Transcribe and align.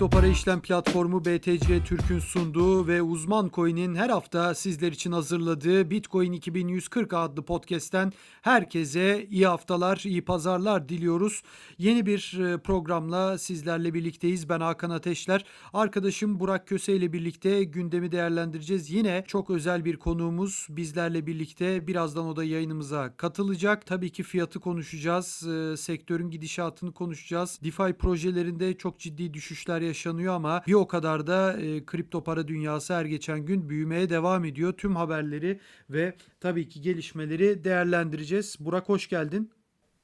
Kripto 0.00 0.18
para 0.18 0.26
işlem 0.26 0.60
platformu 0.60 1.24
BTC 1.24 1.84
Türk'ün 1.84 2.18
sunduğu 2.18 2.86
ve 2.86 3.02
uzman 3.02 3.50
coin'in 3.54 3.94
her 3.94 4.08
hafta 4.08 4.54
sizler 4.54 4.92
için 4.92 5.12
hazırladığı 5.12 5.90
Bitcoin 5.90 6.32
2140 6.32 7.14
adlı 7.14 7.42
podcast'ten 7.42 8.12
herkese 8.42 9.26
iyi 9.30 9.46
haftalar, 9.46 10.02
iyi 10.04 10.24
pazarlar 10.24 10.88
diliyoruz. 10.88 11.42
Yeni 11.78 12.06
bir 12.06 12.38
e, 12.38 12.58
programla 12.58 13.38
sizlerle 13.38 13.94
birlikteyiz. 13.94 14.48
Ben 14.48 14.60
Hakan 14.60 14.90
Ateşler. 14.90 15.44
Arkadaşım 15.72 16.40
Burak 16.40 16.66
Köse 16.66 16.96
ile 16.96 17.12
birlikte 17.12 17.64
gündemi 17.64 18.12
değerlendireceğiz. 18.12 18.90
Yine 18.90 19.24
çok 19.26 19.50
özel 19.50 19.84
bir 19.84 19.96
konuğumuz 19.96 20.66
bizlerle 20.70 21.26
birlikte. 21.26 21.86
Birazdan 21.86 22.26
o 22.26 22.36
da 22.36 22.44
yayınımıza 22.44 23.16
katılacak. 23.16 23.86
Tabii 23.86 24.10
ki 24.10 24.22
fiyatı 24.22 24.60
konuşacağız. 24.60 25.46
E, 25.48 25.76
sektörün 25.76 26.30
gidişatını 26.30 26.92
konuşacağız. 26.92 27.58
DeFi 27.64 27.92
projelerinde 27.92 28.76
çok 28.76 28.98
ciddi 28.98 29.34
düşüşler 29.34 29.89
yaşanıyor 29.90 30.34
ama 30.34 30.62
bir 30.66 30.74
o 30.74 30.86
kadar 30.86 31.26
da 31.26 31.52
e, 31.60 31.84
kripto 31.84 32.24
para 32.24 32.48
dünyası 32.48 32.94
her 32.94 33.04
geçen 33.04 33.40
gün 33.40 33.68
büyümeye 33.68 34.10
devam 34.10 34.44
ediyor. 34.44 34.72
Tüm 34.72 34.96
haberleri 34.96 35.60
ve 35.90 36.14
tabii 36.40 36.68
ki 36.68 36.80
gelişmeleri 36.80 37.64
değerlendireceğiz. 37.64 38.56
Burak 38.60 38.88
hoş 38.88 39.08
geldin. 39.08 39.50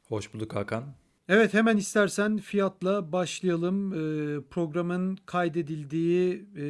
Hoş 0.08 0.34
bulduk 0.34 0.54
Hakan. 0.54 0.84
Evet 1.28 1.54
hemen 1.54 1.76
istersen 1.76 2.38
fiyatla 2.38 3.12
başlayalım. 3.12 3.92
Ee, 3.92 4.40
programın 4.50 5.18
kaydedildiği 5.26 6.46
e, 6.56 6.66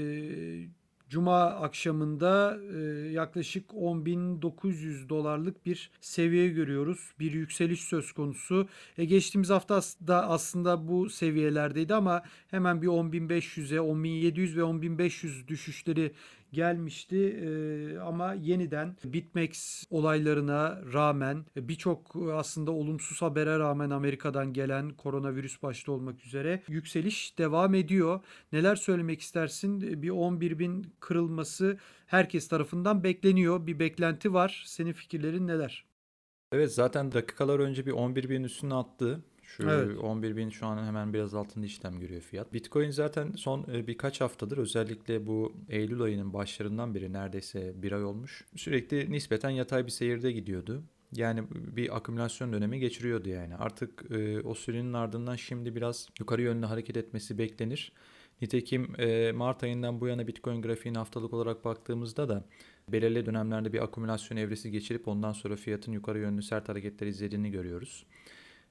Cuma 1.08 1.44
akşamında 1.44 2.58
e, 2.74 2.78
yaklaşık 3.10 3.70
10.900 3.70 5.08
dolarlık 5.08 5.66
bir 5.66 5.90
seviye 6.00 6.48
görüyoruz. 6.48 7.12
Bir 7.18 7.32
yükseliş 7.32 7.80
söz 7.80 8.12
konusu. 8.12 8.68
E, 8.98 9.04
geçtiğimiz 9.04 9.50
hafta 9.50 9.80
da 10.06 10.28
aslında 10.28 10.88
bu 10.88 11.10
seviyelerdeydi 11.10 11.94
ama 11.94 12.22
hemen 12.48 12.82
bir 12.82 12.86
10.500'e, 12.86 13.78
10.700 13.78 14.56
ve 14.56 14.60
10.500 14.60 15.48
düşüşleri 15.48 16.12
gelmişti 16.56 17.16
ee, 17.16 17.98
ama 17.98 18.34
yeniden 18.34 18.96
BitMEX 19.04 19.84
olaylarına 19.90 20.82
rağmen 20.92 21.44
birçok 21.56 22.16
aslında 22.32 22.70
olumsuz 22.70 23.22
habere 23.22 23.58
rağmen 23.58 23.90
Amerika'dan 23.90 24.52
gelen 24.52 24.90
koronavirüs 24.90 25.62
başta 25.62 25.92
olmak 25.92 26.26
üzere 26.26 26.62
yükseliş 26.68 27.38
devam 27.38 27.74
ediyor. 27.74 28.20
Neler 28.52 28.76
söylemek 28.76 29.20
istersin? 29.20 30.02
Bir 30.02 30.10
11 30.10 30.58
bin 30.58 30.86
kırılması 31.00 31.78
herkes 32.06 32.48
tarafından 32.48 33.04
bekleniyor. 33.04 33.66
Bir 33.66 33.78
beklenti 33.78 34.32
var. 34.32 34.64
Senin 34.66 34.92
fikirlerin 34.92 35.46
neler? 35.46 35.84
Evet 36.52 36.74
zaten 36.74 37.12
dakikalar 37.12 37.58
önce 37.58 37.86
bir 37.86 37.92
11 37.92 38.28
bin 38.28 38.44
üstüne 38.44 38.74
attı. 38.74 39.22
Şu 39.46 39.70
evet. 39.70 39.98
11 39.98 40.36
bin 40.36 40.50
şu 40.50 40.66
an 40.66 40.86
hemen 40.86 41.12
biraz 41.12 41.34
altında 41.34 41.66
işlem 41.66 42.00
görüyor 42.00 42.20
fiyat. 42.20 42.52
Bitcoin 42.52 42.90
zaten 42.90 43.32
son 43.32 43.66
e, 43.72 43.86
birkaç 43.86 44.20
haftadır 44.20 44.58
özellikle 44.58 45.26
bu 45.26 45.52
Eylül 45.68 46.02
ayının 46.02 46.32
başlarından 46.32 46.94
beri 46.94 47.12
neredeyse 47.12 47.82
bir 47.82 47.92
ay 47.92 48.04
olmuş. 48.04 48.44
Sürekli 48.56 49.12
nispeten 49.12 49.50
yatay 49.50 49.86
bir 49.86 49.90
seyirde 49.90 50.32
gidiyordu. 50.32 50.82
Yani 51.12 51.44
bir 51.50 51.96
akümülasyon 51.96 52.52
dönemi 52.52 52.80
geçiriyordu 52.80 53.28
yani. 53.28 53.56
Artık 53.56 54.10
e, 54.10 54.40
o 54.40 54.54
sürenin 54.54 54.92
ardından 54.92 55.36
şimdi 55.36 55.76
biraz 55.76 56.08
yukarı 56.18 56.42
yönlü 56.42 56.66
hareket 56.66 56.96
etmesi 56.96 57.38
beklenir. 57.38 57.92
Nitekim 58.42 59.00
e, 59.00 59.32
Mart 59.32 59.62
ayından 59.62 60.00
bu 60.00 60.06
yana 60.06 60.26
Bitcoin 60.26 60.62
grafiğine 60.62 60.98
haftalık 60.98 61.34
olarak 61.34 61.64
baktığımızda 61.64 62.28
da 62.28 62.44
belirli 62.88 63.26
dönemlerde 63.26 63.72
bir 63.72 63.84
akümülasyon 63.84 64.38
evresi 64.38 64.70
geçirip 64.70 65.08
ondan 65.08 65.32
sonra 65.32 65.56
fiyatın 65.56 65.92
yukarı 65.92 66.18
yönlü 66.18 66.42
sert 66.42 66.68
hareketler 66.68 67.06
izlediğini 67.06 67.50
görüyoruz. 67.50 68.06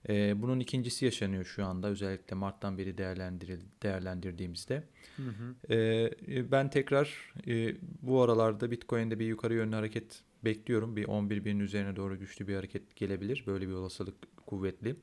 E, 0.09 0.41
bunun 0.41 0.59
ikincisi 0.59 1.05
yaşanıyor 1.05 1.45
şu 1.45 1.65
anda 1.65 1.87
özellikle 1.87 2.35
Mart'tan 2.35 2.77
beri 2.77 2.97
değerlendir 2.97 3.59
değerlendirdiğimizde. 3.83 4.83
Hı 5.17 5.23
hı. 5.23 5.73
E, 5.73 6.51
ben 6.51 6.69
tekrar 6.69 7.33
e, 7.47 7.75
bu 8.01 8.21
aralarda 8.21 8.71
Bitcoin'de 8.71 9.19
bir 9.19 9.25
yukarı 9.25 9.53
yönlü 9.53 9.75
hareket 9.75 10.21
bekliyorum. 10.43 10.95
Bir 10.95 11.05
11 11.05 11.45
binin 11.45 11.59
üzerine 11.59 11.95
doğru 11.95 12.19
güçlü 12.19 12.47
bir 12.47 12.55
hareket 12.55 12.95
gelebilir. 12.95 13.43
Böyle 13.47 13.67
bir 13.67 13.73
olasılık 13.73 14.15
kuvvetli. 14.45 14.95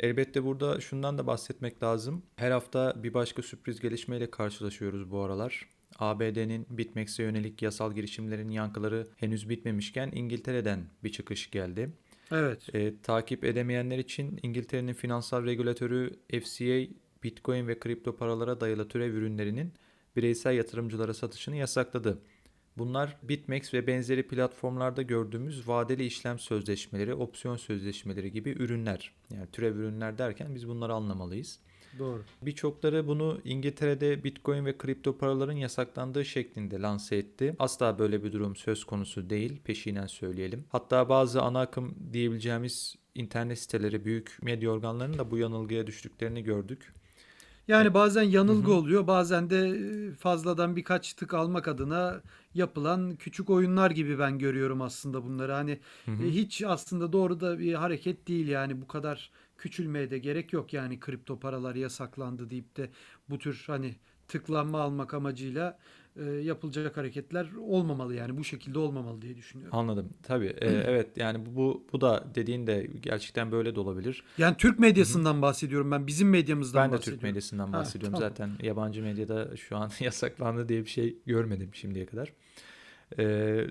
Elbette 0.00 0.44
burada 0.44 0.80
şundan 0.80 1.18
da 1.18 1.26
bahsetmek 1.26 1.82
lazım. 1.82 2.22
Her 2.36 2.50
hafta 2.50 3.02
bir 3.02 3.14
başka 3.14 3.42
sürpriz 3.42 3.80
gelişmeyle 3.80 4.30
karşılaşıyoruz 4.30 5.10
bu 5.10 5.20
aralar. 5.20 5.68
ABD'nin 5.98 6.66
BitMEX'e 6.70 7.22
yönelik 7.22 7.62
yasal 7.62 7.94
girişimlerin 7.94 8.50
yankıları 8.50 9.08
henüz 9.16 9.48
bitmemişken 9.48 10.10
İngiltere'den 10.14 10.84
bir 11.04 11.12
çıkış 11.12 11.50
geldi. 11.50 11.92
Evet. 12.32 12.74
E, 12.74 13.00
takip 13.02 13.44
edemeyenler 13.44 13.98
için 13.98 14.40
İngiltere'nin 14.42 14.92
finansal 14.92 15.44
regülatörü 15.44 16.10
FCA 16.30 16.94
Bitcoin 17.22 17.68
ve 17.68 17.78
kripto 17.78 18.16
paralara 18.16 18.60
dayalı 18.60 18.88
türev 18.88 19.14
ürünlerinin 19.14 19.72
bireysel 20.16 20.54
yatırımcılara 20.54 21.14
satışını 21.14 21.56
yasakladı. 21.56 22.22
Bunlar 22.78 23.16
BitMEX 23.22 23.74
ve 23.74 23.86
benzeri 23.86 24.28
platformlarda 24.28 25.02
gördüğümüz 25.02 25.68
vadeli 25.68 26.04
işlem 26.04 26.38
sözleşmeleri, 26.38 27.14
opsiyon 27.14 27.56
sözleşmeleri 27.56 28.32
gibi 28.32 28.50
ürünler. 28.50 29.14
Yani 29.30 29.46
türev 29.52 29.76
ürünler 29.76 30.18
derken 30.18 30.54
biz 30.54 30.68
bunları 30.68 30.92
anlamalıyız. 30.92 31.58
Doğru. 31.98 32.22
Birçokları 32.42 33.06
bunu 33.06 33.40
İngiltere'de 33.44 34.24
Bitcoin 34.24 34.64
ve 34.66 34.78
kripto 34.78 35.18
paraların 35.18 35.52
yasaklandığı 35.52 36.24
şeklinde 36.24 36.80
lanse 36.80 37.16
etti. 37.16 37.56
Asla 37.58 37.98
böyle 37.98 38.24
bir 38.24 38.32
durum 38.32 38.56
söz 38.56 38.84
konusu 38.84 39.30
değil. 39.30 39.60
Peşinen 39.64 40.06
söyleyelim. 40.06 40.64
Hatta 40.68 41.08
bazı 41.08 41.42
ana 41.42 41.60
akım 41.60 41.94
diyebileceğimiz 42.12 42.96
internet 43.14 43.58
siteleri, 43.58 44.04
büyük 44.04 44.38
medya 44.42 44.70
organlarının 44.70 45.18
da 45.18 45.30
bu 45.30 45.38
yanılgıya 45.38 45.86
düştüklerini 45.86 46.42
gördük. 46.42 46.92
Yani 47.68 47.94
bazen 47.94 48.22
yanılgı 48.22 48.70
Hı-hı. 48.70 48.78
oluyor, 48.78 49.06
bazen 49.06 49.50
de 49.50 49.68
e, 49.68 50.14
fazladan 50.14 50.76
birkaç 50.76 51.14
tık 51.14 51.34
almak 51.34 51.68
adına 51.68 52.20
yapılan 52.54 53.16
küçük 53.16 53.50
oyunlar 53.50 53.90
gibi 53.90 54.18
ben 54.18 54.38
görüyorum 54.38 54.82
aslında 54.82 55.24
bunları. 55.24 55.52
Hani 55.52 55.78
Hı-hı. 56.04 56.22
E, 56.22 56.30
hiç 56.30 56.62
aslında 56.62 57.12
doğru 57.12 57.40
da 57.40 57.58
bir 57.58 57.74
hareket 57.74 58.28
değil 58.28 58.48
yani 58.48 58.80
bu 58.80 58.86
kadar 58.86 59.30
küçülmeye 59.62 60.10
de 60.10 60.18
gerek 60.18 60.52
yok 60.52 60.72
yani 60.72 61.00
kripto 61.00 61.38
paralar 61.38 61.74
yasaklandı 61.74 62.50
deyip 62.50 62.76
de 62.76 62.90
bu 63.30 63.38
tür 63.38 63.64
hani 63.66 63.94
tıklanma 64.28 64.80
almak 64.80 65.14
amacıyla 65.14 65.78
e, 66.16 66.24
yapılacak 66.24 66.96
hareketler 66.96 67.48
olmamalı 67.60 68.14
yani 68.14 68.36
bu 68.36 68.44
şekilde 68.44 68.78
olmamalı 68.78 69.22
diye 69.22 69.36
düşünüyorum. 69.36 69.78
Anladım. 69.78 70.10
Tabii. 70.22 70.46
E, 70.46 70.68
evet 70.68 71.16
yani 71.16 71.46
bu 71.46 71.86
bu 71.92 72.00
da 72.00 72.24
dediğin 72.34 72.66
de 72.66 72.90
gerçekten 73.00 73.52
böyle 73.52 73.74
de 73.74 73.80
olabilir. 73.80 74.24
Yani 74.38 74.56
Türk 74.56 74.78
medyasından 74.78 75.34
Hı-hı. 75.34 75.42
bahsediyorum 75.42 75.90
ben. 75.90 76.06
Bizim 76.06 76.30
medyamızdan 76.30 76.90
Ben 76.90 76.98
de 76.98 77.00
Türk 77.02 77.22
medyasından 77.22 77.72
bahsediyorum. 77.72 78.14
Ha, 78.14 78.18
tamam. 78.18 78.30
Zaten 78.30 78.66
yabancı 78.66 79.02
medyada 79.02 79.56
şu 79.56 79.76
an 79.76 79.90
yasaklandı 80.00 80.68
diye 80.68 80.84
bir 80.84 80.90
şey 80.90 81.16
görmedim 81.26 81.70
şimdiye 81.72 82.06
kadar. 82.06 82.32
Ee, 83.18 83.66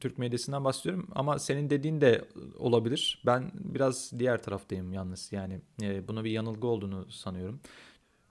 Türk 0.00 0.18
medyasından 0.18 0.64
bahsediyorum 0.64 1.08
ama 1.14 1.38
senin 1.38 1.70
dediğin 1.70 2.00
de 2.00 2.24
olabilir. 2.58 3.22
Ben 3.26 3.50
biraz 3.54 4.12
diğer 4.18 4.42
taraftayım 4.42 4.92
yalnız. 4.92 5.32
Yani 5.32 5.60
e, 5.82 6.08
buna 6.08 6.24
bir 6.24 6.30
yanılgı 6.30 6.66
olduğunu 6.66 7.10
sanıyorum. 7.10 7.60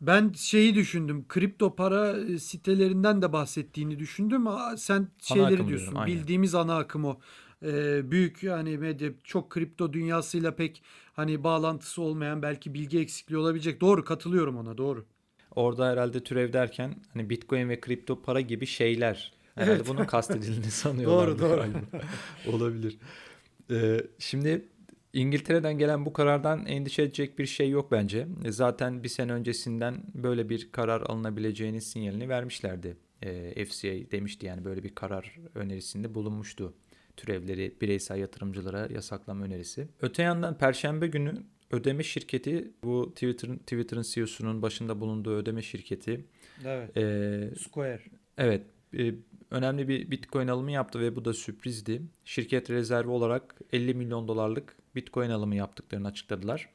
Ben 0.02 0.32
şeyi 0.36 0.76
düşündüm. 0.76 1.26
Kripto 1.28 1.76
para 1.76 2.18
e, 2.18 2.40
sitelerinden 2.40 3.22
de 3.22 3.34
bahsettiğini 3.34 4.00
düşündüm. 4.00 4.46
Sen 4.78 5.08
şeyleri 5.22 5.68
diyorsun. 5.68 5.92
Diyorum, 5.92 6.08
bildiğimiz 6.08 6.56
ana 6.56 6.78
akım 6.78 7.06
o. 7.06 7.20
Ee, 7.64 8.12
büyük 8.12 8.44
yani 8.44 8.78
medya 8.78 9.10
çok 9.24 9.50
kripto 9.50 9.94
dünyasıyla 9.94 10.56
pek 10.56 10.84
hani 11.14 11.44
bağlantısı 11.44 12.02
olmayan 12.02 12.42
belki 12.42 12.74
bilgi 12.74 13.00
eksikliği 13.00 13.40
olabilecek. 13.40 13.82
Doğru 13.82 14.04
katılıyorum 14.06 14.58
ona 14.58 14.78
doğru. 14.78 15.06
Orada 15.56 15.90
herhalde 15.90 16.24
türev 16.24 16.54
derken 16.54 16.96
hani 17.14 17.30
Bitcoin 17.30 17.70
ve 17.70 17.80
kripto 17.80 18.22
para 18.22 18.42
gibi 18.42 18.66
şeyler 18.66 19.34
Herhalde 19.56 19.76
evet. 19.76 19.88
bunun 19.88 20.06
kastedildiğini 20.06 20.66
sanıyorlar. 20.72 21.28
doğru 21.28 21.40
doğru. 21.40 21.66
Olabilir. 22.56 22.98
Ee, 23.72 24.02
şimdi 24.20 24.66
İngiltere'den 25.14 25.78
gelen 25.78 26.06
bu 26.06 26.14
karardan 26.14 26.66
endişe 26.66 27.02
edecek 27.04 27.40
bir 27.40 27.46
şey 27.46 27.70
yok 27.70 27.92
bence. 27.92 28.28
E, 28.46 28.52
zaten 28.52 29.04
bir 29.04 29.10
sene 29.10 29.34
öncesinden 29.34 30.04
böyle 30.14 30.50
bir 30.50 30.72
karar 30.72 31.02
alınabileceğini 31.02 31.82
sinyalini 31.82 32.30
vermişlerdi. 32.30 32.98
E, 33.22 33.66
FCA 33.66 34.12
demişti 34.12 34.46
yani 34.46 34.66
böyle 34.66 34.84
bir 34.84 34.96
karar 34.96 35.36
önerisinde 35.56 36.16
bulunmuştu. 36.16 36.74
Türevleri 37.18 37.76
bireysel 37.82 38.18
yatırımcılara 38.18 38.88
yasaklama 38.94 39.46
önerisi. 39.46 39.88
Öte 40.02 40.24
yandan 40.24 40.58
Perşembe 40.58 41.08
günü 41.08 41.34
ödeme 41.72 42.04
şirketi 42.04 42.72
bu 42.84 43.12
Twitter'ın 43.14 43.58
Twitter'ın 43.58 44.02
CEO'sunun 44.02 44.62
başında 44.62 45.02
bulunduğu 45.02 45.36
ödeme 45.36 45.62
şirketi. 45.62 46.26
Evet. 46.66 46.98
E, 46.98 47.56
Square. 47.60 48.02
Evet. 48.38 48.62
E, 48.98 49.14
önemli 49.52 49.88
bir 49.88 50.12
Bitcoin 50.12 50.48
alımı 50.48 50.72
yaptı 50.72 51.00
ve 51.00 51.16
bu 51.16 51.26
da 51.26 51.34
sürprizdi. 51.34 52.02
Şirket 52.26 52.70
rezervi 52.70 53.10
olarak 53.10 53.56
50 53.74 53.94
milyon 53.94 54.28
dolarlık 54.28 54.78
Bitcoin 54.96 55.30
alımı 55.30 55.56
yaptıklarını 55.56 56.08
açıkladılar. 56.08 56.70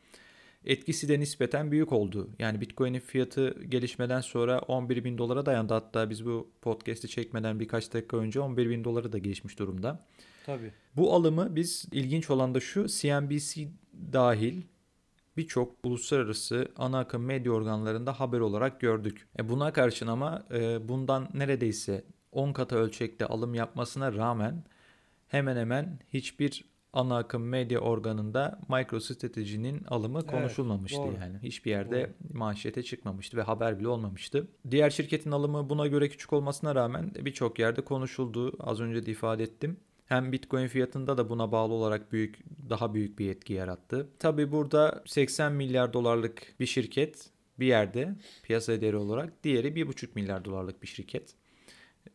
Etkisi 0.65 1.09
de 1.09 1.21
nispeten 1.21 1.71
büyük 1.71 1.93
oldu. 1.93 2.31
Yani 2.39 2.61
Bitcoin'in 2.61 3.01
fiyatı 3.01 3.65
gelişmeden 3.69 4.21
sonra 4.21 4.59
11 4.59 5.05
bin 5.05 5.19
dolara 5.19 5.47
dayandı. 5.47 5.75
Hatta 5.75 6.11
biz 6.11 6.27
bu 6.27 6.51
podcast'i 6.63 7.09
çekmeden 7.09 7.61
birkaç 7.61 7.95
dakika 7.95 8.17
önce 8.17 8.41
11 8.41 8.71
bin 8.71 8.85
doları 8.85 9.13
da 9.13 9.19
geçmiş 9.19 9.59
durumda. 9.59 10.07
Tabii. 10.47 10.73
Bu 10.97 11.15
alımı 11.15 11.57
biz 11.57 11.87
ilginç 11.93 12.31
olan 12.31 12.55
da 12.55 12.61
şu 12.61 12.87
CNBC 12.87 13.69
dahil 14.13 14.63
birçok 15.37 15.77
uluslararası 15.83 16.69
ana 16.77 16.99
akım 16.99 17.25
medya 17.25 17.53
organlarında 17.53 18.21
haber 18.21 18.41
olarak 18.41 18.81
gördük. 18.81 19.29
E 19.39 19.49
buna 19.49 19.73
karşın 19.73 20.07
ama 20.07 20.47
e, 20.51 20.89
bundan 20.89 21.29
neredeyse 21.35 22.05
10 22.33 22.53
katı 22.53 22.77
ölçekte 22.77 23.27
alım 23.27 23.55
yapmasına 23.55 24.13
rağmen 24.13 24.65
hemen 25.29 25.57
hemen 25.57 25.99
hiçbir 26.13 26.65
ana 26.93 27.17
akım 27.17 27.49
medya 27.49 27.81
organında 27.81 28.61
MicroStrategy'nin 28.69 29.85
alımı 29.85 30.19
Evet, 30.23 30.31
konuşulmamıştı 30.31 30.99
doğru. 30.99 31.15
yani. 31.21 31.39
Hiçbir 31.43 31.71
yerde 31.71 32.13
manşete 32.33 32.83
çıkmamıştı 32.83 33.37
ve 33.37 33.43
haber 33.43 33.79
bile 33.79 33.89
olmamıştı. 33.89 34.49
Diğer 34.71 34.91
şirketin 34.91 35.31
alımı 35.31 35.71
buna 35.71 35.87
göre 35.87 36.09
küçük 36.09 36.33
olmasına 36.33 36.75
rağmen 36.75 37.13
birçok 37.15 37.59
yerde 37.59 37.81
konuşuldu. 37.81 38.53
Az 38.61 38.81
önce 38.81 39.07
de 39.07 39.11
ifade 39.11 39.43
ettim. 39.43 39.77
Hem 40.07 40.33
Bitcoin 40.33 40.67
fiyatında 40.67 41.19
da 41.19 41.29
buna 41.29 41.53
bağlı 41.53 41.73
olarak 41.75 42.13
büyük 42.13 42.39
daha 42.71 42.95
büyük 42.95 43.19
bir 43.19 43.31
etki 43.31 43.53
yarattı. 43.53 44.09
Tabi 44.19 44.53
burada 44.53 45.03
80 45.07 45.53
milyar 45.53 45.93
dolarlık 45.93 46.55
bir 46.61 46.67
şirket 46.67 47.31
bir 47.59 47.67
yerde 47.67 48.17
piyasa 48.43 48.81
değeri 48.81 48.97
olarak 48.97 49.45
diğeri 49.45 49.69
1,5 49.69 50.09
milyar 50.15 50.45
dolarlık 50.45 50.83
bir 50.83 50.89
şirket. 50.89 51.35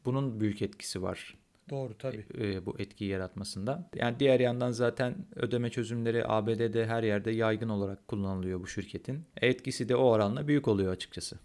Bunun 0.06 0.40
büyük 0.40 0.62
etkisi 0.62 1.02
var 1.02 1.36
Doğru 1.70 1.98
tabii. 1.98 2.26
e, 2.40 2.66
bu 2.66 2.80
etkiyi 2.80 3.10
yaratmasında. 3.10 3.90
Yani 3.96 4.20
diğer 4.20 4.40
yandan 4.40 4.72
zaten 4.72 5.16
ödeme 5.36 5.70
çözümleri 5.70 6.28
ABD'de 6.28 6.86
her 6.88 7.04
yerde 7.04 7.32
yaygın 7.32 7.70
olarak 7.70 8.08
kullanılıyor 8.08 8.60
bu 8.60 8.68
şirketin. 8.68 9.24
Etkisi 9.42 9.90
de 9.90 9.96
o 9.96 10.04
oranla 10.04 10.48
büyük 10.48 10.68
oluyor 10.68 10.92
açıkçası. 10.94 11.40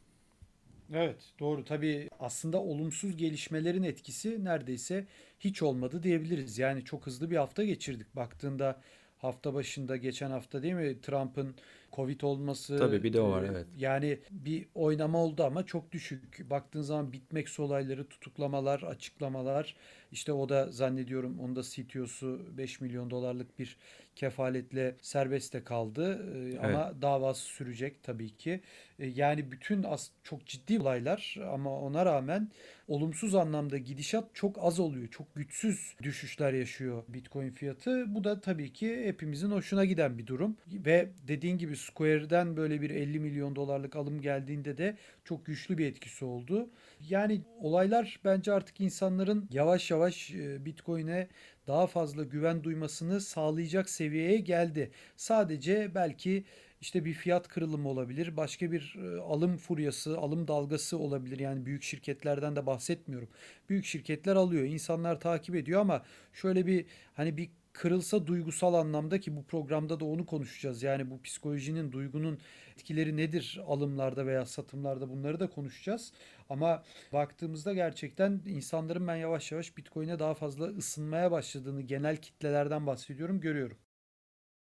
Evet 0.94 1.16
doğru 1.40 1.64
tabii 1.64 2.08
aslında 2.20 2.60
olumsuz 2.62 3.16
gelişmelerin 3.16 3.82
etkisi 3.82 4.44
neredeyse 4.44 5.06
hiç 5.40 5.62
olmadı 5.62 6.02
diyebiliriz. 6.02 6.58
Yani 6.58 6.84
çok 6.84 7.06
hızlı 7.06 7.30
bir 7.30 7.36
hafta 7.36 7.64
geçirdik. 7.64 8.16
Baktığında 8.16 8.80
hafta 9.18 9.54
başında 9.54 9.96
geçen 9.96 10.30
hafta 10.30 10.62
değil 10.62 10.74
mi 10.74 11.00
Trump'ın 11.00 11.54
Covid 11.92 12.20
olması 12.20 12.78
Tabii 12.78 13.02
bir 13.02 13.12
de 13.12 13.20
o 13.20 13.30
var, 13.30 13.42
e, 13.42 13.46
evet. 13.46 13.66
Yani 13.78 14.18
bir 14.30 14.66
oynama 14.74 15.18
oldu 15.18 15.44
ama 15.44 15.66
çok 15.66 15.92
düşük. 15.92 16.50
Baktığın 16.50 16.82
zaman 16.82 17.12
bitmek 17.12 17.60
olayları, 17.60 18.08
tutuklamalar, 18.08 18.82
açıklamalar 18.82 19.76
işte 20.12 20.32
o 20.32 20.48
da 20.48 20.66
zannediyorum 20.70 21.38
onun 21.40 21.56
da 21.56 21.62
CTO'su 21.62 22.40
5 22.58 22.80
milyon 22.80 23.10
dolarlık 23.10 23.58
bir 23.58 23.76
kefaletle 24.16 24.96
serbestte 25.02 25.64
kaldı. 25.64 26.26
E, 26.54 26.58
Ama 26.58 27.02
davası 27.02 27.42
sürecek 27.42 28.02
tabii 28.02 28.36
ki. 28.36 28.60
E, 29.00 29.06
Yani 29.06 29.52
bütün 29.52 29.82
as 29.82 30.08
çok 30.24 30.46
ciddi 30.46 30.80
olaylar 30.80 31.36
ama 31.52 31.80
ona 31.80 32.06
rağmen 32.06 32.48
olumsuz 32.88 33.34
anlamda 33.34 33.78
gidişat 33.78 34.24
çok 34.34 34.56
az 34.60 34.80
oluyor. 34.80 35.08
Çok 35.08 35.34
güçsüz 35.34 35.94
düşüşler 36.02 36.52
yaşıyor 36.52 37.02
Bitcoin 37.08 37.50
fiyatı. 37.50 38.14
Bu 38.14 38.24
da 38.24 38.40
tabii 38.40 38.72
ki 38.72 39.04
hepimizin 39.04 39.50
hoşuna 39.50 39.84
giden 39.84 40.18
bir 40.18 40.26
durum. 40.26 40.56
Ve 40.68 41.08
dediğin 41.28 41.58
gibi 41.58 41.76
Square'den 41.76 42.56
böyle 42.56 42.80
bir 42.80 42.90
50 42.90 43.20
milyon 43.20 43.56
dolarlık 43.56 43.96
alım 43.96 44.20
geldiğinde 44.20 44.78
de 44.78 44.96
çok 45.24 45.46
güçlü 45.46 45.78
bir 45.78 45.86
etkisi 45.86 46.24
oldu. 46.24 46.70
Yani 47.08 47.40
olaylar 47.60 48.20
bence 48.24 48.52
artık 48.52 48.80
insanların 48.80 49.48
yavaş 49.52 49.90
yavaş 49.90 50.30
e, 50.30 50.64
Bitcoin'e 50.64 51.28
daha 51.66 51.86
fazla 51.86 52.24
güven 52.24 52.64
duymasını 52.64 53.20
sağlayacak 53.20 53.90
seviyeye 53.90 54.38
geldi. 54.38 54.90
Sadece 55.16 55.94
belki 55.94 56.44
işte 56.80 57.04
bir 57.04 57.14
fiyat 57.14 57.48
kırılımı 57.48 57.88
olabilir, 57.88 58.36
başka 58.36 58.72
bir 58.72 58.96
e, 58.98 59.20
alım 59.20 59.56
furyası, 59.56 60.18
alım 60.18 60.48
dalgası 60.48 60.98
olabilir. 60.98 61.38
Yani 61.38 61.66
büyük 61.66 61.82
şirketlerden 61.82 62.56
de 62.56 62.66
bahsetmiyorum. 62.66 63.28
Büyük 63.68 63.84
şirketler 63.84 64.36
alıyor, 64.36 64.64
insanlar 64.64 65.20
takip 65.20 65.54
ediyor 65.54 65.80
ama 65.80 66.02
şöyle 66.32 66.66
bir 66.66 66.86
hani 67.14 67.36
bir 67.36 67.50
kırılsa 67.72 68.26
duygusal 68.26 68.74
anlamda 68.74 69.20
ki 69.20 69.36
bu 69.36 69.44
programda 69.44 70.00
da 70.00 70.04
onu 70.04 70.26
konuşacağız. 70.26 70.82
Yani 70.82 71.10
bu 71.10 71.22
psikolojinin, 71.22 71.92
duygunun 71.92 72.38
etkileri 72.74 73.16
nedir 73.16 73.60
alımlarda 73.66 74.26
veya 74.26 74.46
satımlarda 74.46 75.10
bunları 75.10 75.40
da 75.40 75.50
konuşacağız. 75.50 76.12
Ama 76.48 76.82
baktığımızda 77.12 77.74
gerçekten 77.74 78.42
insanların 78.46 79.08
ben 79.08 79.16
yavaş 79.16 79.52
yavaş 79.52 79.76
Bitcoin'e 79.76 80.18
daha 80.18 80.34
fazla 80.34 80.64
ısınmaya 80.66 81.30
başladığını 81.30 81.82
genel 81.82 82.16
kitlelerden 82.16 82.86
bahsediyorum 82.86 83.40
görüyorum. 83.40 83.76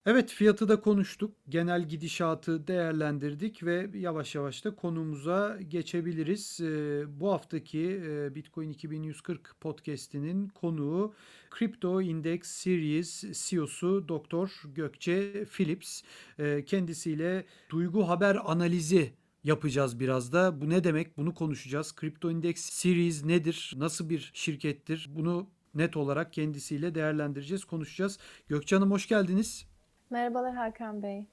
Evet 0.06 0.32
fiyatı 0.32 0.70
da 0.70 0.82
konuştuk. 0.82 1.36
Genel 1.50 1.88
gidişatı 1.88 2.68
değerlendirdik 2.68 3.64
ve 3.64 3.90
yavaş 3.94 4.36
yavaş 4.36 4.66
da 4.66 4.76
konumuza 4.76 5.60
geçebiliriz. 5.68 6.60
Ee, 6.62 7.04
bu 7.20 7.32
haftaki 7.32 8.02
e, 8.06 8.36
Bitcoin 8.36 8.70
2140 8.70 9.56
podcast'inin 9.62 10.48
konuğu 10.48 11.14
Crypto 11.60 12.02
Index 12.02 12.44
Series 12.44 13.24
CEO'su 13.48 14.08
Dr. 14.08 14.68
Gökçe 14.76 15.46
Philips. 15.46 16.02
Ee, 16.40 16.66
kendisiyle 16.66 17.46
duygu 17.70 18.08
haber 18.10 18.38
analizi 18.46 19.14
yapacağız 19.44 20.00
biraz 20.00 20.34
da. 20.34 20.62
Bu 20.62 20.70
ne 20.70 20.84
demek? 20.84 21.18
Bunu 21.18 21.34
konuşacağız. 21.34 21.96
Crypto 22.02 22.32
Index 22.32 22.60
Series 22.60 23.26
nedir? 23.26 23.74
Nasıl 23.78 24.10
bir 24.10 24.32
şirkettir? 24.34 25.08
Bunu 25.10 25.50
net 25.76 25.98
olarak 25.98 26.34
kendisiyle 26.34 26.96
değerlendireceğiz, 26.96 27.66
konuşacağız. 27.66 28.20
Gökçe 28.48 28.76
Hanım 28.76 28.92
hoş 28.92 29.08
geldiniz. 29.08 29.70
Merhabalar 30.10 30.56
Hakan 30.56 31.04
Bey. 31.04 31.28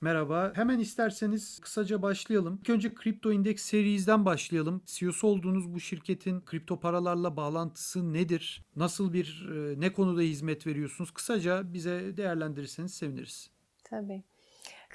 Merhaba. 0.00 0.52
Hemen 0.54 0.78
isterseniz 0.78 1.58
kısaca 1.58 2.02
başlayalım. 2.02 2.58
İlk 2.60 2.70
önce 2.70 2.94
Crypto 3.02 3.32
Index 3.32 3.60
Series'den 3.60 4.24
başlayalım. 4.24 4.82
CEO'su 4.86 5.26
olduğunuz 5.26 5.74
bu 5.74 5.80
şirketin 5.80 6.40
kripto 6.40 6.80
paralarla 6.80 7.36
bağlantısı 7.36 8.12
nedir? 8.12 8.64
Nasıl 8.76 9.12
bir, 9.12 9.48
e, 9.56 9.80
ne 9.80 9.92
konuda 9.92 10.20
hizmet 10.20 10.66
veriyorsunuz? 10.66 11.10
Kısaca 11.10 11.72
bize 11.72 12.16
değerlendirirseniz 12.16 12.94
seviniriz. 12.94 13.50
Tabii. 13.84 14.22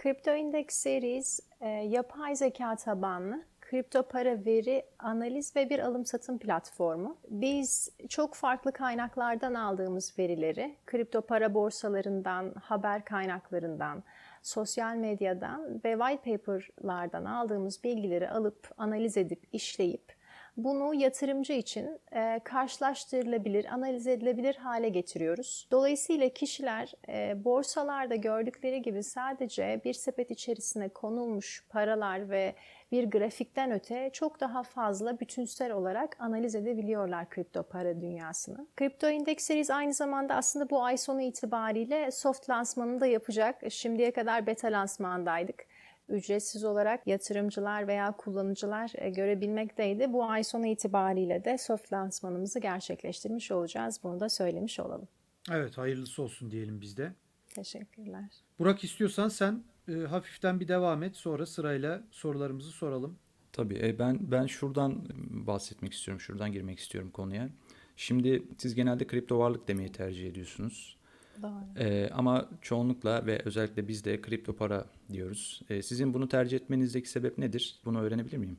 Crypto 0.04 0.36
Index 0.36 0.66
Series 0.70 1.40
e, 1.62 1.68
yapay 1.68 2.36
zeka 2.36 2.76
tabanlı 2.76 3.46
kripto 3.72 4.04
para 4.04 4.46
veri 4.46 4.86
analiz 5.00 5.56
ve 5.56 5.70
bir 5.70 5.80
alım 5.80 6.06
satım 6.06 6.38
platformu. 6.38 7.18
Biz 7.30 7.90
çok 8.10 8.36
farklı 8.36 8.72
kaynaklardan 8.72 9.54
aldığımız 9.54 10.20
verileri, 10.20 10.76
kripto 10.86 11.22
para 11.22 11.54
borsalarından, 11.54 12.54
haber 12.54 13.06
kaynaklarından, 13.06 14.04
sosyal 14.42 14.96
medyadan 14.96 15.82
ve 15.86 15.98
white 15.98 16.32
paper'lardan 16.32 17.26
aldığımız 17.26 17.84
bilgileri 17.84 18.30
alıp 18.30 18.70
analiz 18.78 19.18
edip 19.18 19.44
işleyip 19.52 20.22
bunu 20.58 20.94
yatırımcı 20.94 21.54
için 21.54 22.00
e, 22.12 22.40
karşılaştırılabilir, 22.44 23.66
analiz 23.66 24.08
edilebilir 24.08 24.56
hale 24.56 24.90
getiriyoruz. 24.90 25.68
Dolayısıyla 25.72 26.30
kişiler 26.30 26.94
e, 27.10 27.44
borsalarda 27.44 28.16
gördükleri 28.16 28.82
gibi 28.82 29.04
sadece 29.04 29.82
bir 29.86 29.94
sepet 29.94 30.32
içerisine 30.32 30.90
konulmuş 30.90 31.66
paralar 31.70 32.30
ve 32.30 32.56
bir 32.92 33.04
grafikten 33.04 33.72
öte 33.72 34.10
çok 34.14 34.40
daha 34.40 34.64
fazla 34.64 35.20
bütünsel 35.20 35.72
olarak 35.72 36.16
analiz 36.20 36.56
edebiliyorlar 36.56 37.30
kripto 37.30 37.64
para 37.64 38.02
dünyasını. 38.02 38.68
Kripto 38.78 39.10
Index 39.10 39.44
Series 39.44 39.70
aynı 39.70 39.94
zamanda 39.94 40.36
aslında 40.36 40.70
bu 40.70 40.84
ay 40.84 40.98
sonu 40.98 41.22
itibariyle 41.22 42.12
soft 42.12 42.50
lansmanını 42.50 43.02
da 43.02 43.06
yapacak. 43.06 43.62
Şimdiye 43.70 44.12
kadar 44.12 44.48
beta 44.48 44.68
lansmandaydık 44.68 45.66
ücretsiz 46.12 46.64
olarak 46.64 47.08
yatırımcılar 47.08 47.88
veya 47.88 48.12
kullanıcılar 48.12 48.92
e, 48.96 49.10
görebilmekteydi. 49.10 50.14
Bu 50.14 50.26
ay 50.26 50.44
sonu 50.44 50.68
itibariyle 50.68 51.46
de 51.46 51.58
soft 51.58 51.94
lansmanımızı 51.94 52.60
gerçekleştirmiş 52.60 53.52
olacağız. 53.52 54.00
Bunu 54.04 54.20
da 54.20 54.30
söylemiş 54.30 54.80
olalım. 54.80 55.08
Evet, 55.52 55.78
hayırlısı 55.78 56.24
olsun 56.24 56.52
diyelim 56.52 56.82
biz 56.82 56.98
de. 56.98 57.12
Teşekkürler. 57.50 58.26
Burak 58.60 58.84
istiyorsan 58.84 59.30
sen 59.30 59.64
e, 59.92 60.08
hafiften 60.08 60.60
bir 60.60 60.68
devam 60.68 61.04
et. 61.04 61.16
Sonra 61.16 61.46
sırayla 61.46 62.04
sorularımızı 62.12 62.72
soralım. 62.72 63.18
Tabii 63.54 63.80
e, 63.84 64.00
ben 64.00 64.20
ben 64.22 64.46
şuradan 64.46 65.06
bahsetmek 65.30 65.94
istiyorum. 65.94 66.22
Şuradan 66.22 66.52
girmek 66.52 66.80
istiyorum 66.80 67.12
konuya. 67.12 67.50
Şimdi 67.96 68.44
siz 68.58 68.76
genelde 68.76 69.08
kripto 69.08 69.40
varlık 69.40 69.68
demeyi 69.68 69.92
tercih 69.92 70.28
ediyorsunuz. 70.28 70.98
Doğru. 71.42 71.84
E, 71.84 72.10
ama 72.10 72.50
çoğunlukla 72.62 73.26
ve 73.26 73.42
özellikle 73.46 73.88
biz 73.88 74.06
de 74.06 74.22
kripto 74.22 74.56
para 74.56 74.86
diyoruz. 75.14 75.62
E, 75.70 75.82
sizin 75.82 76.14
bunu 76.14 76.30
tercih 76.30 76.58
etmenizdeki 76.58 77.10
sebep 77.10 77.38
nedir? 77.38 77.80
Bunu 77.86 78.02
öğrenebilir 78.02 78.38
miyim? 78.38 78.58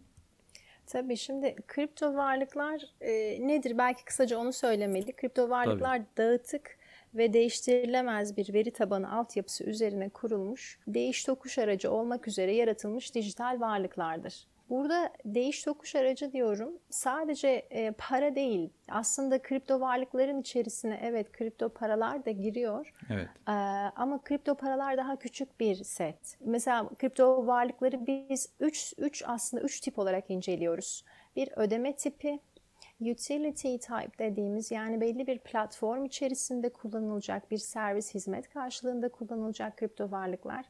Tabii 0.86 1.16
şimdi 1.16 1.56
kripto 1.68 2.14
varlıklar 2.14 2.82
e, 3.00 3.12
nedir? 3.48 3.78
Belki 3.78 4.04
kısaca 4.04 4.38
onu 4.38 4.52
söylemeli. 4.52 5.12
Kripto 5.12 5.50
varlıklar 5.50 6.02
dağıtık 6.16 6.76
ve 7.14 7.32
değiştirilemez 7.32 8.36
bir 8.36 8.54
veri 8.54 8.70
tabanı 8.70 9.12
altyapısı 9.12 9.64
üzerine 9.64 10.08
kurulmuş, 10.08 10.78
değiş 10.86 11.24
tokuş 11.24 11.58
aracı 11.58 11.90
olmak 11.92 12.28
üzere 12.28 12.54
yaratılmış 12.54 13.14
dijital 13.14 13.60
varlıklardır. 13.60 14.46
Burada 14.72 15.12
değiş 15.24 15.62
tokuş 15.62 15.94
aracı 15.96 16.32
diyorum. 16.32 16.78
Sadece 16.90 17.48
e, 17.48 17.90
para 17.90 18.34
değil. 18.34 18.70
Aslında 18.88 19.42
kripto 19.42 19.80
varlıkların 19.80 20.40
içerisine 20.40 21.00
evet 21.02 21.32
kripto 21.32 21.68
paralar 21.68 22.24
da 22.24 22.30
giriyor. 22.30 22.92
Evet. 23.10 23.28
Ee, 23.48 23.52
ama 23.96 24.22
kripto 24.22 24.54
paralar 24.54 24.96
daha 24.96 25.16
küçük 25.18 25.60
bir 25.60 25.74
set. 25.74 26.38
Mesela 26.40 26.88
kripto 26.88 27.46
varlıkları 27.46 28.06
biz 28.06 28.48
3 28.60 28.94
3 28.98 29.24
aslında 29.26 29.62
3 29.62 29.80
tip 29.80 29.98
olarak 29.98 30.30
inceliyoruz. 30.30 31.04
Bir 31.36 31.48
ödeme 31.56 31.96
tipi, 31.96 32.40
utility 33.10 33.76
type 33.76 34.18
dediğimiz 34.18 34.70
yani 34.70 35.00
belli 35.00 35.26
bir 35.26 35.38
platform 35.38 36.04
içerisinde 36.04 36.68
kullanılacak 36.68 37.50
bir 37.50 37.58
servis 37.58 38.14
hizmet 38.14 38.48
karşılığında 38.48 39.08
kullanılacak 39.08 39.76
kripto 39.76 40.10
varlıklar. 40.10 40.64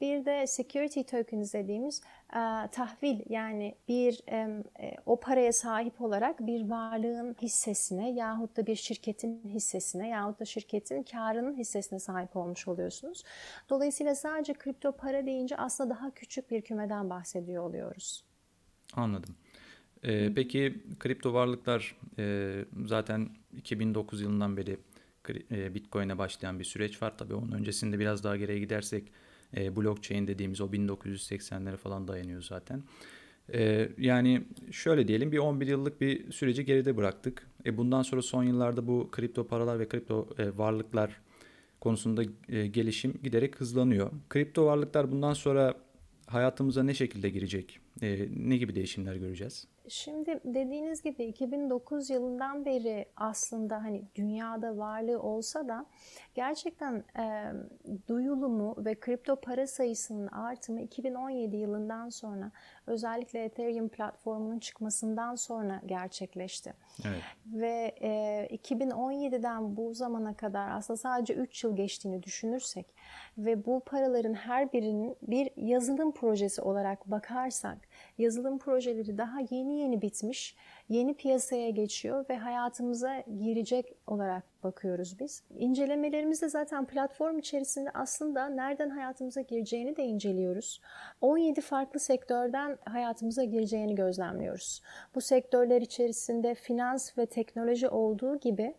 Bir 0.00 0.24
de 0.24 0.46
security 0.46 1.00
tokens 1.00 1.54
dediğimiz 1.54 2.00
e, 2.30 2.68
tahvil 2.72 3.20
yani 3.28 3.74
bir 3.88 4.20
e, 4.30 4.62
o 5.06 5.20
paraya 5.20 5.52
sahip 5.52 6.00
olarak 6.00 6.46
bir 6.46 6.70
varlığın 6.70 7.36
hissesine 7.42 8.10
yahut 8.10 8.56
da 8.56 8.66
bir 8.66 8.76
şirketin 8.76 9.42
hissesine 9.44 10.08
yahut 10.08 10.40
da 10.40 10.44
şirketin 10.44 11.02
karının 11.02 11.56
hissesine 11.56 11.98
sahip 11.98 12.36
olmuş 12.36 12.68
oluyorsunuz. 12.68 13.24
Dolayısıyla 13.70 14.14
sadece 14.14 14.54
kripto 14.54 14.92
para 14.92 15.26
deyince 15.26 15.56
aslında 15.56 15.90
daha 15.90 16.10
küçük 16.10 16.50
bir 16.50 16.62
kümeden 16.62 17.10
bahsediyor 17.10 17.64
oluyoruz. 17.64 18.24
Anladım. 18.94 19.36
Ee, 20.04 20.32
peki 20.34 20.74
kripto 20.98 21.34
varlıklar 21.34 21.96
e, 22.18 22.54
zaten 22.86 23.28
2009 23.56 24.20
yılından 24.20 24.56
beri 24.56 24.76
e, 25.50 25.74
Bitcoin'e 25.74 26.18
başlayan 26.18 26.58
bir 26.58 26.64
süreç 26.64 27.02
var. 27.02 27.18
Tabii 27.18 27.34
onun 27.34 27.52
öncesinde 27.52 27.98
biraz 27.98 28.24
daha 28.24 28.36
geriye 28.36 28.58
gidersek 28.58 29.12
e, 29.56 29.76
blockchain 29.76 30.26
dediğimiz 30.26 30.60
o 30.60 30.66
1980'lere 30.66 31.76
falan 31.76 32.08
dayanıyor 32.08 32.42
zaten. 32.42 32.82
E, 33.52 33.88
yani 33.98 34.42
şöyle 34.70 35.08
diyelim 35.08 35.32
bir 35.32 35.38
11 35.38 35.66
yıllık 35.66 36.00
bir 36.00 36.32
süreci 36.32 36.64
geride 36.64 36.96
bıraktık. 36.96 37.46
E, 37.66 37.76
bundan 37.76 38.02
sonra 38.02 38.22
son 38.22 38.44
yıllarda 38.44 38.86
bu 38.86 39.08
kripto 39.10 39.46
paralar 39.46 39.78
ve 39.78 39.88
kripto 39.88 40.28
e, 40.38 40.58
varlıklar 40.58 41.20
konusunda 41.80 42.22
e, 42.48 42.66
gelişim 42.66 43.14
giderek 43.22 43.60
hızlanıyor. 43.60 44.10
Kripto 44.28 44.66
varlıklar 44.66 45.12
bundan 45.12 45.32
sonra 45.32 45.74
hayatımıza 46.26 46.82
ne 46.82 46.94
şekilde 46.94 47.30
girecek? 47.30 47.80
E, 48.02 48.28
ne 48.36 48.56
gibi 48.56 48.74
değişimler 48.74 49.16
göreceğiz? 49.16 49.66
Şimdi 49.88 50.40
dediğiniz 50.44 51.02
gibi 51.02 51.24
2009 51.24 52.10
yılından 52.10 52.64
beri 52.64 53.06
aslında 53.16 53.76
hani 53.82 54.02
dünyada 54.14 54.78
varlığı 54.78 55.22
olsa 55.22 55.68
da 55.68 55.86
gerçekten 56.34 57.04
e, 57.18 57.52
duyulumu 58.08 58.74
ve 58.78 58.94
kripto 58.94 59.36
para 59.36 59.66
sayısının 59.66 60.26
artımı 60.26 60.80
2017 60.80 61.56
yılından 61.56 62.08
sonra 62.08 62.50
özellikle 62.86 63.44
Ethereum 63.44 63.88
platformunun 63.88 64.58
çıkmasından 64.58 65.34
sonra 65.34 65.80
gerçekleşti. 65.86 66.74
Evet. 67.04 67.22
Ve 67.46 67.94
e, 68.00 68.56
2017'den 68.56 69.76
bu 69.76 69.94
zamana 69.94 70.34
kadar 70.34 70.70
aslında 70.70 70.96
sadece 70.96 71.34
3 71.34 71.64
yıl 71.64 71.76
geçtiğini 71.76 72.22
düşünürsek 72.22 72.94
ve 73.38 73.66
bu 73.66 73.80
paraların 73.80 74.34
her 74.34 74.72
birinin 74.72 75.16
bir 75.22 75.50
yazılım 75.56 76.12
projesi 76.12 76.62
olarak 76.62 77.10
bakarsak 77.10 77.87
yazılım 78.18 78.58
projeleri 78.58 79.18
daha 79.18 79.38
yeni 79.50 79.80
yeni 79.80 80.02
bitmiş, 80.02 80.56
yeni 80.88 81.14
piyasaya 81.14 81.70
geçiyor 81.70 82.24
ve 82.30 82.36
hayatımıza 82.36 83.20
girecek 83.20 83.94
olarak 84.06 84.44
bakıyoruz 84.64 85.20
biz. 85.20 85.42
İncelemelerimizde 85.50 86.48
zaten 86.48 86.86
platform 86.86 87.38
içerisinde 87.38 87.90
aslında 87.94 88.48
nereden 88.48 88.90
hayatımıza 88.90 89.40
gireceğini 89.40 89.96
de 89.96 90.04
inceliyoruz. 90.04 90.80
17 91.20 91.60
farklı 91.60 92.00
sektörden 92.00 92.78
hayatımıza 92.84 93.44
gireceğini 93.44 93.94
gözlemliyoruz. 93.94 94.82
Bu 95.14 95.20
sektörler 95.20 95.82
içerisinde 95.82 96.54
finans 96.54 97.18
ve 97.18 97.26
teknoloji 97.26 97.88
olduğu 97.88 98.38
gibi 98.40 98.74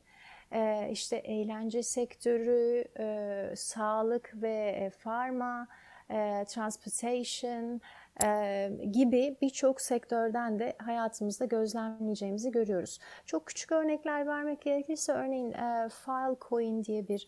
işte 0.91 1.17
eğlence 1.17 1.84
sektörü, 1.84 2.86
sağlık 3.55 4.31
ve 4.36 4.91
farma, 4.98 5.67
transportation, 6.48 7.81
gibi 8.91 9.38
birçok 9.41 9.81
sektörden 9.81 10.59
de 10.59 10.75
hayatımızda 10.77 11.45
gözlemleyeceğimizi 11.45 12.51
görüyoruz. 12.51 12.99
Çok 13.25 13.45
küçük 13.45 13.71
örnekler 13.71 14.27
vermek 14.27 14.61
gerekirse 14.61 15.13
örneğin 15.13 15.51
e, 15.51 15.89
Filecoin 15.89 16.83
diye 16.83 17.07
bir 17.07 17.27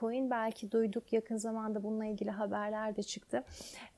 coin 0.00 0.30
belki 0.30 0.72
duyduk 0.72 1.12
yakın 1.12 1.36
zamanda 1.36 1.82
bununla 1.82 2.04
ilgili 2.04 2.30
haberler 2.30 2.96
de 2.96 3.02
çıktı. 3.02 3.44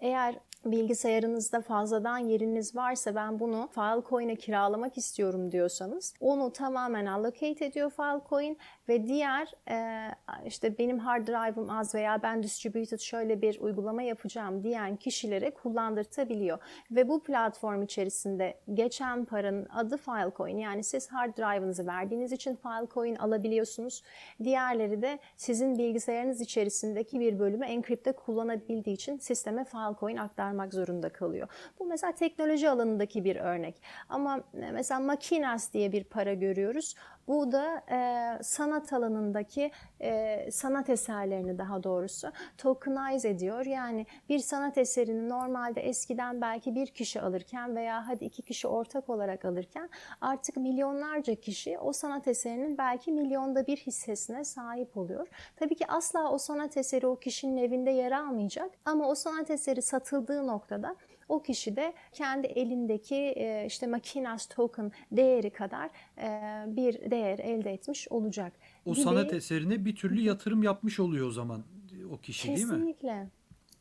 Eğer 0.01 0.35
bilgisayarınızda 0.65 1.61
fazladan 1.61 2.19
yeriniz 2.19 2.77
varsa 2.77 3.15
ben 3.15 3.41
bunu 3.41 3.69
Filecoin'e 3.75 4.37
kiralamak 4.37 4.99
istiyorum 4.99 5.53
diyorsanız 5.53 6.15
onu 6.21 6.53
tamamen 6.53 7.07
allocate 7.07 7.65
ediyor 7.65 7.91
Filecoin 7.91 8.59
ve 8.89 9.07
diğer 9.07 9.53
e, 9.71 10.09
işte 10.47 10.79
benim 10.79 10.99
hard 10.99 11.27
drive'ım 11.29 11.71
az 11.71 11.95
veya 11.95 12.23
ben 12.23 12.43
distributed 12.43 12.99
şöyle 12.99 13.43
bir 13.43 13.61
uygulama 13.61 14.03
yapacağım 14.03 14.65
diyen 14.65 14.97
kişilere 14.97 15.51
kullandırtabiliyor. 15.51 16.59
Ve 16.91 17.09
bu 17.09 17.23
platform 17.23 17.83
içerisinde 17.83 18.55
geçen 18.75 19.25
paranın 19.25 19.67
adı 19.75 19.97
Filecoin 19.97 20.59
yani 20.59 20.85
siz 20.85 21.09
hard 21.09 21.39
drive'ınızı 21.39 21.87
verdiğiniz 21.87 22.33
için 22.33 22.57
Filecoin 22.57 23.17
alabiliyorsunuz. 23.17 24.03
Diğerleri 24.45 25.03
de 25.03 25.19
sizin 25.37 25.79
bilgisayarınız 25.79 26.41
içerisindeki 26.41 27.21
bir 27.21 27.39
bölümü 27.39 27.67
enkripte 27.67 28.13
kullanabildiği 28.13 28.97
için 28.97 29.19
sisteme 29.19 29.65
Filecoin 29.65 30.17
aktarmak 30.49 30.75
zorunda 30.75 31.09
kalıyor. 31.09 31.49
Bu 31.79 31.85
mesela 31.85 32.13
teknoloji 32.13 32.71
alanındaki 32.71 33.25
bir 33.25 33.37
örnek. 33.37 33.83
Ama 34.09 34.41
mesela 34.53 35.01
Makinas 35.01 35.73
diye 35.73 35.93
bir 35.93 36.05
para 36.05 36.35
görüyoruz. 36.35 36.95
Bu 37.29 37.53
da 37.53 37.83
e, 37.91 38.43
sanat 38.43 38.93
alanındaki 38.93 39.71
e, 40.01 40.49
sanat 40.51 40.91
eserlerini 40.91 41.59
daha 41.59 41.83
doğrusu 41.83 42.33
tokenize 42.59 43.29
ediyor. 43.29 43.67
Yani 43.67 44.07
bir 44.29 44.39
sanat 44.39 44.79
eserini 44.79 45.29
normalde 45.29 45.81
eskiden 45.81 46.41
belki 46.41 46.75
bir 46.75 46.87
kişi 46.87 47.21
alırken 47.21 47.77
veya 47.77 48.09
hadi 48.09 48.25
iki 48.25 48.43
kişi 48.43 48.69
ortak 48.69 49.11
olarak 49.11 49.45
alırken 49.45 49.89
artık 50.21 50.57
milyonlarca 50.57 51.35
kişi 51.35 51.79
o 51.79 51.93
sanat 51.93 52.29
eserinin 52.29 52.79
belki 52.79 53.13
milyonda 53.13 53.67
bir 53.67 53.77
hissesine 53.77 54.45
sahip 54.45 54.97
oluyor. 54.97 55.29
Tabii 55.57 55.75
ki 55.75 55.87
asla 55.89 56.33
o 56.33 56.39
sanat 56.39 56.77
eseri 56.77 57.07
o 57.07 57.17
kişinin 57.17 57.57
evinde 57.57 57.91
yer 57.91 58.13
almayacak 58.13 58.71
ama 58.85 59.09
o 59.09 59.15
sanat 59.15 59.51
eseri 59.51 59.83
satıldığı 59.83 60.47
noktada 60.47 60.97
o 61.29 61.43
kişi 61.43 61.77
de 61.77 61.93
kendi 62.13 62.47
elindeki 62.47 63.15
e, 63.15 63.65
işte 63.67 63.87
makinas 63.87 64.47
token 64.47 64.93
değeri 65.13 65.51
kadar 65.51 65.91
e, 66.19 66.31
bir 66.77 67.11
değer 67.11 67.39
elde 67.39 67.73
etmiş 67.73 68.09
olacak. 68.09 68.53
O 68.87 68.93
gibi. 68.93 69.05
sanat 69.05 69.33
eserine 69.33 69.85
bir 69.85 69.97
türlü 69.97 70.21
yatırım 70.21 70.63
yapmış 70.63 71.01
oluyor 71.01 71.27
o 71.27 71.31
zaman 71.31 71.65
o 72.13 72.17
kişi 72.17 72.49
kesinlikle. 72.49 72.71
değil 72.71 72.83
mi? 72.83 72.93
Kesinlikle. 72.93 73.29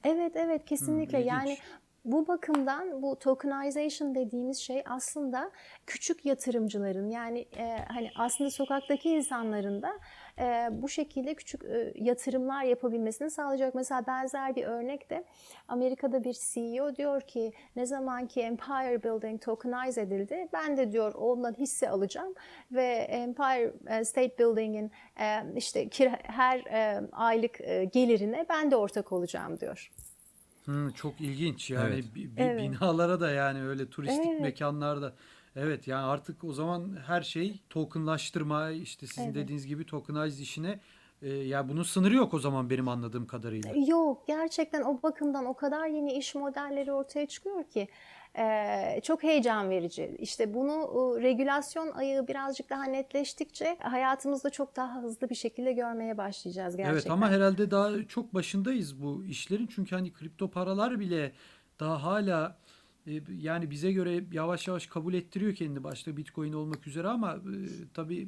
Evet 0.03 0.31
evet 0.35 0.65
kesinlikle. 0.65 1.19
Hmm, 1.19 1.27
yani 1.27 1.57
bu 2.07 2.27
bakımdan 2.27 3.01
bu 3.01 3.19
tokenization 3.19 4.15
dediğimiz 4.15 4.57
şey 4.57 4.83
aslında 4.85 5.51
küçük 5.85 6.25
yatırımcıların 6.25 7.09
yani 7.09 7.39
e, 7.57 7.77
hani 7.87 8.11
aslında 8.15 8.49
sokaktaki 8.49 9.09
insanların 9.09 9.81
da 9.81 9.91
e, 10.39 10.69
bu 10.71 10.89
şekilde 10.89 11.35
küçük 11.35 11.63
e, 11.63 11.93
yatırımlar 11.95 12.63
yapabilmesini 12.63 13.31
sağlayacak. 13.31 13.75
Mesela 13.75 14.07
benzer 14.07 14.55
bir 14.55 14.63
örnek 14.63 15.09
de 15.09 15.23
Amerika'da 15.67 16.23
bir 16.23 16.37
CEO 16.53 16.95
diyor 16.95 17.21
ki 17.21 17.53
ne 17.75 17.85
zaman 17.85 18.27
ki 18.27 18.41
Empire 18.41 19.03
Building 19.03 19.41
tokenize 19.41 20.01
edildi 20.01 20.47
ben 20.53 20.77
de 20.77 20.91
diyor 20.91 21.13
ondan 21.13 21.53
hisse 21.53 21.89
alacağım 21.89 22.33
ve 22.71 22.85
Empire 22.93 23.73
e, 23.87 24.05
State 24.05 24.37
Building'in 24.37 24.91
e, 25.19 25.43
işte 25.55 25.89
her 26.23 26.59
e, 26.59 27.07
aylık 27.11 27.61
e, 27.61 27.85
gelirine 27.85 28.45
ben 28.49 28.71
de 28.71 28.75
ortak 28.75 29.11
olacağım 29.11 29.59
diyor. 29.59 29.91
Hmm, 30.65 30.89
çok 30.89 31.21
ilginç 31.21 31.69
yani 31.69 31.93
evet. 31.93 32.05
bir, 32.15 32.35
bir 32.35 32.41
evet. 32.41 32.61
binalara 32.61 33.19
da 33.19 33.31
yani 33.31 33.63
öyle 33.63 33.89
turistik 33.89 34.25
evet. 34.29 34.41
mekanlarda 34.41 35.13
Evet 35.57 35.87
yani 35.87 36.05
artık 36.05 36.43
o 36.43 36.53
zaman 36.53 36.97
her 37.07 37.21
şey 37.21 37.59
tokenlaştırma 37.69 38.71
işte 38.71 39.07
sizin 39.07 39.23
evet. 39.23 39.35
dediğiniz 39.35 39.67
gibi 39.67 39.85
tokenize 39.85 40.43
işine 40.43 40.79
e, 41.21 41.29
ya 41.29 41.69
bunun 41.69 41.83
sınırı 41.83 42.15
yok 42.15 42.33
o 42.33 42.39
zaman 42.39 42.69
benim 42.69 42.87
anladığım 42.87 43.27
kadarıyla. 43.27 43.73
Yok 43.87 44.27
gerçekten 44.27 44.81
o 44.81 45.03
bakımdan 45.03 45.45
o 45.45 45.53
kadar 45.53 45.87
yeni 45.87 46.13
iş 46.13 46.35
modelleri 46.35 46.91
ortaya 46.91 47.25
çıkıyor 47.27 47.63
ki 47.63 47.87
e, 48.37 49.01
çok 49.03 49.23
heyecan 49.23 49.69
verici. 49.69 50.15
İşte 50.19 50.53
bunu 50.53 50.73
e, 50.73 51.21
regülasyon 51.21 51.91
ayağı 51.91 52.27
birazcık 52.27 52.69
daha 52.69 52.83
netleştikçe 52.83 53.77
hayatımızda 53.79 54.49
çok 54.49 54.75
daha 54.75 55.01
hızlı 55.01 55.29
bir 55.29 55.35
şekilde 55.35 55.73
görmeye 55.73 56.17
başlayacağız 56.17 56.77
gerçekten. 56.77 56.99
Evet 56.99 57.11
ama 57.11 57.29
herhalde 57.29 57.71
daha 57.71 58.03
çok 58.07 58.33
başındayız 58.33 59.01
bu 59.01 59.25
işlerin 59.25 59.67
çünkü 59.67 59.95
hani 59.95 60.13
kripto 60.13 60.49
paralar 60.49 60.99
bile 60.99 61.31
daha 61.79 62.03
hala 62.03 62.45
e, 62.47 62.76
yani 63.37 63.71
bize 63.71 63.91
göre 63.91 64.23
yavaş 64.31 64.67
yavaş 64.67 64.87
kabul 64.87 65.13
ettiriyor 65.13 65.55
kendi 65.55 65.83
başta 65.83 66.17
Bitcoin 66.17 66.53
olmak 66.53 66.87
üzere 66.87 67.07
ama 67.07 67.33
e, 67.33 67.57
tabii 67.93 68.27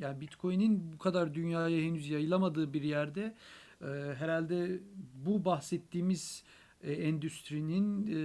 yani 0.00 0.20
Bitcoin'in 0.20 0.92
bu 0.92 0.98
kadar 0.98 1.34
dünyaya 1.34 1.80
henüz 1.80 2.08
yayılamadığı 2.08 2.72
bir 2.72 2.82
yerde 2.82 3.34
e, 3.82 3.86
herhalde 4.18 4.80
bu 5.26 5.44
bahsettiğimiz 5.44 6.44
e, 6.82 6.92
endüstrinin 6.92 8.06
e, 8.06 8.20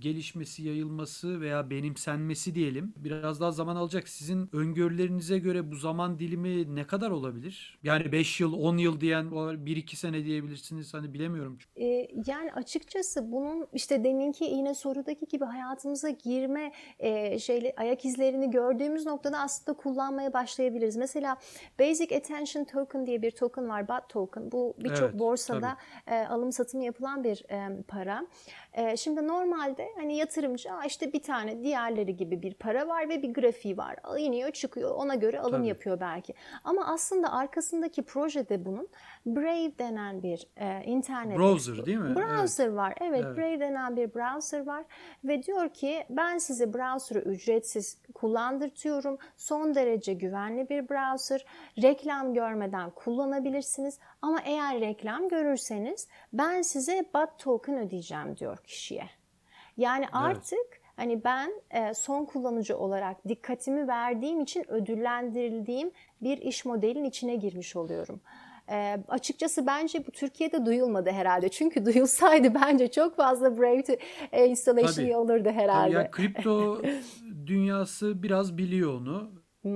gelişmesi, 0.00 0.62
yayılması 0.62 1.40
veya 1.40 1.70
benimsenmesi 1.70 2.54
diyelim 2.54 2.94
biraz 2.96 3.40
daha 3.40 3.50
zaman 3.50 3.76
alacak. 3.76 4.08
Sizin 4.08 4.48
öngörülerinize 4.52 5.38
göre 5.38 5.70
bu 5.70 5.76
zaman 5.76 6.18
dilimi 6.18 6.74
ne 6.74 6.86
kadar 6.86 7.10
olabilir? 7.10 7.78
Yani 7.82 8.12
5 8.12 8.40
yıl, 8.40 8.52
10 8.52 8.76
yıl 8.76 9.00
diyen 9.00 9.24
1-2 9.26 9.96
sene 9.96 10.24
diyebilirsiniz. 10.24 10.94
Hani 10.94 11.14
bilemiyorum. 11.14 11.58
Ee, 11.76 12.08
yani 12.26 12.52
açıkçası 12.52 13.32
bunun 13.32 13.66
işte 13.72 14.04
deminki 14.04 14.44
yine 14.44 14.74
sorudaki 14.74 15.26
gibi 15.26 15.44
hayatımıza 15.44 16.10
girme 16.10 16.72
e, 16.98 17.38
şeyle 17.38 17.74
ayak 17.76 18.04
izlerini 18.04 18.50
gördüğümüz 18.50 19.06
noktada 19.06 19.38
aslında 19.38 19.76
kullanmaya 19.76 20.32
başlayabiliriz. 20.32 20.96
Mesela 20.96 21.36
Basic 21.80 22.16
Attention 22.16 22.64
Token 22.64 23.06
diye 23.06 23.22
bir 23.22 23.30
token 23.30 23.68
var, 23.68 23.88
BAT 23.88 24.08
token. 24.08 24.52
Bu 24.52 24.74
birçok 24.78 25.10
Evet, 25.10 25.18
borsada 25.18 25.76
e, 26.06 26.14
alım 26.14 26.52
satım 26.52 26.80
yapılan 26.80 27.24
bir 27.24 27.44
e, 27.50 27.82
para. 27.88 28.26
E, 28.76 28.96
şimdi 28.96 29.28
normalde 29.28 29.88
hani 29.96 30.16
yatırımcı 30.16 30.72
"Aa 30.72 30.84
işte 30.84 31.12
bir 31.12 31.22
tane 31.22 31.62
diğerleri 31.62 32.16
gibi 32.16 32.42
bir 32.42 32.54
para 32.54 32.88
var 32.88 33.08
ve 33.08 33.22
bir 33.22 33.34
grafiği 33.34 33.76
var. 33.76 33.96
İniyor 34.18 34.50
çıkıyor 34.50 34.94
ona 34.94 35.14
göre 35.14 35.40
alım 35.40 35.52
Tabii. 35.52 35.66
yapıyor 35.68 36.00
belki. 36.00 36.34
Ama 36.64 36.86
aslında 36.86 37.32
arkasındaki 37.32 38.02
projede 38.02 38.64
bunun 38.64 38.88
Brave 39.26 39.78
denen 39.78 40.22
bir 40.22 40.46
e, 40.56 40.84
internet 40.84 41.38
Browser 41.38 41.86
değil 41.86 41.98
mi? 41.98 42.06
Evet. 42.06 42.16
Browser 42.16 42.68
var. 42.68 42.94
Evet, 43.00 43.24
Evet. 43.24 43.36
Brave 43.36 43.60
denen 43.60 43.96
bir 43.96 44.14
browser 44.14 44.66
var 44.66 44.84
ve 45.24 45.42
diyor 45.42 45.68
ki 45.68 46.04
ben 46.10 46.38
size 46.38 46.74
browser'ı 46.74 47.18
ücretsiz 47.18 47.98
kullandırtıyorum. 48.14 49.18
Son 49.36 49.74
derece 49.74 50.14
güvenli 50.14 50.68
bir 50.68 50.88
browser. 50.88 51.44
Reklam 51.82 52.34
görmeden 52.34 52.90
kullanabilirsiniz 52.90 53.98
ama 54.22 54.40
eğer 54.44 54.80
reklam 54.80 55.28
görürseniz 55.28 56.08
ben 56.32 56.62
size 56.62 57.04
bot 57.14 57.38
token 57.38 57.78
ödeyeceğim 57.78 58.36
diyor 58.36 58.58
kişiye. 58.58 59.10
Yani 59.76 60.06
artık 60.12 60.80
hani 60.96 61.24
ben 61.24 61.52
e, 61.70 61.94
son 61.94 62.24
kullanıcı 62.24 62.78
olarak 62.78 63.28
dikkatimi 63.28 63.88
verdiğim 63.88 64.40
için 64.40 64.70
ödüllendirildiğim 64.70 65.90
bir 66.22 66.38
iş 66.38 66.64
modelin 66.64 67.04
içine 67.04 67.36
girmiş 67.36 67.76
oluyorum. 67.76 68.20
E, 68.70 69.04
açıkçası 69.08 69.66
bence 69.66 70.06
bu 70.06 70.10
Türkiye'de 70.10 70.66
duyulmadı 70.66 71.10
herhalde. 71.10 71.48
Çünkü 71.48 71.84
duyulsaydı 71.86 72.54
bence 72.54 72.90
çok 72.90 73.16
fazla 73.16 73.58
Brave 73.58 73.80
to- 73.80 73.98
e, 74.32 74.46
installation 74.46 75.04
Tabii. 75.04 75.16
olurdu 75.16 75.48
herhalde. 75.48 75.94
yani 75.94 76.10
kripto 76.10 76.82
dünyası 77.46 78.22
biraz 78.22 78.58
biliyor 78.58 78.94
onu. 79.00 79.30
Ee, 79.64 79.68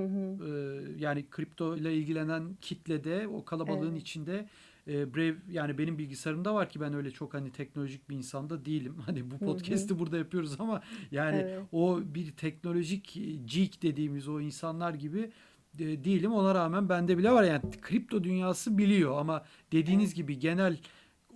yani 0.97 1.29
kripto 1.29 1.75
ile 1.77 1.93
ilgilenen 1.93 2.55
kitlede 2.61 3.27
o 3.27 3.45
kalabalığın 3.45 3.91
Evet. 3.91 4.01
içinde 4.01 4.45
e, 4.87 5.13
Brave 5.15 5.35
yani 5.51 5.77
benim 5.77 5.97
bilgisayarımda 5.97 6.53
var 6.53 6.69
ki 6.69 6.81
ben 6.81 6.93
öyle 6.93 7.11
çok 7.11 7.33
hani 7.33 7.51
teknolojik 7.51 8.09
bir 8.09 8.15
insanda 8.15 8.65
değilim. 8.65 8.95
Hani 9.05 9.31
bu 9.31 9.37
podcast'i 9.37 9.99
burada 9.99 10.17
yapıyoruz 10.17 10.55
ama 10.59 10.81
yani 11.11 11.37
Evet. 11.37 11.59
o 11.71 11.99
bir 12.05 12.31
teknolojik 12.31 13.19
geek 13.45 13.81
dediğimiz 13.83 14.27
o 14.27 14.41
insanlar 14.41 14.93
gibi 14.93 15.31
e, 15.79 16.03
değilim. 16.03 16.33
Ona 16.33 16.55
rağmen 16.55 16.89
bende 16.89 17.17
bile 17.17 17.31
var 17.31 17.43
yani 17.43 17.61
kripto 17.81 18.23
dünyası 18.23 18.77
biliyor 18.77 19.19
ama 19.19 19.43
dediğiniz 19.71 20.13
gibi 20.13 20.39
genel 20.39 20.77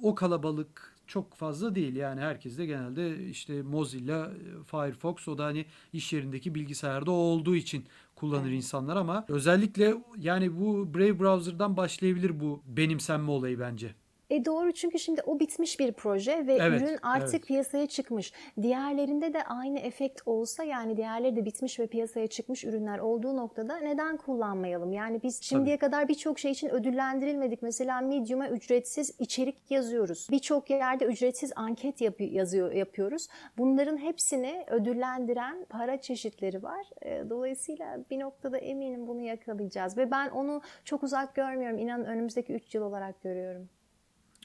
o 0.01 0.15
kalabalık 0.15 0.95
çok 1.07 1.33
fazla 1.33 1.75
değil. 1.75 1.95
Yani 1.95 2.21
herkes 2.21 2.57
de 2.57 2.65
genelde 2.65 3.29
işte 3.29 3.61
Mozilla, 3.61 4.31
Firefox 4.71 5.27
o 5.27 5.37
da 5.37 5.45
hani 5.45 5.65
iş 5.93 6.13
yerindeki 6.13 6.55
bilgisayarda 6.55 7.11
olduğu 7.11 7.55
için 7.55 7.85
kullanır 8.15 8.51
insanlar 8.51 8.95
ama 8.95 9.25
özellikle 9.27 9.95
yani 10.17 10.59
bu 10.59 10.93
Brave 10.93 11.19
browser'dan 11.19 11.77
başlayabilir 11.77 12.39
bu 12.39 12.61
benimsenme 12.65 13.31
olayı 13.31 13.59
bence. 13.59 13.95
E 14.29 14.45
doğru 14.45 14.71
çünkü 14.71 14.99
şimdi 14.99 15.21
o 15.25 15.39
bitmiş 15.39 15.79
bir 15.79 15.91
proje 15.91 16.47
ve 16.47 16.53
Evet, 16.61 16.81
ürün 16.81 16.97
artık 17.03 17.33
evet. 17.35 17.45
piyasaya 17.47 17.87
çıkmış. 17.87 18.33
Diğerlerinde 18.61 19.33
de 19.33 19.43
aynı 19.43 19.79
efekt 19.79 20.21
olsa 20.25 20.63
yani 20.63 20.97
diğerleri 20.97 21.35
de 21.35 21.45
bitmiş 21.45 21.79
ve 21.79 21.87
piyasaya 21.87 22.27
çıkmış 22.27 22.63
ürünler 22.63 22.99
olduğu 22.99 23.35
noktada 23.37 23.77
neden 23.77 24.17
kullanmayalım? 24.17 24.93
Yani 24.93 25.23
biz 25.23 25.41
şimdiye 25.43 25.77
kadar 25.77 26.07
birçok 26.07 26.39
şey 26.39 26.51
için 26.51 26.69
ödüllendirilmedik. 26.69 27.61
Mesela 27.61 28.01
Medium'a 28.01 28.49
ücretsiz 28.49 29.15
içerik 29.19 29.71
yazıyoruz. 29.71 30.27
Birçok 30.31 30.69
yerde 30.69 31.05
ücretsiz 31.05 31.51
anket 31.55 32.01
yapı- 32.01 32.23
yazıyor 32.23 32.71
yapıyoruz. 32.71 33.27
Bunların 33.57 33.97
hepsini 33.97 34.63
ödüllendiren 34.67 35.65
para 35.69 36.01
çeşitleri 36.01 36.63
var. 36.63 36.85
E, 37.01 37.29
Dolayısıyla 37.29 37.99
bir 38.11 38.19
noktada 38.19 38.57
eminim 38.57 39.07
bunu 39.07 39.21
yakalayacağız 39.21 39.97
ve 39.97 40.11
ben 40.11 40.29
onu 40.29 40.61
çok 40.85 41.03
uzak 41.03 41.35
görmüyorum. 41.35 41.77
İnanın 41.77 42.05
önümüzdeki 42.05 42.53
3 42.53 42.75
yıl 42.75 42.83
olarak 42.83 43.21
görüyorum. 43.23 43.69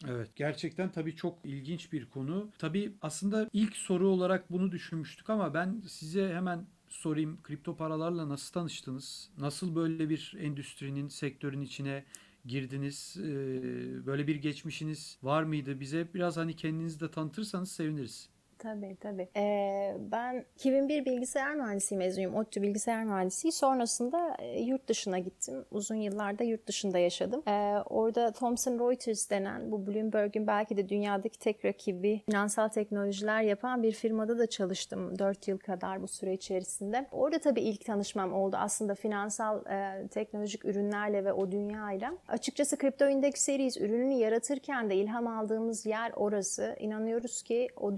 Evet 0.08 0.36
gerçekten 0.36 0.92
tabii 0.92 1.16
çok 1.16 1.38
ilginç 1.44 1.92
bir 1.92 2.06
konu. 2.10 2.50
Tabii 2.58 2.92
aslında 3.02 3.48
ilk 3.52 3.76
soru 3.76 4.08
olarak 4.08 4.52
bunu 4.52 4.72
düşünmüştük 4.72 5.30
ama 5.30 5.54
ben 5.54 5.82
size 5.88 6.34
hemen 6.34 6.66
sorayım. 6.88 7.42
Kripto 7.42 7.76
paralarla 7.76 8.28
nasıl 8.28 8.52
tanıştınız? 8.52 9.30
Nasıl 9.38 9.74
böyle 9.74 10.08
bir 10.08 10.36
endüstrinin, 10.40 11.08
sektörün 11.08 11.60
içine 11.60 12.04
girdiniz? 12.46 13.16
Ee, 13.20 14.06
böyle 14.06 14.26
bir 14.26 14.36
geçmişiniz 14.36 15.18
var 15.22 15.42
mıydı? 15.42 15.80
Bize 15.80 16.08
biraz 16.14 16.36
hani 16.36 16.56
kendinizi 16.56 17.00
de 17.00 17.10
tanıtırsanız 17.10 17.72
seviniriz. 17.72 18.28
Tabii 18.62 18.96
tabii. 19.00 19.28
Ee, 19.36 19.96
ben 19.98 20.44
2001 20.54 21.04
bilgisayar 21.04 21.54
mühendisliği 21.54 21.98
mezunuyum. 21.98 22.34
ODTÜ 22.34 22.62
bilgisayar 22.62 23.04
mühendisliği. 23.04 23.52
Sonrasında 23.52 24.36
yurt 24.58 24.88
dışına 24.88 25.18
gittim. 25.18 25.64
Uzun 25.70 25.94
yıllarda 25.94 26.44
yurt 26.44 26.66
dışında 26.66 26.98
yaşadım. 26.98 27.42
Ee, 27.48 27.76
orada 27.90 28.32
Thomson 28.32 28.78
Reuters 28.78 29.30
denen 29.30 29.72
bu 29.72 29.86
Bloomberg'in 29.86 30.46
belki 30.46 30.76
de 30.76 30.88
dünyadaki 30.88 31.38
tek 31.38 31.64
rakibi 31.64 32.22
finansal 32.26 32.68
teknolojiler 32.68 33.42
yapan 33.42 33.82
bir 33.82 33.92
firmada 33.92 34.38
da 34.38 34.46
çalıştım. 34.46 35.18
4 35.18 35.48
yıl 35.48 35.58
kadar 35.58 36.02
bu 36.02 36.08
süre 36.08 36.32
içerisinde. 36.32 37.06
Orada 37.12 37.38
tabii 37.38 37.60
ilk 37.60 37.84
tanışmam 37.84 38.32
oldu 38.32 38.56
aslında 38.60 38.94
finansal 38.94 39.66
e, 39.66 40.08
teknolojik 40.08 40.64
ürünlerle 40.64 41.24
ve 41.24 41.32
o 41.32 41.52
dünyayla. 41.52 42.12
Açıkçası 42.28 42.78
Crypto 42.78 43.08
Index 43.08 43.34
Series 43.34 43.76
ürününü 43.76 44.14
yaratırken 44.14 44.90
de 44.90 44.96
ilham 44.96 45.26
aldığımız 45.26 45.86
yer 45.86 46.12
orası. 46.16 46.76
İnanıyoruz 46.78 47.42
ki 47.42 47.68
o 47.76 47.96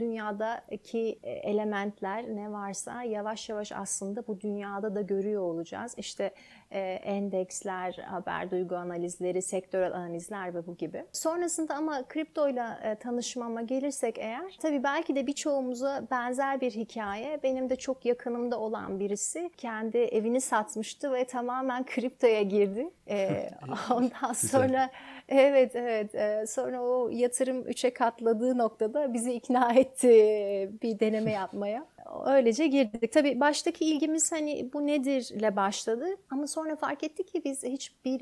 dünyadaki 0.52 1.18
elementler 1.22 2.24
ne 2.24 2.52
varsa 2.52 3.02
yavaş 3.02 3.48
yavaş 3.48 3.72
aslında 3.72 4.26
bu 4.26 4.40
dünyada 4.40 4.94
da 4.94 5.00
görüyor 5.00 5.42
olacağız. 5.42 5.94
İşte 5.96 6.34
e, 6.70 6.80
endeksler, 6.80 7.92
haber 7.92 8.50
duygu 8.50 8.76
analizleri, 8.76 9.42
sektörel 9.42 9.92
analizler 9.92 10.54
ve 10.54 10.66
bu 10.66 10.76
gibi. 10.76 11.04
Sonrasında 11.12 11.74
ama 11.74 12.02
kriptoyla 12.08 12.80
e, 12.82 12.94
tanışmama 12.94 13.62
gelirsek 13.62 14.18
eğer, 14.18 14.58
tabii 14.62 14.84
belki 14.84 15.16
de 15.16 15.26
birçoğumuza 15.26 16.06
benzer 16.10 16.60
bir 16.60 16.70
hikaye. 16.70 17.40
Benim 17.42 17.70
de 17.70 17.76
çok 17.76 18.06
yakınımda 18.06 18.60
olan 18.60 19.00
birisi 19.00 19.50
kendi 19.56 19.98
evini 19.98 20.40
satmıştı 20.40 21.12
ve 21.12 21.24
tamamen 21.24 21.86
kriptoya 21.86 22.42
girdi. 22.42 22.90
E, 23.08 23.50
ondan 23.90 24.32
sonra 24.32 24.90
evet 25.32 25.76
evet 25.76 26.14
e, 26.14 26.46
sonra 26.46 26.82
o 26.82 27.08
yatırım 27.12 27.68
üçe 27.68 27.92
katladığı 27.94 28.58
noktada 28.58 29.14
bizi 29.14 29.32
ikna 29.32 29.72
etti 29.74 30.08
bir 30.82 31.00
deneme 31.00 31.32
yapmaya. 31.32 31.86
Öylece 32.26 32.66
girdik. 32.66 33.12
Tabii 33.12 33.40
baştaki 33.40 33.84
ilgimiz 33.84 34.32
hani 34.32 34.70
bu 34.72 34.86
nedirle 34.86 35.56
başladı 35.56 36.06
ama 36.30 36.46
sonra 36.46 36.76
fark 36.76 37.04
ettik 37.04 37.28
ki 37.28 37.42
biz 37.44 37.62
hiç 37.62 37.92
bir 38.04 38.20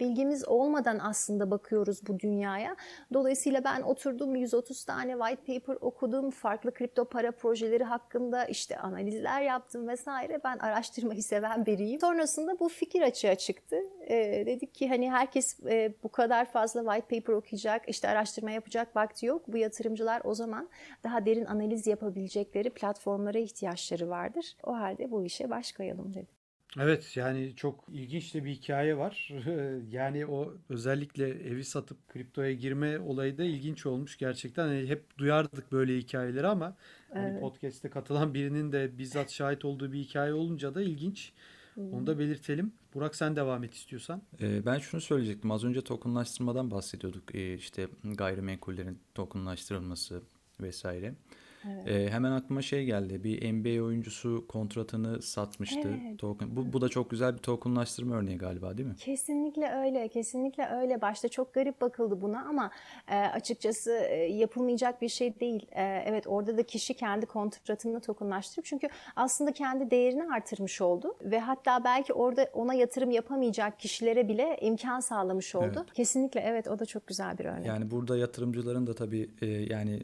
bilgimiz 0.00 0.48
olmadan 0.48 0.98
aslında 0.98 1.50
bakıyoruz 1.50 2.00
bu 2.08 2.20
dünyaya. 2.20 2.76
Dolayısıyla 3.12 3.64
ben 3.64 3.82
oturdum 3.82 4.36
130 4.36 4.84
tane 4.84 5.12
white 5.12 5.60
paper 5.60 5.78
okudum. 5.80 6.30
Farklı 6.30 6.74
kripto 6.74 7.04
para 7.04 7.32
projeleri 7.32 7.84
hakkında 7.84 8.44
işte 8.44 8.78
analizler 8.78 9.42
yaptım 9.42 9.88
vesaire. 9.88 10.40
Ben 10.44 10.58
araştırmayı 10.58 11.22
seven 11.22 11.66
biriyim. 11.66 12.00
Sonrasında 12.00 12.58
bu 12.60 12.68
fikir 12.68 13.02
açığa 13.02 13.34
çıktı. 13.34 13.76
Ee, 14.00 14.46
dedik 14.46 14.74
ki 14.74 14.88
hani 14.88 15.10
herkes 15.10 15.60
e, 15.66 15.92
bu 16.02 16.08
kadar 16.08 16.44
fazla 16.44 16.80
white 16.84 17.20
paper 17.20 17.32
okuyacak, 17.32 17.88
işte 17.88 18.08
araştırma 18.08 18.50
yapacak 18.50 18.96
vakti 18.96 19.26
yok. 19.26 19.42
Bu 19.48 19.56
yatırımcılar 19.56 20.22
o 20.24 20.34
zaman 20.34 20.68
daha 21.04 21.26
derin 21.26 21.44
analiz 21.44 21.86
yapabilecekleri 21.86 22.70
platformlara 22.98 23.38
ihtiyaçları 23.38 24.08
vardır. 24.08 24.56
O 24.64 24.72
halde 24.72 25.10
bu 25.10 25.24
işe 25.24 25.50
baş 25.50 25.72
koyalım 25.72 26.14
dedik. 26.14 26.38
Evet 26.78 27.16
yani 27.16 27.52
çok 27.56 27.84
ilginç 27.88 28.34
de 28.34 28.44
bir 28.44 28.50
hikaye 28.50 28.96
var. 28.96 29.32
yani 29.90 30.26
o 30.26 30.54
özellikle 30.68 31.28
evi 31.28 31.64
satıp 31.64 32.08
kriptoya 32.08 32.52
girme 32.52 32.98
olayı 32.98 33.38
da 33.38 33.44
ilginç 33.44 33.86
olmuş 33.86 34.18
gerçekten. 34.18 34.66
Yani 34.66 34.88
hep 34.88 35.18
duyardık 35.18 35.72
böyle 35.72 35.98
hikayeleri 35.98 36.46
ama 36.46 36.76
hani 37.12 37.28
Evet. 37.30 37.40
podcast'te 37.40 37.90
katılan 37.90 38.34
birinin 38.34 38.72
de 38.72 38.98
bizzat 38.98 39.30
şahit 39.32 39.64
olduğu 39.64 39.92
bir 39.92 39.98
hikaye 39.98 40.32
olunca 40.32 40.74
da 40.74 40.82
ilginç. 40.82 41.32
Onu 41.76 42.06
da 42.06 42.18
belirtelim. 42.18 42.72
Burak 42.94 43.16
sen 43.16 43.36
devam 43.36 43.64
et 43.64 43.74
istiyorsan. 43.74 44.22
Ee, 44.40 44.66
Ben 44.66 44.78
şunu 44.78 45.00
söyleyecektim. 45.00 45.50
Az 45.50 45.64
önce 45.64 45.80
tokenlaştırmadan 45.80 46.70
bahsediyorduk. 46.70 47.34
Ee, 47.34 47.54
işte 47.54 47.88
gayrimenkullerin 48.04 48.98
tokenlaştırılması 49.14 50.22
vesaire. 50.60 51.14
Evet. 51.64 51.88
Ee, 51.88 52.10
hemen 52.10 52.32
aklıma 52.32 52.62
şey 52.62 52.84
geldi. 52.84 53.24
Bir 53.24 53.52
NBA 53.52 53.84
oyuncusu 53.84 54.44
kontratını 54.48 55.22
satmıştı. 55.22 55.98
Evet. 56.04 56.18
Token. 56.18 56.56
Bu, 56.56 56.72
bu 56.72 56.80
da 56.80 56.88
çok 56.88 57.10
güzel 57.10 57.34
bir 57.34 57.38
tokenlaştırma 57.38 58.16
örneği 58.16 58.38
galiba 58.38 58.78
değil 58.78 58.88
mi? 58.88 58.96
Kesinlikle 58.96 59.72
öyle, 59.72 60.08
kesinlikle 60.08 60.68
öyle. 60.68 61.00
Başta 61.00 61.28
çok 61.28 61.54
garip 61.54 61.80
bakıldı 61.80 62.20
buna 62.20 62.44
ama 62.48 62.70
e, 63.08 63.16
açıkçası 63.16 63.90
e, 63.92 64.14
yapılmayacak 64.14 65.02
bir 65.02 65.08
şey 65.08 65.40
değil. 65.40 65.66
E, 65.72 65.82
evet 66.06 66.26
orada 66.26 66.58
da 66.58 66.62
kişi 66.62 66.94
kendi 66.94 67.26
kontratını 67.26 68.00
tokenlaştırıp 68.00 68.64
çünkü 68.64 68.88
aslında 69.16 69.52
kendi 69.52 69.90
değerini 69.90 70.32
artırmış 70.32 70.80
oldu 70.80 71.16
ve 71.22 71.40
hatta 71.40 71.84
belki 71.84 72.12
orada 72.12 72.50
ona 72.52 72.74
yatırım 72.74 73.10
yapamayacak 73.10 73.80
kişilere 73.80 74.28
bile 74.28 74.58
imkan 74.60 75.00
sağlamış 75.00 75.54
oldu. 75.54 75.72
Evet. 75.76 75.92
Kesinlikle 75.94 76.40
evet 76.40 76.68
o 76.68 76.78
da 76.78 76.86
çok 76.86 77.06
güzel 77.06 77.38
bir 77.38 77.44
örnek. 77.44 77.66
Yani 77.66 77.90
burada 77.90 78.16
yatırımcıların 78.16 78.86
da 78.86 78.94
tabii 78.94 79.30
e, 79.42 79.46
yani 79.46 80.02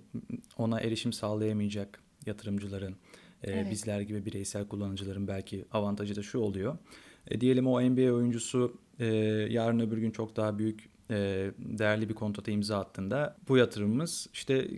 ona 0.58 0.80
erişim 0.80 1.12
sağlayamayacak 1.44 2.02
yatırımcıların 2.26 2.96
e, 3.42 3.50
Evet. 3.50 3.70
bizler 3.70 4.00
gibi 4.00 4.26
bireysel 4.26 4.68
kullanıcıların 4.68 5.28
belki 5.28 5.64
avantajı 5.72 6.16
da 6.16 6.22
şu 6.22 6.38
oluyor. 6.38 6.78
E, 7.28 7.40
diyelim 7.40 7.66
o 7.66 7.80
NBA 7.80 8.12
oyuncusu 8.12 8.80
e, 8.98 9.07
yarın 9.50 9.80
öbür 9.80 9.98
gün 9.98 10.11
çok 10.11 10.37
daha 10.37 10.59
büyük 10.59 10.90
e, 11.11 11.50
değerli 11.59 12.09
bir 12.09 12.14
kontrata 12.14 12.50
imza 12.50 12.78
attığında 12.80 13.37
bu 13.48 13.57
yatırımımız 13.57 14.26
işte 14.33 14.68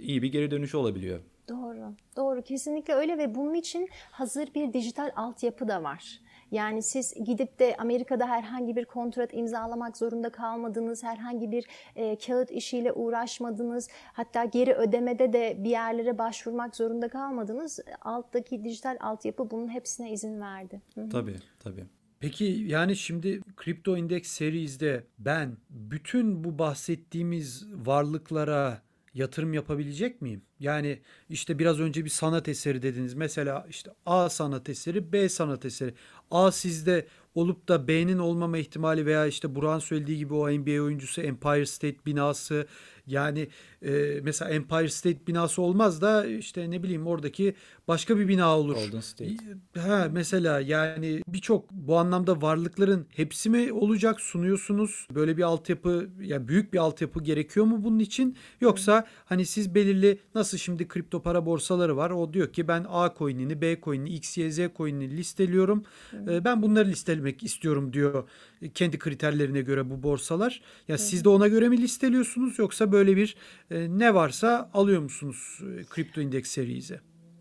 iyi 0.00 0.22
bir 0.22 0.32
geri 0.32 0.50
dönüşü 0.50 0.76
olabiliyor. 0.76 1.20
Doğru, 1.48 1.94
doğru. 2.16 2.42
Kesinlikle 2.42 2.94
öyle 2.94 3.18
ve 3.18 3.34
bunun 3.34 3.54
için 3.54 3.88
hazır 4.10 4.54
bir 4.54 4.72
dijital 4.72 5.10
altyapı 5.16 5.68
da 5.68 5.82
var. 5.82 6.20
Yani 6.52 6.82
siz 6.82 7.14
gidip 7.24 7.58
de 7.58 7.76
Amerika'da 7.78 8.26
herhangi 8.26 8.76
bir 8.76 8.84
kontrat 8.84 9.34
imzalamak 9.34 9.96
zorunda 9.96 10.32
kalmadınız, 10.32 11.04
herhangi 11.04 11.50
bir 11.50 11.66
e, 11.96 12.16
kağıt 12.16 12.50
işiyle 12.50 12.92
uğraşmadınız, 12.92 13.88
hatta 14.12 14.44
geri 14.44 14.74
ödemede 14.74 15.32
de 15.32 15.56
bir 15.58 15.70
yerlere 15.70 16.18
başvurmak 16.18 16.76
zorunda 16.76 17.08
kalmadınız. 17.08 17.80
Alttaki 18.02 18.64
dijital 18.64 18.96
altyapı 19.00 19.50
bunun 19.50 19.68
hepsine 19.68 20.12
izin 20.12 20.40
verdi. 20.40 20.82
Hı 20.94 21.00
hı. 21.00 21.08
Tabii 21.08 21.36
tabii. 21.60 21.84
Peki 22.20 22.44
yani 22.44 22.96
şimdi 22.96 23.40
Crypto 23.64 23.96
Index 23.96 24.26
Series'de 24.26 25.04
ben 25.18 25.56
bütün 25.70 26.44
bu 26.44 26.58
bahsettiğimiz 26.58 27.66
varlıklara 27.86 28.82
yatırım 29.14 29.54
yapabilecek 29.54 30.22
miyim? 30.22 30.42
Yani 30.60 31.02
işte 31.28 31.58
biraz 31.58 31.80
önce 31.80 32.04
bir 32.04 32.10
sanat 32.10 32.48
eseri 32.48 32.82
dediniz. 32.82 33.14
Mesela 33.14 33.66
işte 33.70 33.90
A 34.06 34.30
sanat 34.30 34.68
eseri, 34.68 35.12
B 35.12 35.28
sanat 35.28 35.64
eseri. 35.64 35.94
A 36.30 36.52
sizde 36.52 37.06
olup 37.34 37.68
da 37.68 37.88
B'nin 37.88 38.18
olmama 38.18 38.58
ihtimali 38.58 39.06
veya 39.06 39.26
işte 39.26 39.54
Burak'ın 39.54 39.78
söylediği 39.78 40.18
gibi 40.18 40.34
o 40.34 40.50
NBA 40.50 40.82
oyuncusu 40.82 41.22
Empire 41.22 41.66
State 41.66 42.06
binası 42.06 42.66
yani 43.06 43.48
e, 43.82 44.20
mesela 44.22 44.50
Empire 44.50 44.88
State 44.88 45.26
binası 45.26 45.62
olmaz 45.62 46.02
da 46.02 46.26
işte 46.26 46.70
ne 46.70 46.82
bileyim 46.82 47.06
oradaki 47.06 47.54
başka 47.88 48.18
bir 48.18 48.28
bina 48.28 48.58
olur. 48.58 48.74
Golden 48.74 49.00
State. 49.00 49.36
Ha 49.78 50.08
mesela 50.12 50.60
yani 50.60 51.22
birçok 51.28 51.70
bu 51.70 51.98
anlamda 51.98 52.42
varlıkların 52.42 53.06
hepsi 53.10 53.50
mi 53.50 53.72
olacak 53.72 54.20
sunuyorsunuz? 54.20 55.06
Böyle 55.14 55.36
bir 55.36 55.42
altyapı 55.42 56.08
ya 56.20 56.48
büyük 56.48 56.72
bir 56.72 56.78
altyapı 56.78 57.22
gerekiyor 57.22 57.66
mu 57.66 57.84
bunun 57.84 57.98
için? 57.98 58.36
Yoksa 58.60 59.06
hani 59.24 59.46
siz 59.46 59.74
belirli 59.74 60.18
nasıl 60.34 60.58
şimdi 60.58 60.88
kripto 60.88 61.22
para 61.22 61.46
borsaları 61.46 61.96
var. 61.96 62.10
O 62.10 62.32
diyor 62.32 62.52
ki 62.52 62.68
ben 62.68 62.86
A 62.88 63.14
coin'ini, 63.18 63.60
B 63.60 63.80
coin'ini, 63.82 64.10
X, 64.10 64.38
Y, 64.38 64.50
Z 64.50 64.58
coin'ini 64.76 65.16
listeliyorum. 65.16 65.84
Ee, 66.28 66.44
Ben 66.44 66.62
bunları 66.62 66.88
listelemek 66.88 67.42
istiyorum 67.42 67.92
diyor 67.92 68.24
e, 68.24 68.26
kendi 68.74 68.98
kriterlerine 68.98 69.60
göre 69.60 69.90
bu 69.90 70.02
borsalar. 70.02 70.62
Ya 70.88 70.98
siz 70.98 71.24
de 71.24 71.28
ona 71.28 71.48
göre 71.48 71.68
mi 71.68 71.78
listeliyorsunuz 71.82 72.58
yoksa 72.58 72.92
böyle 72.92 73.16
bir 73.16 73.36
e, 73.70 73.98
ne 73.98 74.14
varsa 74.14 74.70
alıyor 74.74 75.02
musunuz 75.02 75.60
e, 75.62 75.84
kripto 75.84 76.20
indeks 76.20 76.50
serize? 76.50 77.00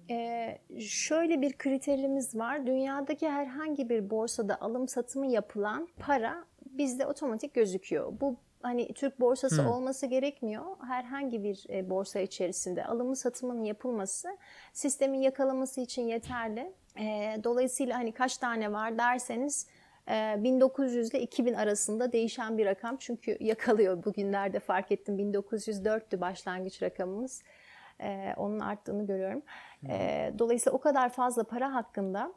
Ee, 0.10 0.57
şöyle 0.79 1.41
bir 1.41 1.53
kriterimiz 1.53 2.36
var. 2.36 2.67
Dünyadaki 2.67 3.29
herhangi 3.29 3.89
bir 3.89 4.10
borsada 4.10 4.62
alım 4.62 4.88
satımı 4.88 5.27
yapılan 5.27 5.88
para 5.99 6.45
bizde 6.77 7.05
otomatik 7.05 7.53
gözüküyor. 7.53 8.13
Bu 8.21 8.36
hani 8.62 8.93
Türk 8.93 9.19
borsası 9.19 9.62
Hmm. 9.62 9.69
olması 9.69 10.05
gerekmiyor. 10.05 10.63
Herhangi 10.88 11.43
bir 11.43 11.65
e, 11.69 11.89
borsa 11.89 12.19
içerisinde 12.19 12.86
alımı 12.86 13.15
satımın 13.15 13.63
yapılması 13.63 14.27
sistemin 14.73 15.19
yakalaması 15.21 15.81
için 15.81 16.01
yeterli. 16.01 16.73
Ee, 16.99 17.39
dolayısıyla 17.43 17.97
hani 17.97 18.12
kaç 18.12 18.38
tane 18.38 18.71
var 18.71 18.97
derseniz 18.97 19.67
e, 19.67 19.71
1900 20.07 21.09
ile 21.09 21.21
2000 21.21 21.53
arasında 21.53 22.11
değişen 22.11 22.57
bir 22.57 22.65
rakam. 22.65 22.97
Çünkü 22.97 23.37
yakalıyor 23.39 24.03
bugünlerde 24.03 24.59
fark 24.59 24.91
ettim 24.91 25.19
1904'tü 25.19 26.21
başlangıç 26.21 26.83
rakamımız. 26.83 27.43
Ee, 28.01 28.33
onun 28.37 28.59
arttığını 28.59 29.07
görüyorum. 29.07 29.41
Ee, 29.89 30.33
dolayısıyla 30.39 30.77
o 30.77 30.81
kadar 30.81 31.09
fazla 31.09 31.43
para 31.43 31.73
hakkında 31.73 32.33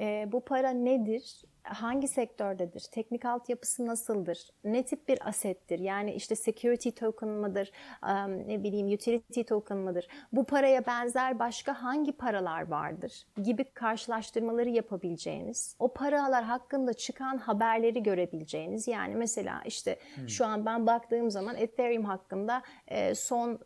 e, 0.00 0.28
bu 0.32 0.40
para 0.40 0.70
nedir? 0.70 1.42
Hangi 1.62 2.08
sektördedir? 2.08 2.80
Teknik 2.92 3.24
altyapısı 3.24 3.86
nasıldır? 3.86 4.50
Ne 4.64 4.82
tip 4.82 5.08
bir 5.08 5.28
asettir? 5.28 5.78
Yani 5.78 6.12
işte 6.12 6.36
security 6.36 6.88
token 6.88 7.28
mıdır? 7.28 7.72
Em, 8.08 8.48
ne 8.48 8.62
bileyim 8.62 8.86
utility 8.94 9.42
token 9.42 9.78
mıdır? 9.78 10.08
Bu 10.32 10.44
paraya 10.44 10.86
benzer 10.86 11.38
başka 11.38 11.82
hangi 11.82 12.12
paralar 12.12 12.68
vardır? 12.68 13.26
Gibi 13.42 13.64
karşılaştırmaları 13.64 14.68
yapabileceğiniz, 14.68 15.76
o 15.78 15.92
paralar 15.92 16.44
hakkında 16.44 16.92
çıkan 16.92 17.38
haberleri 17.38 18.02
görebileceğiniz. 18.02 18.88
Yani 18.88 19.14
mesela 19.14 19.62
işte 19.64 19.98
şu 20.28 20.46
an 20.46 20.66
ben 20.66 20.86
baktığım 20.86 21.30
zaman 21.30 21.56
Ethereum 21.56 22.04
hakkında 22.04 22.62
e, 22.88 23.14
son 23.14 23.58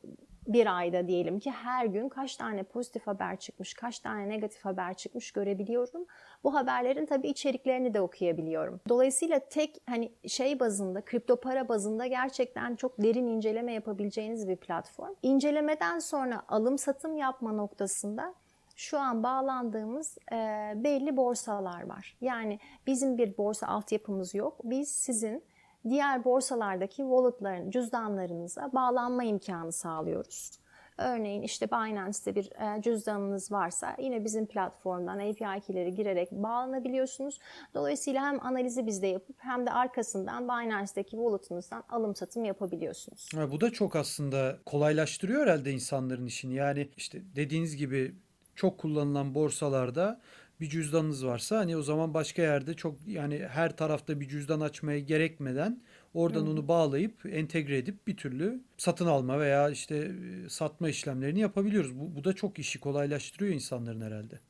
bir 0.48 0.78
ayda 0.78 1.08
diyelim 1.08 1.38
ki 1.40 1.50
her 1.50 1.86
gün 1.86 2.08
kaç 2.08 2.36
tane 2.36 2.62
pozitif 2.62 3.06
haber 3.06 3.36
çıkmış, 3.36 3.74
kaç 3.74 3.98
tane 3.98 4.28
negatif 4.28 4.64
haber 4.64 4.94
çıkmış 4.94 5.32
görebiliyorum. 5.32 6.06
Bu 6.44 6.54
haberlerin 6.54 7.06
tabii 7.06 7.28
içeriklerini 7.28 7.94
de 7.94 8.00
okuyabiliyorum. 8.00 8.80
Dolayısıyla 8.88 9.38
tek 9.38 9.82
hani 9.86 10.12
şey 10.26 10.60
bazında, 10.60 11.04
kripto 11.04 11.36
para 11.36 11.68
bazında 11.68 12.06
gerçekten 12.06 12.76
çok 12.76 13.02
derin 13.02 13.26
inceleme 13.26 13.72
yapabileceğiniz 13.72 14.48
bir 14.48 14.56
platform. 14.56 15.14
İncelemeden 15.22 15.98
sonra 15.98 16.42
alım 16.48 16.78
satım 16.78 17.16
yapma 17.16 17.52
noktasında 17.52 18.34
şu 18.76 18.98
an 18.98 19.22
bağlandığımız 19.22 20.18
e, 20.32 20.36
belli 20.76 21.16
borsalar 21.16 21.88
var. 21.88 22.16
Yani 22.20 22.58
bizim 22.86 23.18
bir 23.18 23.36
borsa 23.36 23.66
altyapımız 23.66 24.34
yok. 24.34 24.60
Biz 24.64 24.88
sizin 24.88 25.42
diğer 25.88 26.24
borsalardaki 26.24 26.96
walletların, 26.96 27.70
cüzdanlarınıza 27.70 28.70
bağlanma 28.72 29.24
imkanı 29.24 29.72
sağlıyoruz. 29.72 30.60
Örneğin 31.00 31.42
işte 31.42 31.70
Binance'te 31.70 32.34
bir 32.34 32.44
e, 32.44 32.82
cüzdanınız 32.82 33.52
varsa 33.52 33.96
yine 33.98 34.24
bizim 34.24 34.46
platformdan 34.46 35.18
API 35.18 35.60
key'leri 35.66 35.94
girerek 35.94 36.32
bağlanabiliyorsunuz. 36.32 37.38
Dolayısıyla 37.74 38.22
hem 38.22 38.46
analizi 38.46 38.86
bizde 38.86 39.06
yapıp 39.06 39.36
hem 39.38 39.66
de 39.66 39.70
arkasından 39.70 40.44
Binance'deki 40.44 41.10
wallet'ınızdan 41.10 41.84
alım 41.88 42.16
satım 42.16 42.44
yapabiliyorsunuz. 42.44 43.28
Ha, 43.34 43.50
bu 43.50 43.60
da 43.60 43.70
çok 43.70 43.96
aslında 43.96 44.58
kolaylaştırıyor 44.66 45.42
herhalde 45.42 45.72
insanların 45.72 46.26
işini. 46.26 46.54
Yani 46.54 46.88
işte 46.96 47.22
dediğiniz 47.36 47.76
gibi 47.76 48.14
çok 48.54 48.78
kullanılan 48.78 49.34
borsalarda 49.34 50.20
bir 50.60 50.68
cüzdanınız 50.68 51.26
varsa 51.26 51.58
hani 51.58 51.76
o 51.76 51.82
zaman 51.82 52.14
başka 52.14 52.42
yerde 52.42 52.74
çok 52.74 52.96
yani 53.06 53.46
her 53.48 53.76
tarafta 53.76 54.20
bir 54.20 54.28
cüzdan 54.28 54.60
açmaya 54.60 55.00
gerekmeden 55.00 55.82
oradan 56.14 56.48
onu 56.48 56.68
bağlayıp 56.68 57.26
entegre 57.26 57.78
edip 57.78 58.06
bir 58.06 58.16
türlü 58.16 58.60
satın 58.76 59.06
alma 59.06 59.40
veya 59.40 59.70
işte 59.70 59.96
e, 59.96 60.48
satma 60.48 60.88
işlemlerini 60.88 61.40
yapabiliyoruz. 61.40 61.98
Bu, 61.98 62.16
bu 62.16 62.24
da 62.24 62.32
çok 62.32 62.58
işi 62.58 62.80
kolaylaştırıyor 62.80 63.54
insanların 63.54 64.00
herhalde. 64.00 64.40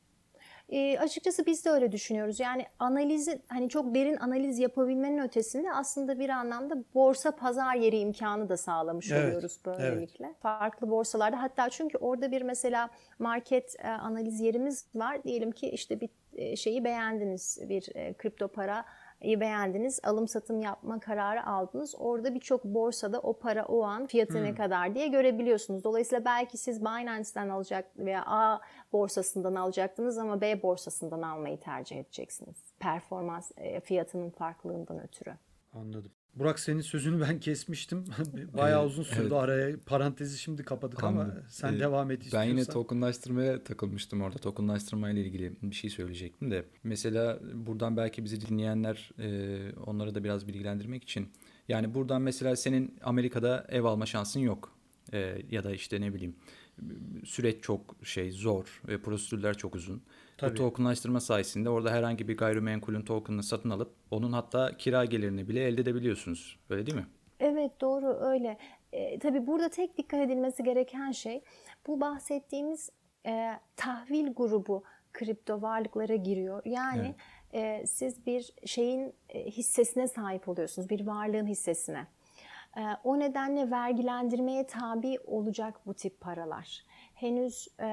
E, 0.71 0.99
açıkçası 0.99 1.45
biz 1.45 1.65
de 1.65 1.69
öyle 1.69 1.91
düşünüyoruz. 1.91 2.39
Yani 2.39 2.65
analizi 2.79 3.41
hani 3.47 3.69
çok 3.69 3.95
derin 3.95 4.17
analiz 4.17 4.59
yapabilmenin 4.59 5.17
ötesinde 5.17 5.73
aslında 5.73 6.19
bir 6.19 6.29
anlamda 6.29 6.75
borsa 6.93 7.31
pazar 7.31 7.75
yeri 7.75 7.97
imkanı 7.97 8.49
da 8.49 8.57
sağlamış 8.57 9.11
Evet, 9.11 9.25
oluyoruz 9.25 9.59
böylelikle. 9.65 10.33
Farklı 10.41 10.89
borsalarda 10.89 11.41
hatta 11.41 11.69
çünkü 11.69 11.97
orada 11.97 12.31
bir 12.31 12.41
mesela 12.41 12.89
market 13.19 13.75
e, 13.79 13.87
analiz 13.87 14.41
yerimiz 14.41 14.85
var. 14.95 15.23
Diyelim 15.23 15.51
ki 15.51 15.69
işte 15.69 15.99
bir 16.01 16.09
şeyi 16.55 16.83
beğendiniz, 16.83 17.59
bir 17.69 17.95
e, 17.95 18.13
kripto 18.13 18.47
para 18.47 18.85
beğendiniz, 19.23 19.99
alım 20.03 20.27
satım 20.27 20.61
yapma 20.61 20.99
kararı 20.99 21.45
aldınız. 21.45 21.95
Orada 21.97 22.35
birçok 22.35 22.65
borsada 22.65 23.19
o 23.19 23.33
para 23.33 23.65
o 23.65 23.83
an 23.83 24.07
fiyatı 24.07 24.43
ne 24.43 24.55
kadar 24.55 24.95
diye 24.95 25.07
görebiliyorsunuz. 25.07 25.83
Dolayısıyla 25.83 26.25
belki 26.25 26.57
siz 26.57 26.81
Binance'den 26.81 27.49
alacak 27.49 27.97
veya 27.97 28.23
A 28.25 28.59
borsasından 28.93 29.55
alacaktınız 29.55 30.17
ama 30.17 30.41
B 30.41 30.63
borsasından 30.63 31.21
almayı 31.21 31.59
tercih 31.59 31.99
edeceksiniz. 31.99 32.57
Performans 32.79 33.51
e, 33.57 33.79
fiyatının 33.79 34.29
farklılığından 34.29 35.03
ötürü. 35.03 35.33
Anladım. 35.73 36.11
Burak 36.35 36.59
senin 36.59 36.81
sözünü 36.81 37.21
ben 37.21 37.39
kesmiştim. 37.39 38.05
Bayağı 38.57 38.83
Ee, 38.83 38.85
uzun 38.85 39.03
sürdü 39.03 39.21
evet. 39.21 39.31
araya. 39.31 39.77
Parantezi 39.85 40.37
şimdi 40.37 40.63
kapadık 40.63 41.03
ama 41.03 41.21
Anladım. 41.21 41.43
sen 41.49 41.73
Ee, 41.73 41.79
devam 41.79 42.11
et 42.11 42.19
Ben 42.19 42.25
istiyorsan. 42.25 42.49
yine 42.49 42.65
tokenlaştırmaya 42.65 43.63
takılmıştım 43.63 44.21
orada. 44.21 44.37
Tokenlaştırma 44.37 45.09
ile 45.09 45.21
ilgili 45.25 45.53
bir 45.61 45.75
şey 45.75 45.89
söyleyecektim 45.89 46.51
de. 46.51 46.65
Mesela 46.83 47.39
buradan 47.53 47.97
belki 47.97 48.23
bizi 48.25 48.41
dinleyenler 48.41 49.11
e, 49.19 49.75
onları 49.85 50.15
da 50.15 50.23
biraz 50.23 50.47
bilgilendirmek 50.47 51.03
için. 51.03 51.29
Yani 51.67 51.93
buradan 51.93 52.21
mesela 52.21 52.55
senin 52.55 52.95
Amerika'da 53.03 53.65
ev 53.69 53.83
alma 53.83 54.05
şansın 54.05 54.39
yok. 54.39 54.77
e, 55.13 55.37
ya 55.51 55.63
da 55.63 55.71
işte 55.71 56.01
ne 56.01 56.13
bileyim 56.13 56.35
süreç 57.25 57.61
çok 57.63 57.95
şey 58.03 58.31
zor 58.31 58.81
ve 58.87 59.01
prosedürler 59.01 59.57
çok 59.57 59.75
uzun. 59.75 60.01
Tabii. 60.41 60.51
Bu 60.51 60.55
tokenlaştırma 60.55 61.19
sayesinde 61.19 61.69
orada 61.69 61.91
herhangi 61.91 62.27
bir 62.27 62.37
gayrimenkulün 62.37 63.01
tokenını 63.01 63.43
satın 63.43 63.69
alıp 63.69 63.93
onun 64.11 64.33
hatta 64.33 64.77
kira 64.77 65.05
gelirini 65.05 65.47
bile 65.49 65.63
elde 65.67 65.81
edebiliyorsunuz. 65.81 66.59
Öyle 66.69 66.85
değil 66.85 66.97
mi? 66.97 67.07
Evet 67.39 67.81
doğru 67.81 68.17
öyle. 68.21 68.57
E, 68.93 69.19
tabii 69.19 69.47
burada 69.47 69.69
tek 69.69 69.97
dikkat 69.97 70.19
edilmesi 70.19 70.63
gereken 70.63 71.11
şey 71.11 71.41
bu 71.87 72.01
bahsettiğimiz 72.01 72.89
e, 73.25 73.51
tahvil 73.75 74.33
grubu 74.33 74.83
kripto 75.13 75.61
varlıklara 75.61 76.15
giriyor. 76.15 76.61
Yani 76.65 77.15
evet. 77.53 77.81
e, 77.83 77.87
siz 77.87 78.25
bir 78.25 78.53
şeyin 78.65 79.13
e, 79.29 79.45
hissesine 79.45 80.07
sahip 80.07 80.49
oluyorsunuz, 80.49 80.89
bir 80.89 81.07
varlığın 81.07 81.47
hissesine. 81.47 82.07
E, 82.77 82.81
o 83.03 83.19
nedenle 83.19 83.71
vergilendirmeye 83.71 84.67
tabi 84.67 85.19
olacak 85.25 85.79
bu 85.85 85.93
tip 85.93 86.21
paralar 86.21 86.83
henüz 87.21 87.67
e, 87.79 87.89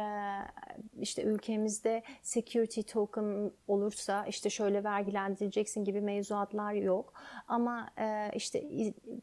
işte 1.00 1.22
ülkemizde 1.22 2.02
security 2.22 2.80
token 2.80 3.50
olursa 3.68 4.26
işte 4.26 4.50
şöyle 4.50 4.84
vergilendireceksin 4.84 5.84
gibi 5.84 6.00
mevzuatlar 6.00 6.72
yok. 6.72 7.12
Ama 7.48 7.90
e, 7.98 8.30
işte 8.34 8.62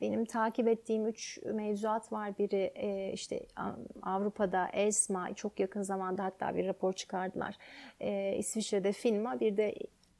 benim 0.01 0.25
takip 0.25 0.67
ettiğim 0.67 1.07
üç 1.07 1.39
mevzuat 1.45 2.11
var. 2.11 2.37
Biri 2.37 2.71
e, 2.75 3.13
işte 3.13 3.45
Avrupa'da 4.01 4.67
ESMA 4.67 5.33
çok 5.33 5.59
yakın 5.59 5.81
zamanda 5.81 6.23
hatta 6.23 6.55
bir 6.55 6.67
rapor 6.67 6.93
çıkardılar. 6.93 7.57
E, 7.99 8.35
İsviçre'de 8.37 8.91
FINMA 8.91 9.39
bir 9.39 9.57
de 9.57 9.75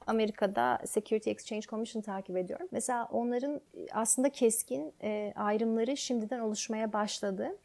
Amerika'da 0.06 0.78
Security 0.86 1.30
Exchange 1.30 1.66
Commission 1.66 2.02
takip 2.02 2.36
ediyorum. 2.36 2.68
Mesela 2.72 3.08
onların 3.12 3.60
aslında 3.92 4.30
keskin 4.30 4.94
ayrımları 5.34 5.96
şimdiden 5.96 6.40
oluşmaya 6.40 6.92
başladı 6.92 7.56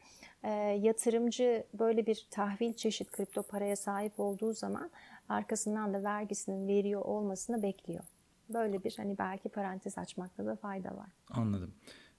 e, 0.44 0.50
yatırımcı 0.82 1.64
böyle 1.74 2.06
bir 2.06 2.26
tahvil 2.30 2.72
çeşit 2.72 3.10
kripto 3.10 3.42
paraya 3.42 3.76
sahip 3.76 4.20
olduğu 4.20 4.52
zaman 4.52 4.90
arkasından 5.28 5.94
da 5.94 6.04
vergisinin 6.04 6.68
veriyor 6.68 7.02
olmasını 7.02 7.62
bekliyor. 7.62 8.04
Böyle 8.48 8.84
bir 8.84 8.94
hani 8.96 9.18
belki 9.18 9.48
parantez 9.48 9.98
açmakta 9.98 10.46
da 10.46 10.56
fayda 10.56 10.96
var. 10.96 11.08
Anladım. 11.30 11.70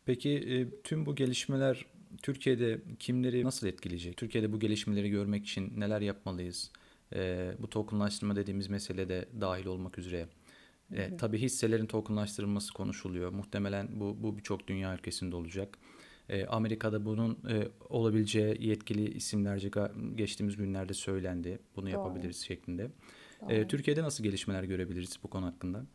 Peki 0.05 0.29
e, 0.29 0.81
tüm 0.81 1.05
bu 1.05 1.15
gelişmeler 1.15 1.85
Türkiye'de 2.21 2.81
kimleri 2.99 3.43
nasıl 3.43 3.67
etkileyecek? 3.67 4.17
Türkiye'de 4.17 4.53
bu 4.53 4.59
gelişmeleri 4.59 5.09
görmek 5.09 5.43
için 5.45 5.79
neler 5.79 6.01
yapmalıyız? 6.01 6.71
E, 7.15 7.51
bu 7.59 7.69
tokenlaştırma 7.69 8.35
dediğimiz 8.35 8.67
mesele 8.67 9.09
de 9.09 9.25
dahil 9.41 9.65
olmak 9.65 9.97
üzere. 9.97 10.27
E, 10.91 11.17
tabii 11.17 11.37
hisselerin 11.37 11.85
tokenlaştırılması 11.85 12.73
konuşuluyor. 12.73 13.31
Muhtemelen 13.31 13.99
bu, 13.99 14.17
bu 14.23 14.37
birçok 14.37 14.67
dünya 14.67 14.93
ülkesinde 14.93 15.35
olacak. 15.35 15.77
E, 16.29 16.45
Amerika'da 16.45 17.05
bunun 17.05 17.31
e, 17.49 17.67
olabileceği 17.89 18.67
yetkili 18.67 19.13
isimlerce 19.13 19.71
geçtiğimiz 20.15 20.57
günlerde 20.57 20.93
söylendi. 20.93 21.59
Bunu 21.75 21.85
Doğru. 21.85 21.91
yapabiliriz 21.91 22.45
şeklinde. 22.45 22.91
E, 23.49 23.67
Türkiye'de 23.67 24.03
nasıl 24.03 24.23
gelişmeler 24.23 24.63
görebiliriz 24.63 25.19
bu 25.23 25.29
konu 25.29 25.45
hakkında? 25.45 25.85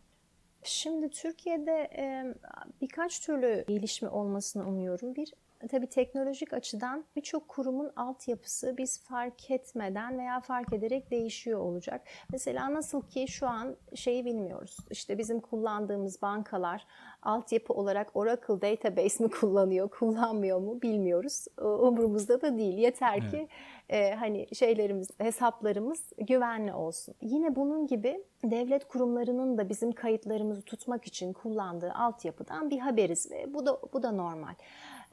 Şimdi 0.62 1.10
Türkiye'de 1.10 1.90
e, 1.98 2.34
birkaç 2.80 3.20
türlü 3.20 3.64
gelişme 3.68 4.08
olmasını 4.08 4.68
umuyorum. 4.68 5.14
Bir 5.14 5.32
tabii 5.70 5.86
teknolojik 5.86 6.52
açıdan 6.52 7.04
birçok 7.16 7.48
kurumun 7.48 7.90
altyapısı 7.96 8.74
biz 8.78 9.04
fark 9.04 9.50
etmeden 9.50 10.18
veya 10.18 10.40
fark 10.40 10.72
ederek 10.72 11.10
değişiyor 11.10 11.60
olacak. 11.60 12.02
Mesela 12.32 12.74
nasıl 12.74 13.02
ki 13.02 13.28
şu 13.28 13.46
an 13.46 13.76
şeyi 13.94 14.24
bilmiyoruz. 14.24 14.76
İşte 14.90 15.18
bizim 15.18 15.40
kullandığımız 15.40 16.22
bankalar 16.22 16.86
altyapı 17.22 17.74
olarak 17.74 18.16
Oracle 18.16 18.60
Database 18.60 19.24
mi 19.24 19.30
kullanıyor, 19.30 19.88
kullanmıyor 19.88 20.60
mu 20.60 20.82
bilmiyoruz. 20.82 21.46
Umurumuzda 21.60 22.42
da 22.42 22.58
değil. 22.58 22.78
Yeter 22.78 23.30
ki 23.30 23.48
evet. 23.88 24.12
e, 24.12 24.14
hani 24.14 24.46
şeylerimiz, 24.54 25.10
hesaplarımız 25.18 26.12
güvenli 26.18 26.72
olsun. 26.72 27.14
Yine 27.22 27.56
bunun 27.56 27.86
gibi 27.86 28.24
devlet 28.44 28.88
kurumlarının 28.88 29.58
da 29.58 29.68
bizim 29.68 29.92
kayıtlarımızı 29.92 30.62
tutmak 30.62 31.06
için 31.06 31.32
kullandığı 31.32 31.92
altyapıdan 31.92 32.70
bir 32.70 32.78
haberiz 32.78 33.30
ve 33.30 33.54
bu 33.54 33.66
da 33.66 33.78
bu 33.92 34.02
da 34.02 34.12
normal. 34.12 34.54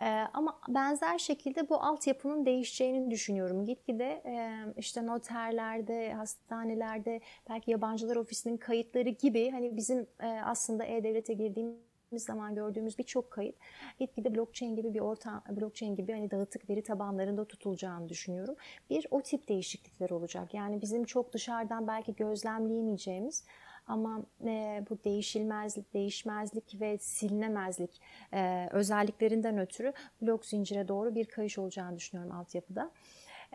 Ee, 0.01 0.05
ama 0.33 0.59
benzer 0.67 1.17
şekilde 1.17 1.69
bu 1.69 1.75
altyapının 1.75 2.45
değişeceğini 2.45 3.11
düşünüyorum. 3.11 3.65
Gitgide 3.65 4.21
e, 4.25 4.53
işte 4.77 5.05
noterlerde, 5.05 6.13
hastanelerde, 6.13 7.21
belki 7.49 7.71
yabancılar 7.71 8.15
ofisinin 8.15 8.57
kayıtları 8.57 9.09
gibi 9.09 9.51
hani 9.51 9.77
bizim 9.77 10.07
e, 10.19 10.27
aslında 10.27 10.85
e-devlete 10.85 11.33
girdiğimiz 11.33 11.79
zaman 12.17 12.55
gördüğümüz 12.55 12.97
birçok 12.97 13.31
kayıt 13.31 13.55
gitgide 13.99 14.35
blockchain 14.35 14.75
gibi 14.75 14.93
bir 14.93 14.99
orta 14.99 15.43
blockchain 15.49 15.95
gibi 15.95 16.11
hani 16.11 16.31
dağıtık 16.31 16.69
veri 16.69 16.83
tabanlarında 16.83 17.45
tutulacağını 17.45 18.09
düşünüyorum. 18.09 18.55
Bir 18.89 19.07
o 19.11 19.21
tip 19.21 19.47
değişiklikler 19.47 20.09
olacak. 20.09 20.53
Yani 20.53 20.81
bizim 20.81 21.03
çok 21.03 21.33
dışarıdan 21.33 21.87
belki 21.87 22.15
gözlemleyemeyeceğimiz 22.15 23.43
ama 23.87 24.21
e, 24.45 24.83
bu 24.89 24.97
değişilmezlik, 25.03 25.93
değişmezlik 25.93 26.81
ve 26.81 26.97
silinemezlik 26.97 28.01
e, 28.33 28.69
özelliklerinden 28.71 29.57
ötürü 29.57 29.93
blok 30.21 30.45
zincire 30.45 30.87
doğru 30.87 31.15
bir 31.15 31.25
kayış 31.25 31.57
olacağını 31.57 31.97
düşünüyorum 31.97 32.35
altyapıda. 32.35 32.91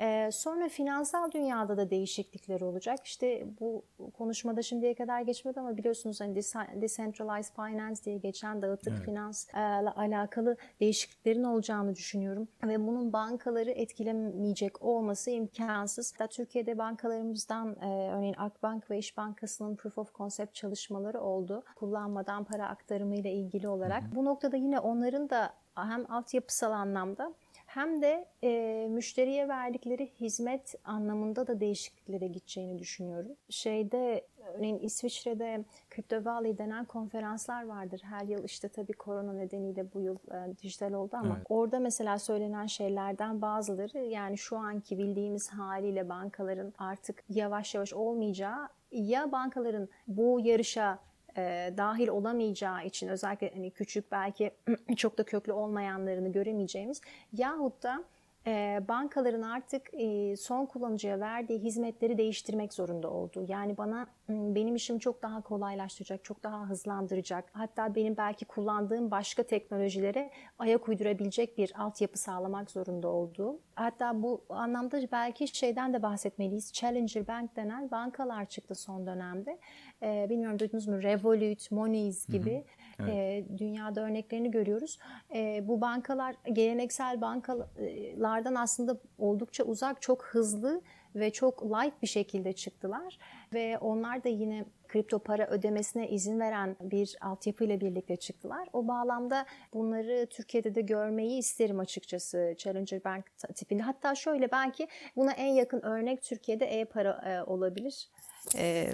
Ee, 0.00 0.30
sonra 0.32 0.68
finansal 0.68 1.32
dünyada 1.32 1.76
da 1.76 1.90
değişiklikler 1.90 2.60
olacak. 2.60 2.98
İşte 3.04 3.46
bu 3.60 3.84
konuşmada 4.18 4.62
şimdiye 4.62 4.94
kadar 4.94 5.20
geçmedi 5.20 5.60
ama 5.60 5.76
biliyorsunuz 5.76 6.20
hani 6.20 6.34
decentralized 6.80 7.54
finance 7.54 8.04
diye 8.04 8.18
geçen 8.18 8.62
dağıtık 8.62 8.92
evet. 8.92 9.04
finansla 9.04 9.94
alakalı 9.96 10.56
değişikliklerin 10.80 11.44
olacağını 11.44 11.96
düşünüyorum. 11.96 12.48
Ve 12.64 12.86
bunun 12.86 13.12
bankaları 13.12 13.70
etkilemeyecek 13.70 14.82
olması 14.82 15.30
imkansız. 15.30 16.18
Da 16.18 16.26
Türkiye'de 16.26 16.78
bankalarımızdan 16.78 17.76
e, 17.80 18.12
örneğin 18.12 18.34
Akbank 18.38 18.90
ve 18.90 18.98
İş 18.98 19.16
Bankası'nın 19.16 19.76
proof 19.76 19.98
of 19.98 20.14
concept 20.14 20.54
çalışmaları 20.54 21.20
oldu. 21.20 21.62
Kullanmadan 21.76 22.44
para 22.44 22.68
aktarımı 22.68 23.16
ile 23.16 23.32
ilgili 23.32 23.68
olarak. 23.68 24.02
Hı 24.02 24.06
hı. 24.06 24.14
Bu 24.14 24.24
noktada 24.24 24.56
yine 24.56 24.78
onların 24.78 25.30
da 25.30 25.54
hem 25.74 26.12
altyapısal 26.12 26.72
anlamda 26.72 27.34
hem 27.70 28.02
de 28.02 28.26
e, 28.42 28.86
müşteriye 28.90 29.48
verdikleri 29.48 30.10
hizmet 30.20 30.74
anlamında 30.84 31.46
da 31.46 31.60
değişikliklere 31.60 32.26
gideceğini 32.26 32.78
düşünüyorum. 32.78 33.32
Şeyde 33.50 34.26
örneğin 34.54 34.78
İsviçre'de 34.78 35.64
Crypto 35.94 36.24
Valley 36.24 36.58
denen 36.58 36.84
konferanslar 36.84 37.66
vardır. 37.66 38.00
Her 38.04 38.24
yıl 38.24 38.44
işte 38.44 38.68
tabii 38.68 38.92
korona 38.92 39.32
nedeniyle 39.32 39.92
bu 39.94 40.00
yıl 40.00 40.16
e, 40.16 40.56
dijital 40.62 40.92
oldu 40.92 41.16
ama 41.16 41.34
evet. 41.36 41.46
orada 41.48 41.78
mesela 41.78 42.18
söylenen 42.18 42.66
şeylerden 42.66 43.42
bazıları 43.42 43.98
yani 43.98 44.38
şu 44.38 44.56
anki 44.56 44.98
bildiğimiz 44.98 45.48
haliyle 45.48 46.08
bankaların 46.08 46.72
artık 46.78 47.24
yavaş 47.28 47.74
yavaş 47.74 47.92
olmayacağı 47.92 48.68
ya 48.92 49.32
bankaların 49.32 49.88
bu 50.06 50.40
yarışa 50.40 50.98
e, 51.36 51.74
dahil 51.76 52.08
olamayacağı 52.08 52.84
için 52.86 53.08
özellikle 53.08 53.50
hani 53.54 53.70
küçük 53.70 54.12
belki 54.12 54.50
çok 54.96 55.18
da 55.18 55.24
köklü 55.24 55.52
olmayanlarını 55.52 56.32
göremeyeceğimiz 56.32 57.00
yahut 57.32 57.82
da 57.82 58.04
e, 58.46 58.80
bankaların 58.88 59.42
artık 59.42 59.94
e, 59.94 60.36
son 60.36 60.66
kullanıcıya 60.66 61.20
verdiği 61.20 61.58
hizmetleri 61.58 62.18
değiştirmek 62.18 62.74
zorunda 62.74 63.10
olduğu. 63.10 63.44
Yani 63.48 63.76
bana 63.76 64.06
benim 64.28 64.76
işim 64.76 64.98
çok 64.98 65.22
daha 65.22 65.40
kolaylaştıracak, 65.40 66.24
çok 66.24 66.42
daha 66.42 66.68
hızlandıracak. 66.68 67.44
Hatta 67.52 67.94
benim 67.94 68.16
belki 68.16 68.44
kullandığım 68.44 69.10
başka 69.10 69.42
teknolojilere 69.42 70.30
ayak 70.58 70.88
uydurabilecek 70.88 71.58
bir 71.58 71.72
altyapı 71.82 72.18
sağlamak 72.18 72.70
zorunda 72.70 73.08
olduğu. 73.08 73.60
Hatta 73.74 74.22
bu 74.22 74.44
anlamda 74.48 75.00
belki 75.12 75.48
şeyden 75.48 75.92
de 75.92 76.02
bahsetmeliyiz. 76.02 76.72
Challenger 76.72 77.26
Bank 77.26 77.56
denen 77.56 77.90
bankalar 77.90 78.44
çıktı 78.44 78.74
son 78.74 79.06
dönemde. 79.06 79.58
E, 80.02 80.26
bilmiyorum 80.30 80.58
duydunuz 80.58 80.88
mu? 80.88 81.02
Revolut, 81.02 81.70
Moniz 81.70 82.26
gibi. 82.26 82.54
Hı 82.54 82.58
hı. 82.58 82.62
Evet. 83.02 83.14
E, 83.14 83.58
dünyada 83.58 84.00
örneklerini 84.00 84.50
görüyoruz. 84.50 84.98
E, 85.34 85.68
bu 85.68 85.80
bankalar 85.80 86.34
geleneksel 86.52 87.20
bankalardan 87.20 88.54
aslında 88.54 88.96
oldukça 89.18 89.64
uzak, 89.64 90.02
çok 90.02 90.24
hızlı 90.24 90.82
ve 91.14 91.30
çok 91.30 91.62
light 91.64 92.02
bir 92.02 92.06
şekilde 92.06 92.52
çıktılar 92.52 93.18
ve 93.54 93.78
onlar 93.78 94.24
da 94.24 94.28
yine 94.28 94.64
kripto 94.88 95.18
para 95.18 95.46
ödemesine 95.46 96.08
izin 96.08 96.40
veren 96.40 96.76
bir 96.80 97.16
altyapı 97.20 97.64
ile 97.64 97.80
birlikte 97.80 98.16
çıktılar. 98.16 98.68
O 98.72 98.88
bağlamda 98.88 99.46
bunları 99.74 100.26
Türkiye'de 100.30 100.74
de 100.74 100.80
görmeyi 100.80 101.38
isterim 101.38 101.80
açıkçası 101.80 102.54
Challenger 102.58 103.04
Bank 103.04 103.24
tipinde. 103.54 103.82
Hatta 103.82 104.14
şöyle 104.14 104.52
belki 104.52 104.88
buna 105.16 105.32
en 105.32 105.54
yakın 105.54 105.82
örnek 105.82 106.22
Türkiye'de 106.22 106.66
e-para 106.66 107.10
e, 107.10 107.50
olabilir. 107.50 108.08
E, 108.56 108.88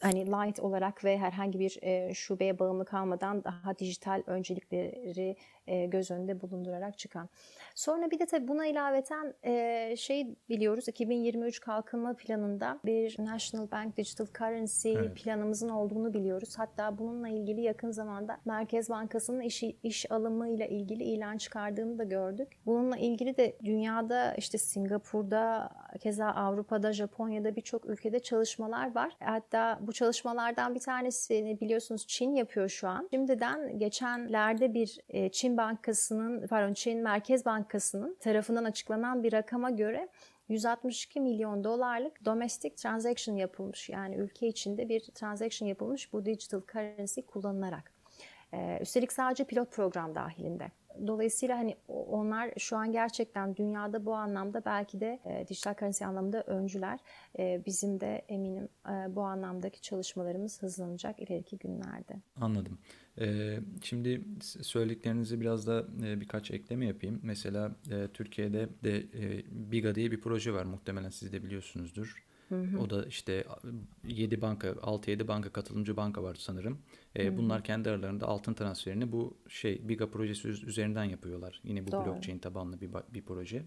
hani 0.00 0.26
light 0.26 0.60
olarak 0.60 1.04
ve 1.04 1.18
herhangi 1.18 1.58
bir 1.58 1.78
e, 1.82 2.14
şubeye 2.14 2.58
bağımlı 2.58 2.84
kalmadan 2.84 3.44
daha 3.44 3.78
dijital 3.78 4.22
öncelikleri 4.26 5.36
e, 5.66 5.86
göz 5.86 6.10
önünde 6.10 6.40
bulundurarak 6.40 6.98
çıkan. 6.98 7.28
Sonra 7.74 8.10
bir 8.10 8.18
de 8.18 8.26
tabii 8.26 8.48
buna 8.48 8.66
ilaveten 8.66 9.34
e, 9.44 9.96
şey 9.96 10.26
biliyoruz 10.48 10.88
2023 10.88 11.60
kalkınma 11.60 12.14
planında 12.14 12.80
bir 12.84 13.16
National 13.18 13.70
Bank 13.70 13.96
Digital 13.96 14.26
Currency 14.26 14.92
Evet. 14.92 15.16
planımızın 15.16 15.68
olduğunu 15.68 16.14
biliyoruz. 16.14 16.54
Hatta 16.56 16.98
bununla 16.98 17.28
ilgili 17.28 17.60
yakın 17.60 17.90
zamanda 17.90 18.38
Merkez 18.44 18.90
Bankası'nın 18.90 19.40
iş, 19.40 19.62
iş 19.82 20.10
alımıyla 20.12 20.66
ilgili 20.66 21.04
ilan 21.04 21.36
çıkardığını 21.36 21.98
da 21.98 22.04
gördük. 22.04 22.48
Bununla 22.66 22.96
ilgili 22.96 23.36
de 23.36 23.56
dünyada 23.64 24.34
işte 24.34 24.58
Singapur'da, 24.58 25.70
keza 26.00 26.26
Avrupa'da, 26.26 26.92
Japonya'da 26.92 27.56
birçok 27.56 27.86
ülkede 27.86 28.20
çalışmalar 28.30 28.94
var. 28.94 29.16
Hatta 29.20 29.78
bu 29.80 29.92
çalışmalardan 29.92 30.74
bir 30.74 30.80
tanesini 30.80 31.60
biliyorsunuz 31.60 32.06
Çin 32.06 32.34
yapıyor 32.34 32.68
şu 32.68 32.88
an. 32.88 33.08
Şimdiden 33.10 33.78
geçenlerde 33.78 34.74
bir 34.74 34.98
e, 35.08 35.28
Çin 35.28 35.56
Bankası'nın, 35.56 36.46
pardon 36.46 36.74
Çin 36.74 37.02
Merkez 37.02 37.44
Bankası'nın 37.44 38.16
tarafından 38.20 38.64
açıklanan 38.64 39.22
bir 39.22 39.32
rakama 39.32 39.70
göre 39.70 40.08
162 40.48 41.20
milyon 41.20 41.64
dolarlık 41.64 42.24
domestic 42.24 42.74
transaction 42.74 43.36
yapılmış. 43.36 43.88
Yani 43.88 44.16
ülke 44.16 44.46
içinde 44.48 44.88
bir 44.88 45.00
transaction 45.00 45.68
yapılmış 45.68 46.12
bu 46.12 46.24
digital 46.24 46.60
currency 46.72 47.20
kullanılarak. 47.20 47.92
Ee, 48.54 48.78
üstelik 48.80 49.12
sadece 49.12 49.44
pilot 49.44 49.72
program 49.72 50.14
dahilinde. 50.14 50.70
Dolayısıyla 51.06 51.58
hani 51.58 51.76
onlar 51.88 52.50
şu 52.58 52.76
an 52.76 52.92
gerçekten 52.92 53.56
dünyada 53.56 54.04
bu 54.04 54.14
anlamda 54.14 54.64
belki 54.64 55.00
de 55.00 55.20
e, 55.24 55.48
dijital 55.48 55.74
currency 55.74 56.04
anlamında 56.04 56.42
öncüler. 56.42 57.00
E, 57.38 57.62
bizim 57.66 58.00
de 58.00 58.24
eminim 58.28 58.68
e, 58.88 59.14
bu 59.14 59.22
anlamdaki 59.22 59.80
çalışmalarımız 59.80 60.62
hızlanacak 60.62 61.20
ileriki 61.20 61.58
günlerde. 61.58 62.14
Anladım. 62.40 62.78
Ee, 63.20 63.58
şimdi 63.82 64.24
söylediklerinizi 64.62 65.40
biraz 65.40 65.66
da 65.66 65.86
e, 66.06 66.20
birkaç 66.20 66.50
ekleme 66.50 66.86
yapayım. 66.86 67.20
Mesela 67.22 67.76
e, 67.90 68.08
Türkiye'de 68.08 68.68
de 68.84 68.98
e, 68.98 69.44
Biga 69.50 69.94
diye 69.94 70.10
bir 70.10 70.20
proje 70.20 70.52
var. 70.52 70.64
Muhtemelen 70.64 71.10
siz 71.10 71.32
de 71.32 71.42
biliyorsunuzdur. 71.42 72.24
O 72.80 72.90
da 72.90 73.06
işte 73.06 73.44
7 74.08 74.40
banka, 74.40 74.68
6-7 74.68 75.28
banka 75.28 75.52
katılımcı 75.52 75.96
banka 75.96 76.22
var 76.22 76.34
sanırım. 76.34 76.78
E, 77.18 77.36
bunlar 77.36 77.64
kendi 77.64 77.90
aralarında 77.90 78.26
altın 78.26 78.54
transferini 78.54 79.12
bu 79.12 79.38
şey 79.48 79.88
Biga 79.88 80.10
projesi 80.10 80.48
üz- 80.48 80.66
üzerinden 80.66 81.04
yapıyorlar. 81.04 81.60
Yine 81.64 81.86
bu 81.86 81.92
Doğru. 81.92 82.04
blockchain 82.04 82.38
tabanlı 82.38 82.80
bir 82.80 82.90
bir 83.14 83.22
proje. 83.22 83.62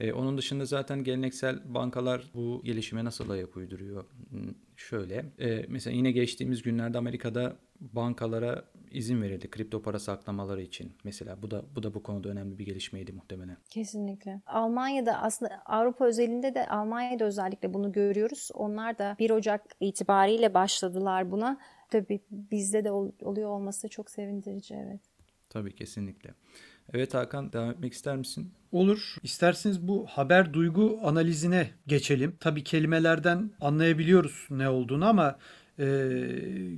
E, 0.00 0.12
onun 0.12 0.38
dışında 0.38 0.64
zaten 0.64 1.04
geleneksel 1.04 1.74
bankalar 1.74 2.30
bu 2.34 2.62
gelişime 2.64 3.04
nasıl 3.04 3.30
ayak 3.30 3.56
uyduruyor? 3.56 4.04
Şöyle, 4.76 5.24
e, 5.38 5.66
mesela 5.68 5.96
yine 5.96 6.12
geçtiğimiz 6.12 6.62
günlerde 6.62 6.98
Amerika'da 6.98 7.56
bankalara 7.80 8.64
izin 8.92 9.22
verildi 9.22 9.50
kripto 9.50 9.82
para 9.82 9.98
saklamaları 9.98 10.62
için. 10.62 10.92
Mesela 11.04 11.42
bu 11.42 11.50
da 11.50 11.62
bu 11.76 11.82
da 11.82 11.94
bu 11.94 12.02
konuda 12.02 12.28
önemli 12.28 12.58
bir 12.58 12.64
gelişmeydi 12.66 13.12
muhtemelen. 13.12 13.56
Kesinlikle. 13.70 14.40
Almanya'da 14.46 15.22
aslında 15.22 15.62
Avrupa 15.66 16.04
özelinde 16.06 16.54
de 16.54 16.68
Almanya'da 16.68 17.24
özellikle 17.24 17.74
bunu 17.74 17.92
görüyoruz. 17.92 18.50
Onlar 18.54 18.98
da 18.98 19.16
1 19.18 19.30
Ocak 19.30 19.62
itibariyle 19.80 20.54
başladılar 20.54 21.30
buna. 21.30 21.58
Tabii 21.90 22.20
bizde 22.30 22.84
de 22.84 22.90
ol- 22.90 23.12
oluyor 23.22 23.50
olması 23.50 23.82
da 23.82 23.88
çok 23.88 24.10
sevindirici 24.10 24.74
evet. 24.74 25.00
Tabii 25.50 25.74
kesinlikle. 25.74 26.34
Evet 26.92 27.14
Hakan 27.14 27.52
devam 27.52 27.70
etmek 27.70 27.92
ister 27.92 28.16
misin? 28.16 28.52
Olur. 28.72 29.16
İsterseniz 29.22 29.88
bu 29.88 30.06
haber 30.06 30.52
duygu 30.54 31.00
analizine 31.02 31.70
geçelim. 31.86 32.36
Tabii 32.40 32.64
kelimelerden 32.64 33.50
anlayabiliyoruz 33.60 34.46
ne 34.50 34.68
olduğunu 34.68 35.06
ama 35.06 35.38
e, 35.78 35.84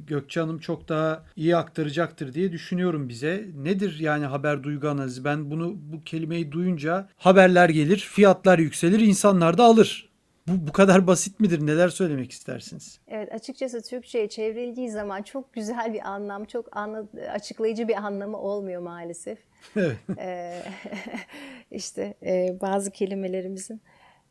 Gökçe 0.07 0.41
Hanım 0.41 0.59
çok 0.59 0.89
daha 0.89 1.25
iyi 1.37 1.57
aktaracaktır 1.57 2.35
diye 2.35 2.53
düşünüyorum 2.53 3.09
bize. 3.09 3.47
Nedir 3.57 3.99
yani 4.01 4.25
haber 4.27 4.63
duygu 4.63 4.89
analizi? 4.89 5.25
Ben 5.25 5.51
bunu 5.51 5.77
bu 5.93 6.05
kelimeyi 6.05 6.53
duyunca 6.53 7.09
haberler 7.17 7.69
gelir, 7.69 7.97
fiyatlar 7.99 8.59
yükselir, 8.59 9.01
insanlar 9.01 9.59
da 9.59 9.65
alır. 9.65 10.11
Bu, 10.49 10.67
bu 10.69 10.73
kadar 10.73 11.07
basit 11.07 11.41
midir? 11.41 11.67
Neler 11.67 11.89
söylemek 11.89 12.31
istersiniz? 12.31 13.01
Evet 13.09 13.33
açıkçası 13.33 13.83
Türkçe'ye 13.83 14.29
çevrildiği 14.29 14.91
zaman 14.91 15.23
çok 15.23 15.53
güzel 15.53 15.95
bir 15.95 16.09
anlam, 16.09 16.45
çok 16.45 16.77
anla- 16.77 17.07
açıklayıcı 17.33 17.89
bir 17.89 17.95
anlamı 18.07 18.37
olmuyor 18.41 18.83
maalesef. 18.83 19.39
Evet. 19.77 19.97
Ee, 20.19 20.63
işte 21.71 22.15
e, 22.23 22.57
bazı 22.61 22.91
kelimelerimizin 22.91 23.81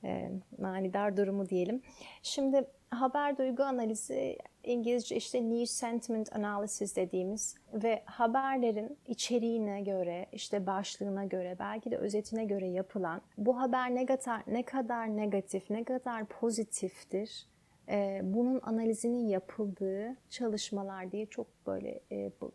e, 0.03 0.31
manidar 0.57 1.17
durumu 1.17 1.49
diyelim. 1.49 1.81
Şimdi 2.23 2.63
haber 2.91 3.37
duygu 3.37 3.63
analizi 3.63 4.37
İngilizce 4.63 5.15
işte 5.15 5.49
news 5.49 5.71
sentiment 5.71 6.35
analysis 6.35 6.95
dediğimiz 6.95 7.55
ve 7.73 8.01
haberlerin 8.05 8.97
içeriğine 9.07 9.81
göre, 9.81 10.25
işte 10.31 10.65
başlığına 10.67 11.25
göre, 11.25 11.55
belki 11.59 11.91
de 11.91 11.97
özetine 11.97 12.45
göre 12.45 12.67
yapılan 12.67 13.21
bu 13.37 13.59
haber 13.61 13.95
ne 13.95 14.05
kadar 14.05 14.41
ne 14.47 14.63
kadar 14.63 15.17
negatif, 15.17 15.69
ne 15.69 15.83
kadar 15.83 16.25
pozitiftir 16.25 17.47
e, 17.89 18.19
bunun 18.23 18.59
analizinin 18.63 19.27
yapıldığı 19.27 20.15
çalışmalar 20.29 21.11
diye 21.11 21.25
çok 21.25 21.47
böyle 21.67 21.99
e, 22.11 22.31
bu- 22.41 22.51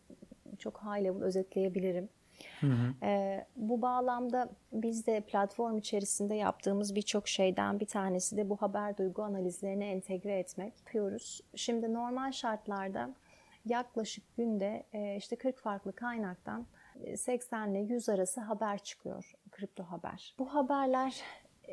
çok 0.58 0.82
high 0.82 1.04
level 1.04 1.22
özetleyebilirim. 1.22 2.08
Ee, 3.02 3.46
bu 3.57 3.83
bağlamda 3.83 4.48
biz 4.72 5.07
de 5.07 5.20
platform 5.20 5.78
içerisinde 5.78 6.35
yaptığımız 6.35 6.94
birçok 6.94 7.28
şeyden 7.28 7.80
bir 7.80 7.87
tanesi 7.87 8.37
de 8.37 8.50
bu 8.50 8.57
haber 8.57 8.98
duygu 8.98 9.22
analizlerini 9.22 9.85
entegre 9.85 10.38
etmek 10.38 10.72
yapıyoruz. 10.78 11.40
Şimdi 11.54 11.94
normal 11.94 12.33
şartlarda 12.33 13.11
yaklaşık 13.66 14.37
günde 14.37 14.85
işte 15.16 15.37
40 15.37 15.59
farklı 15.59 15.92
kaynaktan 15.92 16.66
e, 17.04 17.16
80 17.16 17.70
ile 17.70 17.78
100 17.78 18.09
arası 18.09 18.40
haber 18.40 18.78
çıkıyor, 18.78 19.33
kripto 19.50 19.85
haber. 19.85 20.35
Bu 20.38 20.54
haberler 20.54 21.22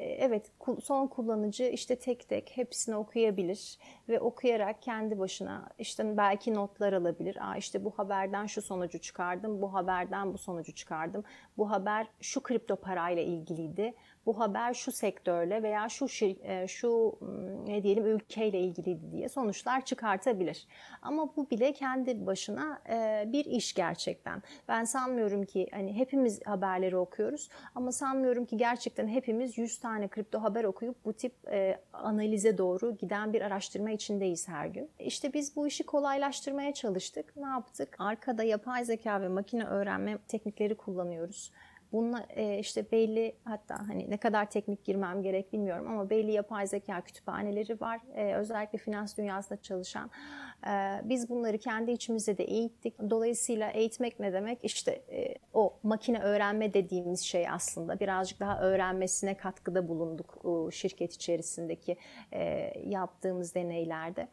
evet 0.01 0.51
ku- 0.59 0.81
son 0.81 1.07
kullanıcı 1.07 1.63
işte 1.63 1.95
tek 1.95 2.29
tek 2.29 2.51
hepsini 2.55 2.95
okuyabilir 2.95 3.77
ve 4.09 4.19
okuyarak 4.19 4.81
kendi 4.81 5.19
başına 5.19 5.69
işte 5.79 6.17
belki 6.17 6.53
notlar 6.53 6.93
alabilir. 6.93 7.37
Aa 7.41 7.57
işte 7.57 7.85
bu 7.85 7.91
haberden 7.91 8.45
şu 8.45 8.61
sonucu 8.61 8.99
çıkardım, 8.99 9.61
bu 9.61 9.73
haberden 9.73 10.33
bu 10.33 10.37
sonucu 10.37 10.75
çıkardım. 10.75 11.23
Bu 11.57 11.71
haber 11.71 12.07
şu 12.21 12.43
kripto 12.43 12.75
parayla 12.75 13.23
ilgiliydi. 13.23 13.93
Bu 14.25 14.39
haber 14.39 14.73
şu 14.73 14.91
sektörle 14.91 15.63
veya 15.63 15.89
şu 15.89 16.07
e, 16.43 16.67
şu 16.67 17.19
ne 17.67 17.83
diyelim 17.83 18.05
ülkeyle 18.05 18.59
ilgiliydi 18.59 19.11
diye 19.11 19.29
sonuçlar 19.29 19.85
çıkartabilir. 19.85 20.67
Ama 21.01 21.35
bu 21.35 21.49
bile 21.49 21.73
kendi 21.73 22.25
başına 22.25 22.81
e, 22.89 23.23
bir 23.33 23.45
iş 23.45 23.73
gerçekten. 23.73 24.43
Ben 24.67 24.83
sanmıyorum 24.83 25.45
ki 25.45 25.67
hani 25.71 25.93
hepimiz 25.93 26.45
haberleri 26.45 26.97
okuyoruz 26.97 27.49
ama 27.75 27.91
sanmıyorum 27.91 28.45
ki 28.45 28.57
gerçekten 28.57 29.07
hepimiz 29.07 29.57
100 29.57 29.79
tane 29.79 30.07
kripto 30.07 30.43
haber 30.43 30.63
okuyup 30.63 31.05
bu 31.05 31.13
tip 31.13 31.33
e, 31.47 31.79
analize 31.93 32.57
doğru 32.57 32.97
giden 32.97 33.33
bir 33.33 33.41
araştırma 33.41 33.91
içindeyiz 33.91 34.47
her 34.47 34.65
gün. 34.65 34.89
İşte 34.99 35.33
biz 35.33 35.55
bu 35.55 35.67
işi 35.67 35.85
kolaylaştırmaya 35.85 36.73
çalıştık. 36.73 37.33
Ne 37.35 37.47
yaptık? 37.47 37.95
Arkada 37.99 38.43
yapay 38.43 38.85
zeka 38.85 39.21
ve 39.21 39.27
makine 39.27 39.65
öğrenme 39.65 40.17
teknikleri 40.27 40.75
kullanıyoruz. 40.75 41.51
Bununla 41.91 42.25
e, 42.29 42.59
işte 42.59 42.91
belli 42.91 43.35
hatta 43.43 43.87
hani 43.87 44.09
ne 44.09 44.17
kadar 44.17 44.49
teknik 44.49 44.83
girmem 44.85 45.23
gerek 45.23 45.53
bilmiyorum 45.53 45.87
ama 45.87 46.09
belli 46.09 46.31
yapay 46.31 46.67
zeka 46.67 47.01
kütüphaneleri 47.01 47.81
var. 47.81 47.99
E, 48.15 48.35
özellikle 48.35 48.77
finans 48.77 49.17
dünyasında 49.17 49.61
çalışan. 49.61 50.09
E, 50.67 51.01
biz 51.03 51.29
bunları 51.29 51.57
kendi 51.57 51.91
içimizde 51.91 52.37
de 52.37 52.43
eğittik. 52.43 52.93
Dolayısıyla 53.09 53.71
eğitmek 53.71 54.19
ne 54.19 54.33
demek? 54.33 54.59
İşte 54.63 54.91
e, 54.91 55.35
o 55.53 55.73
makine 55.83 56.19
öğrenme 56.19 56.73
dediğimiz 56.73 57.21
şey 57.21 57.49
aslında 57.49 57.99
birazcık 57.99 58.39
daha 58.39 58.61
öğrenmesine 58.61 59.37
katkıda 59.37 59.87
bulunduk 59.87 60.45
o 60.45 60.71
şirket 60.71 61.13
içerisindeki 61.13 61.97
e, 62.33 62.73
yaptığımız 62.85 63.55
deneylerde. 63.55 64.27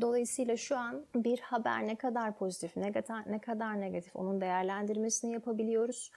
Dolayısıyla 0.00 0.56
şu 0.56 0.76
an 0.76 1.04
bir 1.14 1.40
haber 1.40 1.86
ne 1.86 1.96
kadar 1.96 2.38
pozitif, 2.38 2.76
ne 2.76 2.92
kadar, 2.92 3.32
ne 3.32 3.38
kadar 3.38 3.80
negatif 3.80 4.16
onun 4.16 4.40
değerlendirmesini 4.40 5.32
yapabiliyoruz 5.32 6.10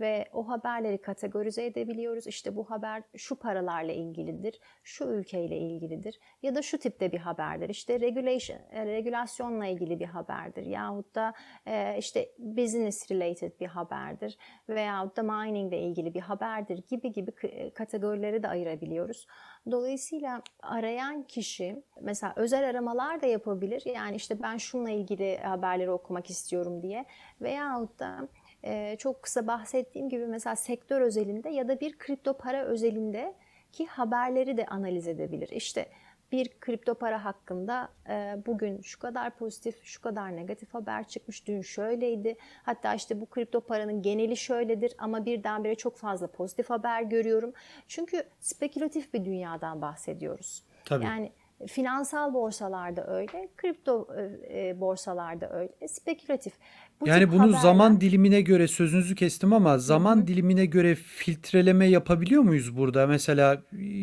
ve 0.00 0.28
o 0.32 0.48
haberleri 0.48 1.00
kategorize 1.00 1.66
edebiliyoruz. 1.66 2.26
İşte 2.26 2.56
bu 2.56 2.70
haber 2.70 3.02
şu 3.16 3.36
paralarla 3.36 3.92
ilgilidir, 3.92 4.60
şu 4.84 5.04
ülkeyle 5.04 5.58
ilgilidir 5.58 6.20
ya 6.42 6.54
da 6.54 6.62
şu 6.62 6.78
tipte 6.78 7.12
bir 7.12 7.18
haberdir. 7.18 7.68
İşte 7.68 8.00
regulation, 8.00 8.58
e, 8.70 8.86
regülasyonla 8.86 9.66
ilgili 9.66 10.00
bir 10.00 10.06
haberdir 10.06 10.66
yahut 10.66 11.14
da 11.14 11.34
e, 11.66 11.98
işte 11.98 12.28
business 12.38 13.10
related 13.10 13.60
bir 13.60 13.66
haberdir 13.66 14.38
veyahut 14.68 15.16
da 15.16 15.22
mining 15.22 15.72
ile 15.72 15.82
ilgili 15.82 16.14
bir 16.14 16.20
haberdir 16.20 16.82
gibi 16.88 17.12
gibi 17.12 17.32
e, 17.42 17.70
kategorileri 17.70 18.42
de 18.42 18.48
ayırabiliyoruz. 18.48 19.26
Dolayısıyla 19.70 20.42
arayan 20.62 21.22
kişi 21.22 21.82
mesela 22.00 22.32
özel 22.36 22.68
aramalar 22.68 23.22
da 23.22 23.26
yapabilir. 23.26 23.82
Yani 23.86 24.16
işte 24.16 24.42
ben 24.42 24.56
şununla 24.56 24.90
ilgili 24.90 25.38
haberleri 25.38 25.90
okumak 25.90 26.30
istiyorum 26.30 26.82
diye 26.82 27.04
veyahut 27.40 27.98
da 27.98 28.28
e, 28.62 28.96
çok 28.96 29.22
kısa 29.22 29.46
bahsettiğim 29.46 30.08
gibi 30.08 30.26
mesela 30.26 30.56
sektör 30.56 31.00
özelinde 31.00 31.48
ya 31.50 31.68
da 31.68 31.80
bir 31.80 31.98
kripto 31.98 32.34
para 32.34 32.64
özelinde 32.64 33.34
ki 33.72 33.86
haberleri 33.86 34.56
de 34.56 34.66
analiz 34.66 35.08
edebilir. 35.08 35.48
İşte 35.48 35.86
bir 36.32 36.48
kripto 36.60 36.94
para 36.94 37.24
hakkında 37.24 37.88
e, 38.08 38.36
bugün 38.46 38.80
şu 38.80 38.98
kadar 38.98 39.36
pozitif, 39.36 39.84
şu 39.84 40.00
kadar 40.00 40.36
negatif 40.36 40.74
haber 40.74 41.08
çıkmış, 41.08 41.46
dün 41.46 41.62
şöyleydi. 41.62 42.36
Hatta 42.62 42.94
işte 42.94 43.20
bu 43.20 43.26
kripto 43.26 43.60
paranın 43.60 44.02
geneli 44.02 44.36
şöyledir 44.36 44.94
ama 44.98 45.26
birdenbire 45.26 45.74
çok 45.74 45.96
fazla 45.96 46.26
pozitif 46.26 46.70
haber 46.70 47.02
görüyorum. 47.02 47.52
Çünkü 47.88 48.24
spekülatif 48.40 49.14
bir 49.14 49.24
dünyadan 49.24 49.82
bahsediyoruz. 49.82 50.62
Tabii. 50.84 51.04
Yani 51.04 51.32
finansal 51.66 52.34
borsalarda 52.34 53.06
öyle, 53.06 53.48
kripto 53.56 54.08
e, 54.50 54.80
borsalarda 54.80 55.50
öyle, 55.52 55.88
spekülatif. 55.88 56.52
Bu 57.00 57.08
yani 57.08 57.32
bunu 57.32 57.40
haberler... 57.40 57.58
zaman 57.58 58.00
dilimine 58.00 58.40
göre 58.40 58.68
sözünüzü 58.68 59.14
kestim 59.14 59.52
ama 59.52 59.78
zaman 59.78 60.16
Hı-hı. 60.16 60.26
dilimine 60.26 60.66
göre 60.66 60.94
filtreleme 60.94 61.86
yapabiliyor 61.86 62.42
muyuz 62.42 62.76
burada? 62.76 63.06
Mesela 63.06 63.62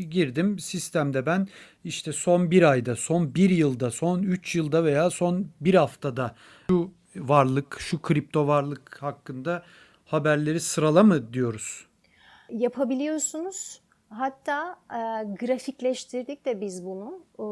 girdim 0.10 0.60
sistemde 0.60 1.26
ben 1.26 1.48
işte 1.84 2.14
son 2.14 2.52
bir 2.52 2.64
ayda, 2.64 2.96
son 2.96 3.36
bir 3.36 3.50
yılda, 3.50 3.92
son 3.92 4.24
üç 4.24 4.56
yılda 4.56 4.84
veya 4.84 5.10
son 5.10 5.48
bir 5.62 5.74
haftada 5.74 6.36
şu 6.70 6.92
varlık, 7.16 7.80
şu 7.80 8.02
kripto 8.02 8.48
varlık 8.48 9.04
hakkında 9.04 9.64
haberleri 10.06 10.60
sırala 10.60 11.04
mı 11.04 11.34
diyoruz? 11.34 11.88
Yapabiliyorsunuz. 12.50 13.82
Hatta 14.10 14.80
e, 14.92 14.98
grafikleştirdik 15.46 16.46
de 16.46 16.62
biz 16.62 16.86
bunu. 16.86 17.26
E, 17.40 17.44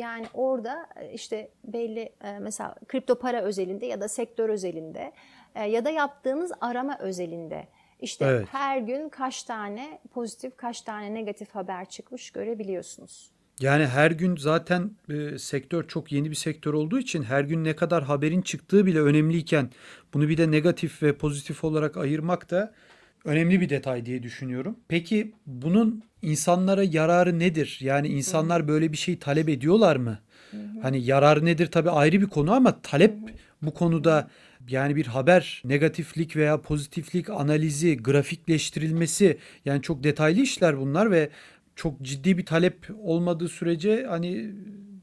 yani 0.00 0.26
orada 0.34 0.86
e, 0.96 1.12
işte 1.12 1.50
belli 1.64 2.12
e, 2.24 2.38
mesela 2.38 2.74
kripto 2.88 3.18
para 3.18 3.42
özelinde 3.42 3.86
ya 3.86 4.00
da 4.00 4.08
sektör 4.08 4.48
özelinde 4.48 5.12
e, 5.54 5.64
ya 5.64 5.84
da 5.84 5.90
yaptığınız 5.90 6.52
arama 6.60 6.98
özelinde 6.98 7.68
işte 8.00 8.24
evet. 8.24 8.48
her 8.50 8.78
gün 8.78 9.08
kaç 9.08 9.42
tane 9.42 10.00
pozitif 10.14 10.56
kaç 10.56 10.82
tane 10.82 11.14
negatif 11.14 11.54
haber 11.54 11.88
çıkmış 11.88 12.30
görebiliyorsunuz. 12.30 13.30
Yani 13.60 13.86
her 13.86 14.10
gün 14.10 14.36
zaten 14.36 14.90
e, 15.08 15.38
sektör 15.38 15.88
çok 15.88 16.12
yeni 16.12 16.30
bir 16.30 16.34
sektör 16.34 16.74
olduğu 16.74 16.98
için 16.98 17.22
her 17.22 17.44
gün 17.44 17.64
ne 17.64 17.76
kadar 17.76 18.04
haberin 18.04 18.42
çıktığı 18.42 18.86
bile 18.86 19.00
önemliyken 19.00 19.70
bunu 20.14 20.28
bir 20.28 20.36
de 20.36 20.50
negatif 20.50 21.02
ve 21.02 21.16
pozitif 21.16 21.64
olarak 21.64 21.96
ayırmak 21.96 22.50
da 22.50 22.74
önemli 23.26 23.60
bir 23.60 23.68
detay 23.68 24.06
diye 24.06 24.22
düşünüyorum. 24.22 24.76
Peki 24.88 25.32
bunun 25.46 26.02
insanlara 26.22 26.82
yararı 26.82 27.38
nedir? 27.38 27.78
Yani 27.80 28.08
insanlar 28.08 28.60
Hı-hı. 28.60 28.68
böyle 28.68 28.92
bir 28.92 28.96
şey 28.96 29.18
talep 29.18 29.48
ediyorlar 29.48 29.96
mı? 29.96 30.18
Hı-hı. 30.50 30.80
Hani 30.82 31.04
yararı 31.04 31.44
nedir 31.44 31.66
tabii 31.66 31.90
ayrı 31.90 32.20
bir 32.20 32.26
konu 32.26 32.52
ama 32.52 32.80
talep 32.82 33.12
Hı-hı. 33.12 33.30
bu 33.62 33.74
konuda 33.74 34.30
yani 34.68 34.96
bir 34.96 35.06
haber 35.06 35.62
negatiflik 35.64 36.36
veya 36.36 36.60
pozitiflik 36.60 37.30
analizi, 37.30 37.96
grafikleştirilmesi 37.96 39.38
yani 39.64 39.82
çok 39.82 40.04
detaylı 40.04 40.40
işler 40.40 40.78
bunlar 40.78 41.10
ve 41.10 41.30
çok 41.76 42.02
ciddi 42.02 42.38
bir 42.38 42.46
talep 42.46 42.76
olmadığı 43.02 43.48
sürece 43.48 44.06
hani 44.08 44.50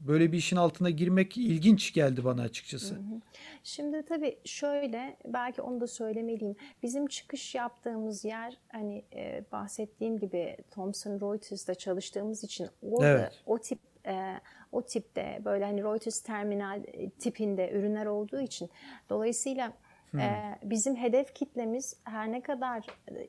böyle 0.06 0.32
bir 0.32 0.38
işin 0.38 0.56
altına 0.56 0.90
girmek 0.90 1.36
ilginç 1.36 1.92
geldi 1.92 2.24
bana 2.24 2.42
açıkçası. 2.42 2.94
Hı 2.94 2.98
hı. 2.98 3.20
Şimdi 3.62 4.02
tabii 4.02 4.38
şöyle 4.44 5.16
belki 5.24 5.62
onu 5.62 5.80
da 5.80 5.86
söylemeliyim. 5.86 6.56
Bizim 6.82 7.06
çıkış 7.06 7.54
yaptığımız 7.54 8.24
yer 8.24 8.58
hani 8.72 9.04
e, 9.14 9.44
bahsettiğim 9.52 10.18
gibi 10.18 10.56
Thomson 10.70 11.20
Reuters'da 11.20 11.74
çalıştığımız 11.74 12.44
için 12.44 12.68
orada 12.82 13.08
evet. 13.08 13.42
o 13.46 13.58
tip 13.58 13.78
e, 14.06 14.40
o 14.72 14.82
tipte 14.82 15.42
böyle 15.44 15.64
hani 15.64 15.82
Reuters 15.82 16.20
terminal 16.20 16.82
tipinde 17.18 17.70
ürünler 17.70 18.06
olduğu 18.06 18.40
için 18.40 18.70
dolayısıyla 19.10 19.72
Ee, 20.20 20.58
bizim 20.62 20.96
hedef 20.96 21.34
kitlemiz 21.34 21.96
her 22.04 22.32
ne 22.32 22.40
kadar 22.40 22.86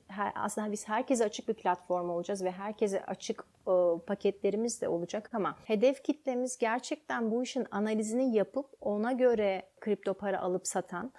her, 0.07 0.31
aslında 0.35 0.71
biz 0.71 0.87
herkese 0.87 1.25
açık 1.25 1.47
bir 1.47 1.53
platform 1.53 2.09
olacağız 2.09 2.43
ve 2.43 2.51
herkese 2.51 3.05
açık 3.05 3.45
e, 3.67 3.73
paketlerimiz 4.07 4.81
de 4.81 4.87
olacak 4.87 5.29
ama 5.33 5.55
hedef 5.65 6.03
kitlemiz 6.03 6.57
gerçekten 6.57 7.31
bu 7.31 7.43
işin 7.43 7.67
analizini 7.71 8.35
yapıp 8.35 8.65
ona 8.81 9.11
göre 9.11 9.63
kripto 9.79 10.13
para 10.13 10.41
alıp 10.41 10.67
satan 10.67 11.11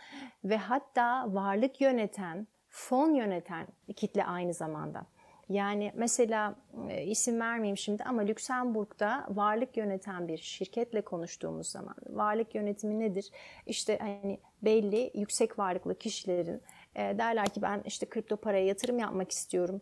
ve 0.45 0.57
hatta 0.57 1.35
varlık 1.35 1.81
yöneten, 1.81 2.47
fon 2.69 3.15
yöneten 3.15 3.67
kitle 3.97 4.25
aynı 4.25 4.55
zamanda. 4.55 5.07
Yani 5.49 5.93
mesela 5.95 6.55
e, 6.89 7.05
isim 7.05 7.41
vermeyeyim 7.41 7.77
şimdi 7.77 8.05
ama 8.05 8.23
Lüksemburg'da 8.23 9.27
varlık 9.29 9.77
yöneten 9.77 10.29
bir 10.29 10.39
şirketle 10.39 11.01
konuştuğumuz 11.01 11.67
zaman 11.67 11.95
varlık 12.11 12.55
yönetimi 12.55 13.01
nedir? 13.01 13.31
İşte 13.67 13.99
hani 13.99 14.39
belli 14.63 15.11
yüksek 15.15 15.59
varlıklı 15.59 15.99
kişilerin 15.99 16.63
e, 16.95 17.19
derler 17.19 17.49
ki 17.49 17.63
ben 17.63 17.83
işte 17.85 18.07
kripto 18.07 18.37
paraya 18.37 18.67
yatırım 18.67 18.99
yapmak 18.99 19.31
istiyorum. 19.31 19.81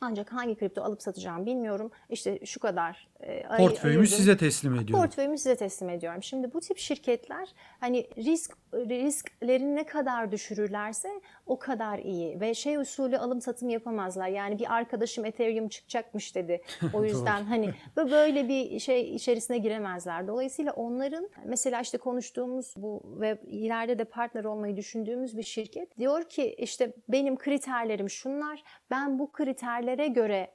Ancak 0.00 0.32
hangi 0.32 0.54
kripto 0.54 0.82
alıp 0.82 1.02
satacağım 1.02 1.46
bilmiyorum. 1.46 1.90
İşte 2.10 2.46
şu 2.46 2.60
kadar 2.60 3.07
e, 3.20 3.42
portföyümü 3.56 4.06
size 4.06 4.36
teslim 4.36 4.74
ediyorum. 4.74 5.04
Portföyümü 5.04 5.38
size 5.38 5.56
teslim 5.56 5.90
ediyorum. 5.90 6.22
Şimdi 6.22 6.52
bu 6.52 6.60
tip 6.60 6.78
şirketler 6.78 7.48
hani 7.80 8.06
risk 8.16 8.56
risklerini 8.74 9.76
ne 9.76 9.86
kadar 9.86 10.32
düşürürlerse 10.32 11.20
o 11.46 11.58
kadar 11.58 11.98
iyi 11.98 12.40
ve 12.40 12.54
şey 12.54 12.76
usulü 12.76 13.18
alım 13.18 13.40
satım 13.40 13.68
yapamazlar. 13.68 14.28
Yani 14.28 14.58
bir 14.58 14.74
arkadaşım 14.74 15.24
Ethereum 15.24 15.68
çıkacakmış 15.68 16.34
dedi. 16.34 16.62
O 16.92 17.04
yüzden 17.04 17.44
hani 17.44 17.74
böyle 17.96 18.48
bir 18.48 18.78
şey 18.78 19.14
içerisine 19.14 19.58
giremezler. 19.58 20.28
Dolayısıyla 20.28 20.72
onların 20.72 21.28
mesela 21.44 21.80
işte 21.80 21.98
konuştuğumuz 21.98 22.74
bu 22.76 23.02
ve 23.20 23.38
ileride 23.46 23.98
de 23.98 24.04
partner 24.04 24.44
olmayı 24.44 24.76
düşündüğümüz 24.76 25.36
bir 25.36 25.42
şirket 25.42 25.98
diyor 25.98 26.24
ki 26.24 26.54
işte 26.58 26.92
benim 27.08 27.36
kriterlerim 27.36 28.10
şunlar. 28.10 28.62
Ben 28.90 29.18
bu 29.18 29.32
kriterlere 29.32 30.08
göre 30.08 30.50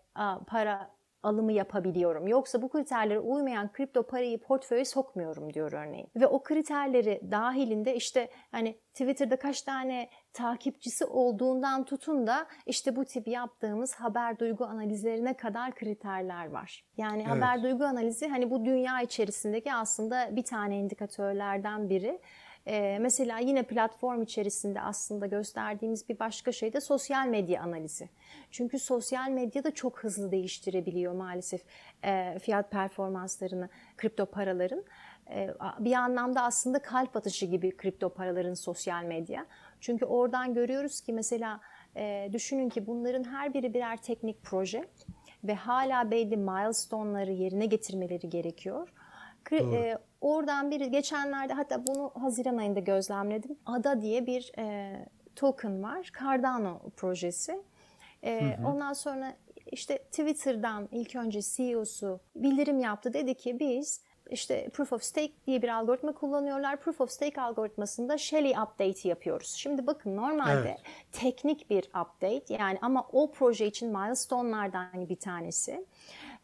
para 0.48 0.90
alımı 1.24 1.52
yapabiliyorum. 1.52 2.28
Yoksa 2.28 2.62
bu 2.62 2.70
kriterlere 2.70 3.20
uymayan 3.20 3.72
kripto 3.72 4.04
parayı 4.04 4.42
portföye 4.42 4.86
sokmuyorum 4.86 5.54
diyor 5.54 5.72
örneğin. 5.72 6.08
Ve 6.16 6.28
o 6.28 6.44
kriterleri 6.44 7.22
dahilinde 7.32 7.96
işte 7.96 8.30
hani 8.52 8.78
Twitter'da 8.94 9.36
kaç 9.36 9.62
tane 9.62 10.10
takipçisi 10.34 11.06
olduğundan 11.06 11.84
tutun 11.84 12.28
da 12.28 12.48
işte 12.66 12.96
bu 12.96 13.06
tip 13.06 13.28
yaptığımız 13.28 13.96
haber 13.96 14.40
duygu 14.40 14.66
analizlerine 14.66 15.34
kadar 15.34 15.76
kriterler 15.76 16.50
var. 16.50 16.86
Yani 16.98 17.24
evet. 17.28 17.36
haber 17.36 17.64
duygu 17.64 17.84
analizi 17.84 18.28
hani 18.28 18.52
bu 18.52 18.66
dünya 18.66 19.02
içerisindeki 19.02 19.74
aslında 19.74 20.36
bir 20.36 20.44
tane 20.44 20.78
indikatörlerden 20.78 21.90
biri. 21.90 22.20
Ee, 22.68 22.98
mesela 23.02 23.40
yine 23.40 23.64
platform 23.64 24.22
içerisinde 24.22 24.82
aslında 24.82 25.28
gösterdiğimiz 25.28 26.10
bir 26.10 26.20
başka 26.20 26.52
şey 26.52 26.74
de 26.74 26.82
sosyal 26.82 27.28
medya 27.28 27.62
analizi. 27.62 28.10
Çünkü 28.52 28.80
sosyal 28.80 29.30
medya 29.30 29.64
da 29.64 29.72
çok 29.72 30.04
hızlı 30.04 30.32
değiştirebiliyor 30.32 31.14
maalesef 31.14 31.62
e, 32.04 32.40
fiyat 32.40 32.72
performanslarını 32.72 33.70
kripto 33.98 34.26
paraların. 34.26 34.84
E, 35.30 35.50
bir 35.80 35.94
anlamda 35.94 36.42
aslında 36.42 36.80
kalp 36.80 37.16
atışı 37.16 37.46
gibi 37.46 37.78
kripto 37.78 38.10
paraların 38.10 38.54
sosyal 38.54 39.04
medya. 39.04 39.46
Çünkü 39.80 40.06
oradan 40.06 40.54
görüyoruz 40.54 41.02
ki 41.02 41.14
mesela 41.14 41.60
e, 41.96 42.30
düşünün 42.34 42.70
ki 42.70 42.88
bunların 42.88 43.24
her 43.24 43.54
biri 43.54 43.74
birer 43.74 43.98
teknik 43.98 44.44
proje 44.44 44.88
ve 45.44 45.56
hala 45.56 46.12
belli 46.12 46.38
milestone'ları 46.38 47.32
yerine 47.32 47.66
getirmeleri 47.66 48.30
gerekiyor. 48.30 48.94
Doğru. 49.52 49.76
E, 49.76 49.98
oradan 50.24 50.72
biri 50.72 50.92
geçenlerde 50.92 51.54
hatta 51.54 51.88
bunu 51.88 52.12
Haziran 52.22 52.58
ayında 52.58 52.80
gözlemledim. 52.80 53.58
ADA 53.66 54.02
diye 54.02 54.28
bir 54.28 54.52
e, 54.58 54.96
token 55.36 55.84
var. 55.84 56.12
Cardano 56.20 56.80
projesi. 56.98 57.62
E, 58.24 58.42
hı 58.42 58.62
hı. 58.62 58.68
Ondan 58.68 58.94
sonra 58.94 59.34
işte 59.72 59.98
Twitter'dan 59.98 60.90
ilk 60.92 61.16
önce 61.16 61.42
CEO'su 61.42 62.20
bildirim 62.36 62.80
yaptı. 62.80 63.14
Dedi 63.14 63.36
ki 63.36 63.60
biz 63.60 64.02
işte 64.30 64.70
Proof 64.70 64.94
of 64.94 65.04
Stake 65.04 65.34
diye 65.48 65.62
bir 65.62 65.70
algoritma 65.70 66.12
kullanıyorlar. 66.12 66.78
Proof 66.78 67.02
of 67.02 67.12
Stake 67.12 67.42
algoritmasında 67.42 68.18
Shelly 68.18 68.50
update 68.52 69.10
yapıyoruz. 69.10 69.48
Şimdi 69.48 69.88
bakın 69.88 70.16
normalde 70.18 70.70
evet. 70.70 70.80
teknik 71.12 71.70
bir 71.70 71.84
update 71.84 72.54
yani 72.54 72.78
ama 72.82 73.08
o 73.12 73.32
proje 73.32 73.68
için 73.68 73.90
milestone'lardan 73.90 75.10
bir 75.10 75.16
tanesi. 75.16 75.86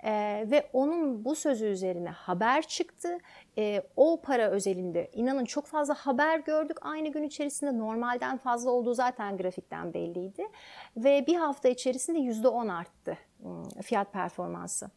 Ee, 0.04 0.46
ve 0.52 0.70
onun 0.74 1.26
bu 1.26 1.36
sözü 1.36 1.66
üzerine 1.66 2.10
haber 2.10 2.62
çıktı. 2.62 3.18
Ee, 3.58 3.82
o 3.96 4.22
para 4.22 4.50
özelinde 4.50 5.10
inanın 5.14 5.46
çok 5.46 5.66
fazla 5.66 5.94
haber 5.94 6.40
gördük. 6.40 6.78
Aynı 6.82 7.12
gün 7.12 7.24
içerisinde 7.24 7.78
normalden 7.78 8.38
fazla 8.38 8.72
olduğu 8.72 8.94
zaten 8.94 9.38
grafikten 9.38 9.94
belliydi. 9.94 10.48
Ve 10.98 11.28
bir 11.28 11.36
hafta 11.36 11.70
içerisinde 11.70 12.20
%10 12.20 12.72
arttı 12.72 13.18
ıı, 13.46 13.82
fiyat 13.82 14.14
performansı. 14.14 14.90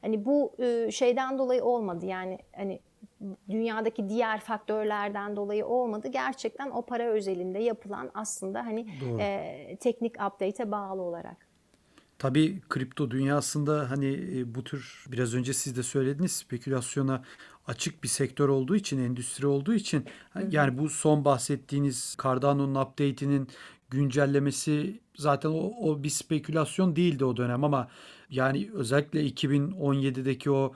Hani 0.00 0.24
bu 0.24 0.52
ıı, 0.60 0.92
şeyden 0.92 1.38
dolayı 1.38 1.64
olmadı 1.64 2.06
yani 2.06 2.38
hani 2.56 2.80
dünyadaki 3.50 4.08
diğer 4.08 4.40
faktörlerden 4.40 5.36
dolayı 5.36 5.66
olmadı. 5.66 6.08
Gerçekten 6.08 6.70
o 6.70 6.82
para 6.82 7.04
özelinde 7.04 7.58
yapılan 7.58 8.10
aslında 8.14 8.66
hani 8.66 8.86
e, 9.20 9.76
teknik 9.80 10.14
update'e 10.14 10.70
bağlı 10.70 11.02
olarak. 11.02 11.49
Tabii 12.20 12.60
kripto 12.68 13.10
dünyasında 13.10 13.90
hani 13.90 14.06
e, 14.36 14.54
bu 14.54 14.64
tür 14.64 15.04
biraz 15.08 15.34
önce 15.34 15.52
siz 15.52 15.76
de 15.76 15.82
söylediniz 15.82 16.32
spekülasyona 16.32 17.24
açık 17.66 18.02
bir 18.02 18.08
sektör 18.08 18.48
olduğu 18.48 18.76
için, 18.76 18.98
endüstri 18.98 19.46
olduğu 19.46 19.74
için 19.74 20.04
yani 20.50 20.78
bu 20.78 20.88
son 20.88 21.24
bahsettiğiniz 21.24 22.16
Cardano'nun 22.22 22.74
update'inin 22.74 23.48
güncellemesi 23.90 25.00
zaten 25.16 25.48
o, 25.48 25.72
o 25.80 26.02
bir 26.02 26.08
spekülasyon 26.08 26.96
değildi 26.96 27.24
o 27.24 27.36
dönem 27.36 27.64
ama 27.64 27.88
yani 28.30 28.70
özellikle 28.74 29.26
2017'deki 29.26 30.50
o 30.50 30.74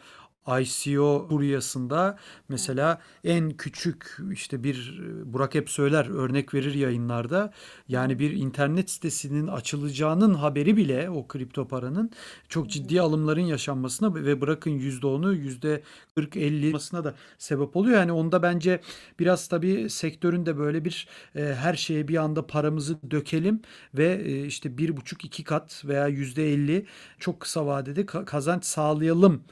ICO 0.60 1.26
furyasında 1.28 2.18
mesela 2.48 3.00
en 3.24 3.50
küçük 3.50 4.18
işte 4.32 4.64
bir 4.64 5.00
Burak 5.24 5.54
hep 5.54 5.70
söyler 5.70 6.06
örnek 6.06 6.54
verir 6.54 6.74
yayınlarda 6.74 7.52
yani 7.88 8.18
bir 8.18 8.30
internet 8.30 8.90
sitesinin 8.90 9.46
açılacağının 9.46 10.34
haberi 10.34 10.76
bile 10.76 11.10
o 11.10 11.28
kripto 11.28 11.68
paranın 11.68 12.10
çok 12.48 12.70
ciddi 12.70 13.00
alımların 13.00 13.40
yaşanmasına 13.40 14.14
ve 14.14 14.40
bırakın 14.40 14.70
%10'u 14.70 15.32
yüzde 15.32 15.82
40-50 16.16 16.68
olmasına 16.68 17.04
da 17.04 17.14
sebep 17.38 17.76
oluyor. 17.76 17.98
Yani 17.98 18.12
onda 18.12 18.42
bence 18.42 18.80
biraz 19.18 19.48
tabii 19.48 19.90
sektörün 19.90 20.46
de 20.46 20.58
böyle 20.58 20.84
bir 20.84 21.08
e, 21.36 21.54
her 21.54 21.74
şeye 21.74 22.08
bir 22.08 22.16
anda 22.16 22.46
paramızı 22.46 22.98
dökelim 23.10 23.62
ve 23.94 24.22
e, 24.24 24.46
işte 24.46 24.78
bir 24.78 24.96
buçuk 24.96 25.24
iki 25.24 25.44
kat 25.44 25.82
veya 25.84 26.08
yüzde 26.08 26.52
50 26.52 26.86
çok 27.18 27.40
kısa 27.40 27.66
vadede 27.66 28.06
kazanç 28.06 28.64
sağlayalım 28.64 29.42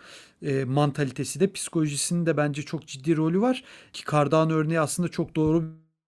e, 0.43 0.65
mantalitesi 0.65 1.41
de 1.41 1.53
psikolojisinin 1.53 2.27
de 2.27 2.37
bence 2.37 2.63
çok 2.63 2.87
ciddi 2.87 3.17
rolü 3.17 3.41
var. 3.41 3.65
Ki 3.93 4.03
Cardano 4.11 4.53
örneği 4.53 4.81
aslında 4.81 5.09
çok 5.09 5.37
doğru 5.37 5.65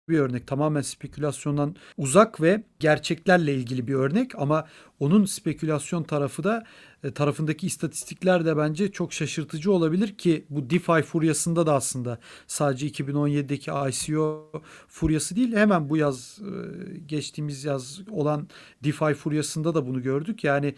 bir 0.08 0.18
örnek. 0.18 0.46
Tamamen 0.46 0.80
spekülasyondan 0.80 1.76
uzak 1.96 2.40
ve 2.40 2.62
gerçeklerle 2.78 3.54
ilgili 3.54 3.88
bir 3.88 3.94
örnek 3.94 4.38
ama 4.38 4.66
onun 5.02 5.24
spekülasyon 5.24 6.02
tarafı 6.02 6.44
da 6.44 6.64
e, 7.04 7.10
tarafındaki 7.10 7.66
istatistikler 7.66 8.44
de 8.44 8.56
bence 8.56 8.92
çok 8.92 9.12
şaşırtıcı 9.12 9.72
olabilir 9.72 10.16
ki 10.16 10.44
bu 10.50 10.70
DeFi 10.70 11.02
furyasında 11.02 11.66
da 11.66 11.74
aslında 11.74 12.18
sadece 12.46 12.88
2017'deki 12.88 13.70
ICO 13.88 14.52
furyası 14.88 15.36
değil 15.36 15.56
hemen 15.56 15.88
bu 15.88 15.96
yaz 15.96 16.38
e, 16.40 16.98
geçtiğimiz 16.98 17.64
yaz 17.64 18.00
olan 18.10 18.48
DeFi 18.84 19.14
furyasında 19.14 19.74
da 19.74 19.86
bunu 19.86 20.02
gördük. 20.02 20.44
Yani 20.44 20.74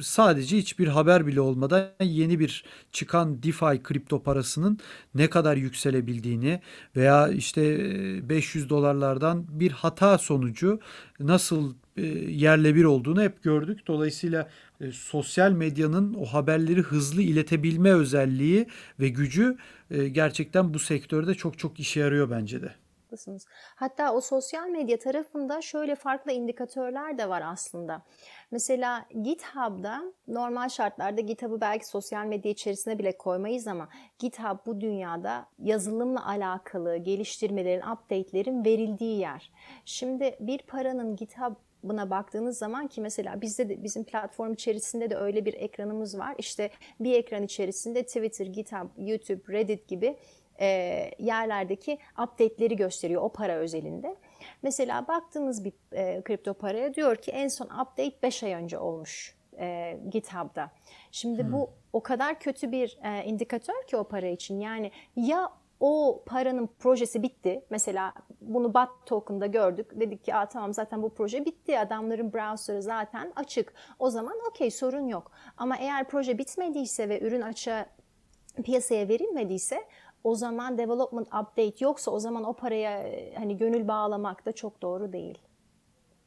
sadece 0.00 0.56
hiçbir 0.56 0.86
haber 0.86 1.26
bile 1.26 1.40
olmadan 1.40 1.88
yeni 2.00 2.38
bir 2.38 2.64
çıkan 2.92 3.42
DeFi 3.42 3.82
kripto 3.82 4.22
parasının 4.22 4.78
ne 5.14 5.30
kadar 5.30 5.56
yükselebildiğini 5.56 6.60
veya 6.96 7.28
işte 7.28 7.78
500 8.28 8.64
e, 8.64 8.68
dolarlardan 8.68 9.46
bir 9.48 9.70
hata 9.70 10.18
sonucu 10.18 10.80
nasıl 11.20 11.74
yerle 12.28 12.74
bir 12.74 12.84
olduğunu 12.84 13.22
hep 13.22 13.42
gördük. 13.42 13.86
Dolayısıyla 13.86 14.48
e, 14.80 14.92
sosyal 14.92 15.52
medyanın 15.52 16.14
o 16.14 16.24
haberleri 16.24 16.80
hızlı 16.80 17.22
iletebilme 17.22 17.92
özelliği 17.92 18.66
ve 19.00 19.08
gücü 19.08 19.56
e, 19.90 20.08
gerçekten 20.08 20.74
bu 20.74 20.78
sektörde 20.78 21.34
çok 21.34 21.58
çok 21.58 21.80
işe 21.80 22.00
yarıyor 22.00 22.30
bence 22.30 22.62
de. 22.62 22.74
Hatta 23.74 24.14
o 24.14 24.20
sosyal 24.20 24.68
medya 24.68 24.98
tarafında 24.98 25.62
şöyle 25.62 25.94
farklı 25.94 26.32
indikatörler 26.32 27.18
de 27.18 27.28
var 27.28 27.42
aslında. 27.46 28.02
Mesela 28.50 29.06
GitHub'da 29.22 30.02
normal 30.28 30.68
şartlarda 30.68 31.20
GitHub'ı 31.20 31.60
belki 31.60 31.86
sosyal 31.86 32.26
medya 32.26 32.52
içerisine 32.52 32.98
bile 32.98 33.18
koymayız 33.18 33.66
ama 33.66 33.88
GitHub 34.18 34.58
bu 34.66 34.80
dünyada 34.80 35.46
yazılımla 35.58 36.26
alakalı 36.26 36.96
geliştirmelerin, 36.96 37.82
update'lerin 37.82 38.64
verildiği 38.64 39.18
yer. 39.18 39.52
Şimdi 39.84 40.36
bir 40.40 40.58
paranın 40.58 41.16
GitHub 41.16 41.54
buna 41.84 42.10
baktığınız 42.10 42.58
zaman 42.58 42.86
ki 42.86 43.00
mesela 43.00 43.40
bizde 43.40 43.68
de 43.68 43.82
bizim 43.82 44.04
platform 44.04 44.52
içerisinde 44.52 45.10
de 45.10 45.16
öyle 45.16 45.44
bir 45.44 45.54
ekranımız 45.54 46.18
var. 46.18 46.34
İşte 46.38 46.70
bir 47.00 47.14
ekran 47.14 47.42
içerisinde 47.42 48.02
Twitter, 48.02 48.46
GitHub, 48.46 48.88
YouTube, 48.98 49.52
Reddit 49.52 49.88
gibi 49.88 50.16
e, 50.60 50.66
yerlerdeki 51.18 51.98
update'leri 52.22 52.76
gösteriyor 52.76 53.22
o 53.22 53.28
para 53.28 53.54
özelinde. 53.54 54.16
Mesela 54.62 55.08
baktığınız 55.08 55.64
bir 55.64 55.72
e, 55.92 56.22
kripto 56.22 56.54
paraya 56.54 56.94
diyor 56.94 57.16
ki 57.16 57.30
en 57.30 57.48
son 57.48 57.66
update 57.66 58.22
5 58.22 58.42
ay 58.42 58.52
önce 58.52 58.78
olmuş 58.78 59.36
e, 59.58 59.98
GitHub'da. 60.10 60.70
Şimdi 61.12 61.42
hmm. 61.42 61.52
bu 61.52 61.70
o 61.92 62.02
kadar 62.02 62.40
kötü 62.40 62.72
bir 62.72 62.98
e, 63.04 63.24
indikatör 63.24 63.86
ki 63.86 63.96
o 63.96 64.04
para 64.04 64.26
için. 64.26 64.60
Yani 64.60 64.90
ya 65.16 65.52
o 65.80 66.22
paranın 66.26 66.68
projesi 66.78 67.22
bitti. 67.22 67.64
Mesela 67.70 68.12
bunu 68.40 68.74
BAT 68.74 68.90
token'da 69.06 69.46
gördük. 69.46 69.90
Dedik 70.00 70.24
ki 70.24 70.32
tamam 70.52 70.74
zaten 70.74 71.02
bu 71.02 71.14
proje 71.14 71.44
bitti. 71.44 71.78
Adamların 71.78 72.32
browser'ı 72.32 72.82
zaten 72.82 73.32
açık. 73.36 73.72
O 73.98 74.10
zaman 74.10 74.34
okey 74.50 74.70
sorun 74.70 75.08
yok. 75.08 75.32
Ama 75.56 75.76
eğer 75.76 76.08
proje 76.08 76.38
bitmediyse 76.38 77.08
ve 77.08 77.20
ürün 77.20 77.40
açığa 77.40 77.86
piyasaya 78.64 79.08
verilmediyse 79.08 79.84
o 80.24 80.34
zaman 80.34 80.78
development 80.78 81.26
update 81.26 81.84
yoksa 81.84 82.10
o 82.10 82.18
zaman 82.18 82.44
o 82.44 82.52
paraya 82.52 83.06
hani 83.36 83.56
gönül 83.56 83.88
bağlamak 83.88 84.46
da 84.46 84.52
çok 84.52 84.82
doğru 84.82 85.12
değil. 85.12 85.38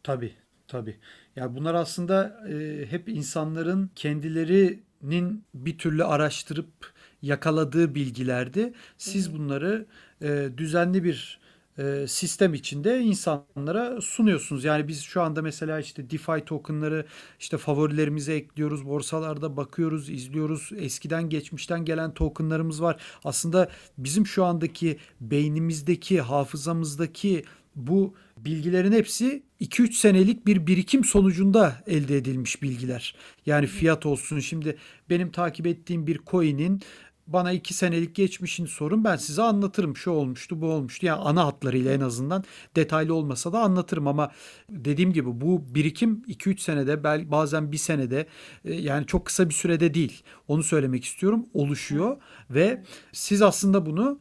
Tabii 0.04 0.34
tabii. 0.68 1.00
Ya 1.36 1.56
bunlar 1.56 1.74
aslında 1.74 2.44
e, 2.50 2.86
hep 2.86 3.10
insanların 3.10 3.92
kendilerinin 3.96 5.44
bir 5.54 5.78
türlü 5.78 6.04
araştırıp 6.04 6.93
yakaladığı 7.24 7.96
bilgilerdi. 7.96 8.74
Siz 8.98 9.34
bunları 9.34 9.86
e, 10.22 10.50
düzenli 10.58 11.04
bir 11.04 11.40
e, 11.78 12.06
sistem 12.08 12.54
içinde 12.54 13.00
insanlara 13.00 14.02
sunuyorsunuz. 14.02 14.64
Yani 14.64 14.88
biz 14.88 15.02
şu 15.02 15.22
anda 15.22 15.42
mesela 15.42 15.80
işte 15.80 16.10
DeFi 16.10 16.46
tokenları 16.46 17.06
işte 17.40 17.58
favorilerimize 17.58 18.34
ekliyoruz. 18.34 18.86
Borsalarda 18.86 19.58
bakıyoruz, 19.58 20.10
izliyoruz. 20.10 20.72
Eskiden 20.78 21.30
geçmişten 21.30 21.86
gelen 21.86 22.14
tokenlarımız 22.14 22.82
var. 22.82 23.02
Aslında 23.24 23.70
bizim 23.98 24.28
şu 24.28 24.46
andaki 24.46 24.98
beynimizdeki, 25.22 26.22
hafızamızdaki 26.22 27.44
bu 27.76 28.14
bilgilerin 28.38 28.92
hepsi 28.92 29.44
2-3 29.62 29.92
senelik 29.92 30.48
bir 30.48 30.68
birikim 30.68 31.04
sonucunda 31.04 31.84
elde 31.88 32.18
edilmiş 32.18 32.62
bilgiler. 32.62 33.16
Yani 33.46 33.68
fiyat 33.68 34.06
olsun 34.06 34.40
şimdi 34.40 34.78
benim 35.10 35.32
takip 35.32 35.68
ettiğim 35.68 36.08
bir 36.08 36.20
coin'in 36.28 36.82
bana 37.28 37.52
iki 37.52 37.74
senelik 37.74 38.16
geçmişini 38.16 38.68
sorun 38.68 39.04
ben 39.04 39.16
size 39.16 39.42
anlatırım. 39.42 39.98
Şu 39.98 40.12
olmuştu 40.12 40.62
bu 40.62 40.68
olmuştu. 40.68 41.06
Yani 41.06 41.22
ana 41.22 41.46
hatlarıyla 41.46 41.94
en 41.94 42.00
azından 42.00 42.44
detaylı 42.76 43.14
olmasa 43.14 43.54
da 43.54 43.60
anlatırım. 43.60 44.08
Ama 44.08 44.32
dediğim 44.70 45.14
gibi 45.14 45.42
bu 45.42 45.76
birikim 45.76 46.22
2-3 46.28 46.60
senede 46.60 47.04
belki 47.04 47.32
bazen 47.32 47.72
bir 47.72 47.78
senede 47.78 48.28
e, 48.66 48.74
yani 48.74 49.06
çok 49.06 49.26
kısa 49.26 49.50
bir 49.50 49.54
sürede 49.54 49.94
değil. 49.94 50.24
Onu 50.48 50.64
söylemek 50.64 51.06
istiyorum. 51.06 51.46
Oluşuyor 51.54 52.18
ve 52.50 52.84
siz 53.12 53.42
aslında 53.42 53.86
bunu 53.86 54.20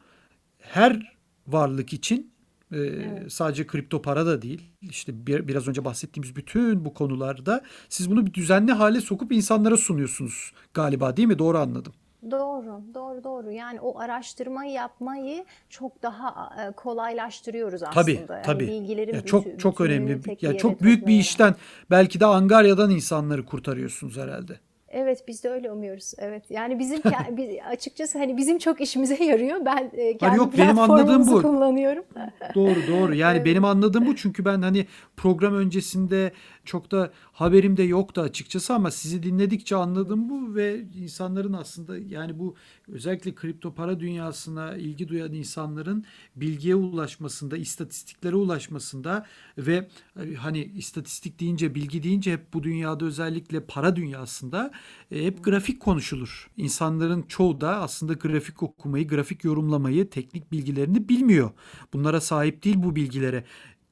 her 0.59 1.17
varlık 1.47 1.93
için 1.93 2.33
e, 2.73 2.77
evet. 2.79 3.33
sadece 3.33 3.67
kripto 3.67 4.03
para 4.03 4.27
da 4.27 4.43
değil 4.43 4.63
işte 4.83 5.27
bir, 5.27 5.49
biraz 5.49 5.69
önce 5.69 5.85
bahsettiğimiz 5.85 6.37
bütün 6.37 6.85
bu 6.85 6.95
konularda 6.95 7.63
siz 7.89 8.11
bunu 8.11 8.27
bir 8.27 8.35
düzenli 8.35 8.73
hale 8.73 9.01
sokup 9.01 9.33
insanlara 9.33 9.77
sunuyorsunuz 9.77 10.53
galiba 10.75 11.17
değil 11.17 11.29
mi? 11.29 11.39
Doğru 11.39 11.59
anladım. 11.59 11.93
Doğru, 12.31 12.83
doğru, 12.95 13.25
doğru. 13.25 13.51
Yani 13.51 13.81
o 13.81 13.99
araştırmayı 13.99 14.73
yapmayı 14.73 15.45
çok 15.68 16.03
daha 16.03 16.51
e, 16.62 16.73
kolaylaştırıyoruz 16.73 17.83
aslında. 17.83 18.03
Tabii, 18.03 18.12
yani 18.31 18.43
tabii. 18.43 18.66
bilgilerin 18.66 19.14
ya 19.14 19.25
çok 19.25 19.61
çok 19.61 19.81
önemli. 19.81 20.20
Ya 20.41 20.57
çok 20.57 20.83
büyük 20.83 21.07
bir 21.07 21.18
işten 21.18 21.55
belki 21.91 22.20
de 22.20 22.27
angaryadan 22.27 22.91
insanları 22.91 23.45
kurtarıyorsunuz 23.45 24.16
herhalde. 24.16 24.61
Evet 24.93 25.24
biz 25.28 25.45
de 25.45 25.51
öyle 25.51 25.72
umuyoruz. 25.72 26.12
Evet. 26.18 26.51
Yani 26.51 26.78
bizim 26.78 27.01
açıkçası 27.70 28.18
hani 28.18 28.36
bizim 28.36 28.59
çok 28.59 28.80
işimize 28.80 29.24
yarıyor. 29.24 29.64
Ben 29.64 29.90
e, 29.93 30.16
kendi 30.16 30.36
yok, 30.36 30.59
benim 30.59 30.78
anladığım 30.78 31.26
bu. 31.26 31.43
kullanıyorum. 31.43 32.05
doğru 32.55 32.76
doğru. 32.88 33.14
Yani 33.14 33.36
evet. 33.36 33.47
benim 33.47 33.64
anladığım 33.64 34.07
bu 34.07 34.16
çünkü 34.16 34.45
ben 34.45 34.62
hani 34.62 34.86
program 35.16 35.55
öncesinde 35.55 36.32
çok 36.64 36.90
da 36.90 37.11
haberim 37.32 37.76
de 37.76 37.82
yoktu 37.82 38.20
açıkçası 38.20 38.74
ama 38.74 38.90
sizi 38.90 39.22
dinledikçe 39.22 39.76
anladım 39.76 40.28
bu 40.28 40.55
ve 40.55 40.80
insanların 40.80 41.53
aslında 41.53 41.99
yani 41.99 42.38
bu 42.38 42.55
özellikle 42.93 43.34
kripto 43.34 43.74
para 43.74 44.01
dünyasına 44.01 44.76
ilgi 44.76 45.09
duyan 45.09 45.32
insanların 45.32 46.05
bilgiye 46.36 46.74
ulaşmasında, 46.74 47.57
istatistiklere 47.57 48.36
ulaşmasında 48.36 49.26
ve 49.59 49.88
e, 50.22 50.34
hani 50.34 50.64
istatistik 50.64 51.40
deyince, 51.40 51.74
bilgi 51.74 52.03
deyince 52.03 52.32
hep 52.32 52.53
bu 52.53 52.62
dünyada 52.62 53.05
özellikle 53.05 53.61
para 53.61 53.97
dünyasında 53.97 54.72
e, 55.11 55.24
hep 55.24 55.45
grafik 55.45 55.80
konuşulur. 55.80 56.51
İnsanların 56.57 57.22
çoğu 57.22 57.61
da 57.61 57.80
aslında 57.80 58.12
grafik 58.12 58.62
okumayı, 58.62 59.09
grafik 59.09 59.45
yorumlamayı, 59.45 60.11
teknik 60.11 60.53
bilgilerini 60.53 61.09
bilmiyor. 61.09 61.51
Bunlara 61.93 62.20
sahip 62.20 62.64
değil 62.64 62.76
bu 62.78 62.97
bilgilere. 62.97 63.45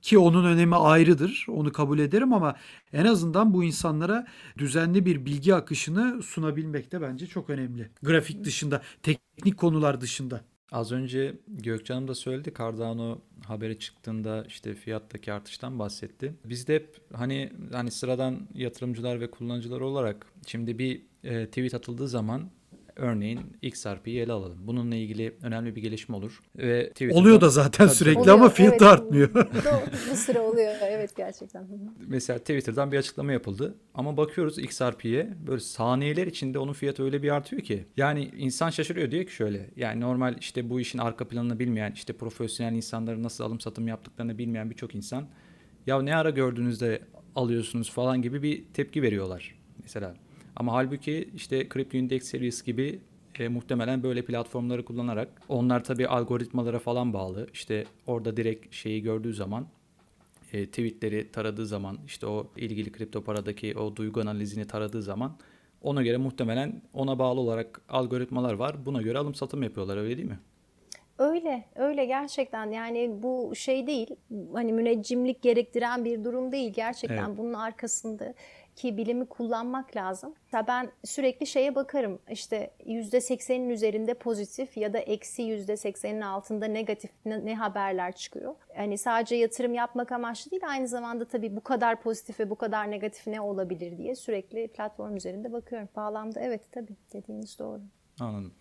Ki 0.03 0.19
onun 0.19 0.45
önemi 0.45 0.77
ayrıdır. 0.77 1.47
Onu 1.49 1.73
kabul 1.73 1.99
ederim 1.99 2.33
ama 2.33 2.57
en 2.93 3.05
azından 3.05 3.55
bu 3.55 3.65
insanlara 3.65 4.27
düzenli 4.59 5.07
bir 5.07 5.27
bilgi 5.27 5.55
akışını 5.55 6.23
sunabilmek 6.23 6.93
de 6.93 7.01
bence 7.01 7.27
çok 7.27 7.51
önemli. 7.51 7.91
Grafik 8.03 8.45
dışında, 8.45 8.83
teknik 9.03 9.57
konular 9.57 10.01
dışında. 10.01 10.41
Az 10.73 10.93
önce 10.93 11.35
Gökcan'ım 11.49 12.09
da 12.09 12.15
söyledi. 12.15 12.53
Cardano 12.59 13.21
haberi 13.47 13.79
çıktığında 13.79 14.45
işte 14.49 14.75
fiyattaki 14.75 15.33
artıştan 15.33 15.79
bahsetti. 15.79 16.35
Biz 16.45 16.69
de 16.69 16.75
hep 16.75 16.97
hani 17.13 17.53
hani 17.73 17.91
sıradan 17.91 18.49
yatırımcılar 18.55 19.21
ve 19.21 19.31
kullanıcılar 19.31 19.81
olarak 19.81 20.27
şimdi 20.47 20.79
bir 20.79 21.03
e, 21.25 21.47
tweet 21.47 21.75
atıldığı 21.75 22.09
zaman 22.09 22.51
Örneğin 23.01 23.41
XRP'yi 23.63 24.21
ele 24.21 24.33
alalım. 24.33 24.59
Bununla 24.63 24.95
ilgili 24.95 25.35
önemli 25.43 25.77
bir 25.77 25.83
gelişme 25.83 26.17
olur. 26.17 26.43
Ve 26.57 26.89
Twitter'da, 26.89 27.19
Oluyor 27.19 27.41
da 27.41 27.49
zaten 27.49 27.87
Tabii. 27.87 27.97
sürekli 27.97 28.21
Oluyor, 28.21 28.35
ama 28.35 28.49
fiyatı 28.49 28.85
evet. 28.85 28.93
artmıyor. 28.93 29.35
Bu, 29.35 30.11
bu 30.11 30.17
sıra 30.17 30.41
oluyor 30.41 30.75
evet 30.83 31.17
gerçekten. 31.17 31.67
Mesela 32.07 32.39
Twitter'dan 32.39 32.93
bir 32.93 32.99
açıklama 32.99 33.33
yapıldı. 33.33 33.75
Ama 33.95 34.17
bakıyoruz 34.17 34.59
XRP'ye 34.59 35.29
böyle 35.47 35.61
saniyeler 35.61 36.27
içinde 36.27 36.59
onun 36.59 36.73
fiyatı 36.73 37.05
öyle 37.05 37.23
bir 37.23 37.31
artıyor 37.31 37.63
ki. 37.63 37.85
Yani 37.97 38.31
insan 38.37 38.71
şaşırıyor 38.71 39.11
diyor 39.11 39.25
ki 39.25 39.33
şöyle. 39.33 39.71
Yani 39.77 40.01
normal 40.01 40.37
işte 40.41 40.71
bu 40.71 40.81
işin 40.81 40.99
arka 40.99 41.29
planını 41.29 41.59
bilmeyen, 41.59 41.93
işte 41.93 42.13
profesyonel 42.13 42.73
insanların 42.73 43.23
nasıl 43.23 43.45
alım 43.45 43.61
satım 43.61 43.89
yaptıklarını 43.89 44.39
bilmeyen 44.39 44.71
birçok 44.71 44.95
insan 44.95 45.29
ya 45.87 46.03
ne 46.03 46.17
ara 46.17 46.31
gördüğünüzde 46.31 47.01
alıyorsunuz 47.37 47.91
falan 47.91 48.23
gibi 48.23 48.43
bir 48.43 48.65
tepki 48.75 49.03
veriyorlar 49.03 49.55
mesela. 49.83 50.15
Ama 50.57 50.73
halbuki 50.73 51.31
işte 51.35 51.69
Crypto 51.69 51.99
Index 51.99 52.25
Series 52.25 52.63
gibi 52.63 53.01
e, 53.39 53.49
muhtemelen 53.49 54.03
böyle 54.03 54.25
platformları 54.25 54.85
kullanarak 54.85 55.29
onlar 55.49 55.85
tabii 55.85 56.09
algoritmalara 56.09 56.79
falan 56.79 57.13
bağlı. 57.13 57.47
İşte 57.53 57.85
orada 58.07 58.37
direkt 58.37 58.75
şeyi 58.75 59.03
gördüğü 59.03 59.35
zaman 59.35 59.67
e, 60.53 60.67
tweetleri 60.67 61.33
taradığı 61.33 61.67
zaman 61.67 61.99
işte 62.07 62.27
o 62.27 62.47
ilgili 62.57 62.93
kripto 62.93 63.25
paradaki 63.25 63.79
o 63.79 63.97
duygu 63.97 64.21
analizini 64.21 64.67
taradığı 64.67 65.03
zaman 65.03 65.37
ona 65.83 66.03
göre 66.03 66.17
muhtemelen 66.17 66.83
ona 66.93 67.19
bağlı 67.19 67.41
olarak 67.41 67.81
algoritmalar 67.89 68.53
var. 68.55 68.87
Buna 68.87 69.03
göre 69.03 69.19
alım 69.19 69.35
satım 69.35 69.63
yapıyorlar 69.63 69.97
öyle 69.97 70.17
değil 70.17 70.29
mi? 70.29 70.39
Öyle, 71.19 71.65
öyle 71.75 72.05
gerçekten 72.05 72.71
yani 72.71 73.11
bu 73.23 73.53
şey 73.57 73.87
değil, 73.87 74.09
hani 74.53 74.73
müneccimlik 74.73 75.43
gerektiren 75.43 76.05
bir 76.05 76.25
durum 76.25 76.53
değil. 76.53 76.73
Gerçekten 76.73 77.29
Evet. 77.29 77.39
bunun 77.39 77.55
arkasındaki 78.81 78.97
bilimi 78.97 79.27
kullanmak 79.27 79.97
lazım. 79.97 80.35
Mesela 80.45 80.67
ben 80.67 80.91
sürekli 81.05 81.47
şeye 81.47 81.75
bakarım, 81.75 82.19
işte 82.31 82.71
%80'in 82.87 83.69
üzerinde 83.69 84.15
pozitif 84.15 84.77
ya 84.77 84.93
da 84.93 84.99
eksi 84.99 85.43
%80'in 85.43 86.21
altında 86.21 86.67
negatif 86.67 87.11
ne, 87.25 87.45
ne 87.45 87.55
haberler 87.55 88.13
çıkıyor. 88.13 88.55
Hani 88.77 88.99
sadece 88.99 89.37
yatırım 89.37 89.75
yapmak 89.75 90.13
amaçlı 90.13 90.51
değil, 90.51 90.63
aynı 90.67 90.89
zamanda 90.89 91.25
tabii 91.25 91.57
bu 91.57 91.61
kadar 91.61 92.03
pozitif 92.03 92.41
ve 92.41 92.51
bu 92.51 92.57
kadar 92.57 92.91
negatif 92.91 93.27
ne 93.27 93.41
olabilir 93.41 93.99
diye 93.99 94.15
sürekli 94.15 94.69
platform 94.69 95.17
üzerinde 95.17 95.53
bakıyorum. 95.53 95.89
Bağlamda 95.97 96.41
evet 96.41 96.73
tabii 96.73 96.97
dediğiniz 97.13 97.59
doğru. 97.59 97.83
Anladım. 98.21 98.53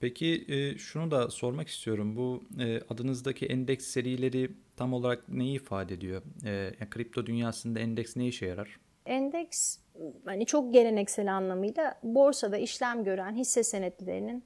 Peki 0.00 0.44
e, 0.48 0.78
şunu 0.78 1.10
da 1.10 1.30
sormak 1.30 1.68
istiyorum. 1.68 2.16
Bu 2.16 2.42
e, 2.60 2.80
adınızdaki 2.88 3.46
endeks 3.46 3.86
serileri 3.86 4.50
tam 4.76 4.92
olarak 4.92 5.28
neyi 5.28 5.56
ifade 5.56 5.94
ediyor? 5.94 6.22
E, 6.44 6.50
yani 6.50 6.90
kripto 6.90 7.26
dünyasında 7.26 7.80
endeks 7.80 8.16
ne 8.16 8.28
işe 8.28 8.46
yarar? 8.46 8.78
Endeks 9.06 9.78
hani 10.24 10.46
çok 10.46 10.72
geleneksel 10.72 11.34
anlamıyla 11.34 11.94
borsada 12.02 12.56
işlem 12.56 13.04
gören 13.04 13.34
hisse 13.34 13.62
senetlerinin 13.62 14.44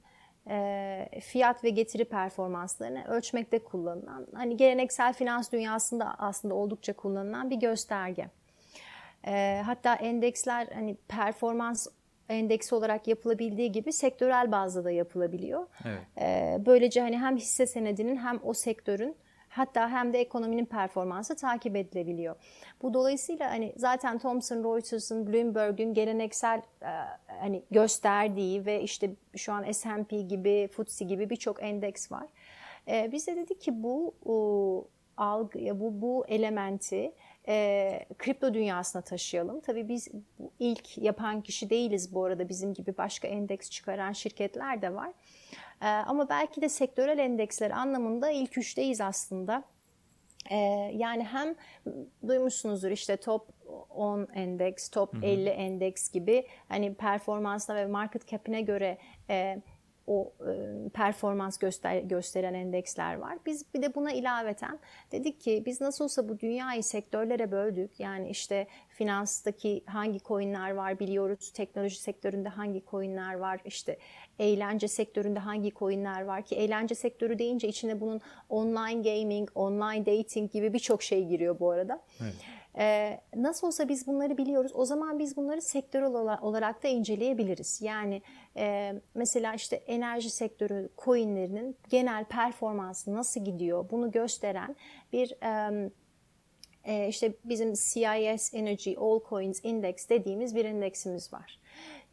e, 0.49 1.19
fiyat 1.23 1.63
ve 1.63 1.69
getiri 1.69 2.05
performanslarını 2.05 3.05
ölçmekte 3.07 3.59
kullanılan 3.59 4.27
hani 4.33 4.57
geleneksel 4.57 5.13
finans 5.13 5.51
dünyasında 5.51 6.15
aslında 6.17 6.55
oldukça 6.55 6.93
kullanılan 6.93 7.49
bir 7.49 7.55
gösterge. 7.55 8.29
E, 9.27 9.61
hatta 9.65 9.95
endeksler 9.95 10.67
hani 10.73 10.97
performans 11.07 11.87
endeksi 12.29 12.75
olarak 12.75 13.07
yapılabildiği 13.07 13.71
gibi 13.71 13.93
sektörel 13.93 14.51
bazda 14.51 14.83
da 14.83 14.91
yapılabiliyor. 14.91 15.67
Evet. 15.85 16.01
Ee, 16.21 16.57
Böylece 16.65 17.01
hani 17.01 17.19
hem 17.19 17.37
hisse 17.37 17.67
senedinin 17.67 18.17
hem 18.17 18.39
o 18.43 18.53
sektörün 18.53 19.15
hatta 19.59 19.89
hem 19.89 20.13
de 20.13 20.19
ekonominin 20.19 20.65
performansı 20.65 21.35
takip 21.35 21.75
edilebiliyor. 21.75 22.35
Bu 22.81 22.93
dolayısıyla 22.93 23.51
hani 23.51 23.73
zaten 23.77 24.19
Thomson 24.19 24.63
Reuters'ın, 24.63 25.27
Bloomberg'ün 25.27 25.93
geleneksel 25.93 26.61
e, 26.81 26.91
hani 27.39 27.63
gösterdiği 27.71 28.65
ve 28.65 28.81
işte 28.81 29.11
şu 29.35 29.53
an 29.53 29.71
S&P 29.71 30.21
gibi, 30.21 30.69
FTSE 30.71 31.05
gibi 31.05 31.29
birçok 31.29 31.63
endeks 31.63 32.11
var. 32.11 32.27
E, 32.87 33.11
biz 33.11 33.27
de 33.27 33.35
dedik 33.35 33.61
ki 33.61 33.83
bu 33.83 34.13
o, 34.25 34.87
algı, 35.17 35.79
bu 35.79 36.01
bu 36.01 36.25
elementi 36.27 37.11
e, 37.47 38.05
kripto 38.17 38.53
dünyasına 38.53 39.01
taşıyalım. 39.01 39.59
Tabii 39.59 39.87
biz 39.89 40.07
ilk 40.59 40.97
yapan 40.97 41.41
kişi 41.41 41.69
değiliz 41.69 42.13
bu 42.13 42.25
arada. 42.25 42.49
Bizim 42.49 42.73
gibi 42.73 42.97
başka 42.97 43.27
endeks 43.27 43.69
çıkaran 43.69 44.11
şirketler 44.11 44.81
de 44.81 44.95
var. 44.95 45.11
E, 45.81 45.87
ama 45.87 46.29
belki 46.29 46.61
de 46.61 46.69
sektörel 46.69 47.17
endeksler 47.17 47.71
anlamında 47.71 48.31
ilk 48.31 48.57
üçteyiz 48.57 49.01
aslında. 49.01 49.63
E, 50.49 50.55
yani 50.95 51.23
hem 51.23 51.55
duymuşsunuzdur 52.27 52.91
işte 52.91 53.17
top 53.17 53.47
10 53.89 54.27
endeks, 54.33 54.89
top 54.89 55.15
50 55.23 55.49
endeks 55.49 56.09
gibi 56.09 56.47
hani 56.69 56.93
performansına 56.93 57.75
ve 57.75 57.85
market 57.85 58.27
cap'ine 58.27 58.61
göre 58.61 58.97
e, 59.29 59.61
o 60.09 60.33
e, 60.39 60.89
performans 60.89 61.57
göster 61.57 61.99
gösteren 61.99 62.53
endeksler 62.53 63.15
var. 63.15 63.37
Biz 63.45 63.73
bir 63.73 63.81
de 63.81 63.95
buna 63.95 64.11
ilaveten 64.11 64.79
dedik 65.11 65.41
ki 65.41 65.63
biz 65.65 65.81
nasıl 65.81 66.03
olsa 66.03 66.29
bu 66.29 66.39
dünyayı 66.39 66.83
sektörlere 66.83 67.51
böldük. 67.51 67.99
Yani 67.99 68.29
işte 68.29 68.67
finanstaki 68.89 69.83
hangi 69.85 70.19
coinler 70.19 70.71
var 70.71 70.99
biliyoruz. 70.99 71.51
Teknoloji 71.51 71.99
sektöründe 71.99 72.49
hangi 72.49 72.83
coinler 72.91 73.33
var. 73.33 73.59
işte 73.65 73.97
eğlence 74.39 74.87
sektöründe 74.87 75.39
hangi 75.39 75.71
coinler 75.73 76.21
var 76.21 76.41
ki 76.41 76.55
eğlence 76.55 76.95
sektörü 76.95 77.39
deyince 77.39 77.67
içine 77.67 78.01
bunun 78.01 78.21
online 78.49 79.01
gaming, 79.01 79.49
online 79.55 80.05
dating 80.05 80.51
gibi 80.51 80.73
birçok 80.73 81.03
şey 81.03 81.25
giriyor 81.25 81.59
bu 81.59 81.71
arada. 81.71 82.01
Evet. 82.21 82.35
Ee, 82.79 83.19
nasıl 83.35 83.67
olsa 83.67 83.89
biz 83.89 84.07
bunları 84.07 84.37
biliyoruz. 84.37 84.71
O 84.75 84.85
zaman 84.85 85.19
biz 85.19 85.37
bunları 85.37 85.61
sektörel 85.61 86.07
ola- 86.07 86.39
olarak 86.41 86.83
da 86.83 86.87
inceleyebiliriz. 86.87 87.81
Yani 87.81 88.21
e, 88.57 88.93
mesela 89.15 89.53
işte 89.53 89.75
enerji 89.75 90.29
sektörü 90.29 90.89
coinlerinin 90.97 91.77
genel 91.89 92.25
performansı 92.25 93.13
nasıl 93.13 93.45
gidiyor 93.45 93.89
bunu 93.91 94.11
gösteren 94.11 94.75
bir 95.13 95.35
e, 96.85 97.07
işte 97.07 97.33
bizim 97.45 97.73
CIS 97.73 98.53
Energy 98.53 98.93
All 98.97 99.19
Coins 99.29 99.59
Index 99.63 100.09
dediğimiz 100.09 100.55
bir 100.55 100.65
endeksimiz 100.65 101.33
var. 101.33 101.59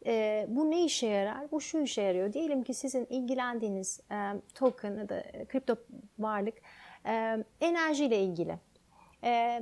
E, 0.05 0.45
bu 0.49 0.71
ne 0.71 0.85
işe 0.85 1.07
yarar? 1.07 1.51
Bu 1.51 1.61
şu 1.61 1.79
işe 1.79 2.01
yarıyor. 2.01 2.33
Diyelim 2.33 2.63
ki 2.63 2.73
sizin 2.73 3.05
ilgilendiğiniz 3.05 3.99
e, 4.11 4.15
token 4.55 4.95
ya 4.97 5.09
da 5.09 5.23
kripto 5.47 5.75
varlık 6.19 6.55
e, 7.05 7.43
enerjiyle 7.61 8.21
ilgili. 8.21 8.59
E, 9.23 9.61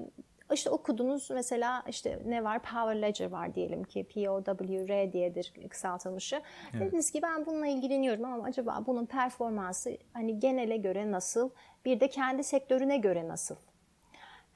işte 0.53 0.69
okudunuz 0.69 1.31
mesela 1.31 1.83
işte 1.87 2.19
ne 2.25 2.43
var? 2.43 2.59
Power 2.59 3.01
Ledger 3.01 3.29
var 3.29 3.55
diyelim 3.55 3.83
ki 3.83 4.03
POWR 4.03 5.11
diyedir 5.11 5.53
kısaltılmışı. 5.69 6.41
Evet. 6.73 6.87
Dediniz 6.87 7.11
ki 7.11 7.21
ben 7.21 7.45
bununla 7.45 7.67
ilgileniyorum 7.67 8.25
ama 8.25 8.43
acaba 8.43 8.83
bunun 8.87 9.05
performansı 9.05 9.97
hani 10.13 10.39
genele 10.39 10.77
göre 10.77 11.11
nasıl? 11.11 11.49
Bir 11.85 11.99
de 11.99 12.09
kendi 12.09 12.43
sektörüne 12.43 12.97
göre 12.97 13.27
nasıl? 13.27 13.55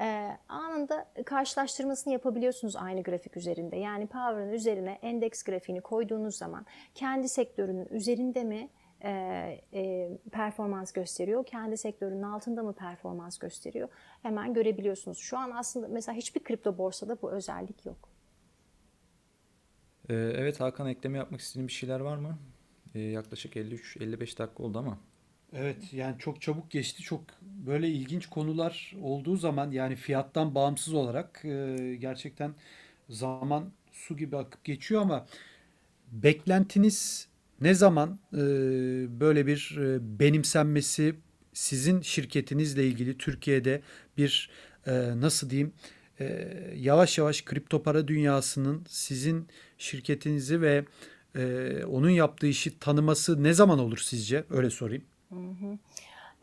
Ee, 0.01 0.37
anında 0.49 1.05
karşılaştırmasını 1.25 2.13
yapabiliyorsunuz 2.13 2.75
aynı 2.75 3.03
grafik 3.03 3.37
üzerinde. 3.37 3.75
Yani 3.75 4.07
Power'ın 4.07 4.49
üzerine 4.51 4.99
endeks 5.01 5.43
grafiğini 5.43 5.81
koyduğunuz 5.81 6.35
zaman 6.35 6.65
kendi 6.95 7.29
sektörünün 7.29 7.85
üzerinde 7.85 8.43
mi 8.43 8.69
e, 9.03 9.11
e, 9.73 10.09
performans 10.31 10.91
gösteriyor, 10.91 11.45
kendi 11.45 11.77
sektörünün 11.77 12.23
altında 12.23 12.63
mı 12.63 12.73
performans 12.73 13.37
gösteriyor 13.37 13.89
hemen 14.21 14.53
görebiliyorsunuz. 14.53 15.17
Şu 15.17 15.37
an 15.37 15.51
aslında 15.51 15.87
mesela 15.87 16.15
hiçbir 16.15 16.43
kripto 16.43 16.77
borsada 16.77 17.21
bu 17.21 17.31
özellik 17.31 17.85
yok. 17.85 18.09
Ee, 20.09 20.13
evet 20.13 20.59
Hakan 20.59 20.87
ekleme 20.87 21.17
yapmak 21.17 21.41
istediğin 21.41 21.67
bir 21.67 21.73
şeyler 21.73 21.99
var 21.99 22.17
mı? 22.17 22.37
Ee, 22.95 22.99
yaklaşık 22.99 23.55
53-55 23.55 24.37
dakika 24.37 24.63
oldu 24.63 24.79
ama. 24.79 24.97
Evet 25.53 25.93
yani 25.93 26.19
çok 26.19 26.41
çabuk 26.41 26.71
geçti. 26.71 27.03
Çok 27.03 27.21
böyle 27.41 27.89
ilginç 27.89 28.25
konular 28.25 28.95
olduğu 29.01 29.35
zaman 29.35 29.71
yani 29.71 29.95
fiyattan 29.95 30.55
bağımsız 30.55 30.93
olarak 30.93 31.45
e, 31.45 31.95
gerçekten 31.99 32.53
zaman 33.09 33.71
su 33.91 34.17
gibi 34.17 34.37
akıp 34.37 34.63
geçiyor 34.63 35.01
ama 35.01 35.25
beklentiniz 36.11 37.28
ne 37.61 37.73
zaman 37.73 38.19
e, 38.33 38.39
böyle 39.19 39.47
bir 39.47 39.77
e, 39.81 40.19
benimsenmesi 40.19 41.15
sizin 41.53 42.01
şirketinizle 42.01 42.87
ilgili 42.87 43.17
Türkiye'de 43.17 43.81
bir 44.17 44.49
e, 44.87 44.91
nasıl 45.21 45.49
diyeyim 45.49 45.73
e, 46.19 46.47
yavaş 46.75 47.17
yavaş 47.17 47.45
kripto 47.45 47.83
para 47.83 48.07
dünyasının 48.07 48.85
sizin 48.87 49.47
şirketinizi 49.77 50.61
ve 50.61 50.85
e, 51.35 51.83
onun 51.83 52.09
yaptığı 52.09 52.47
işi 52.47 52.79
tanıması 52.79 53.43
ne 53.43 53.53
zaman 53.53 53.79
olur 53.79 53.97
sizce? 53.97 54.43
Öyle 54.49 54.69
sorayım. 54.69 55.03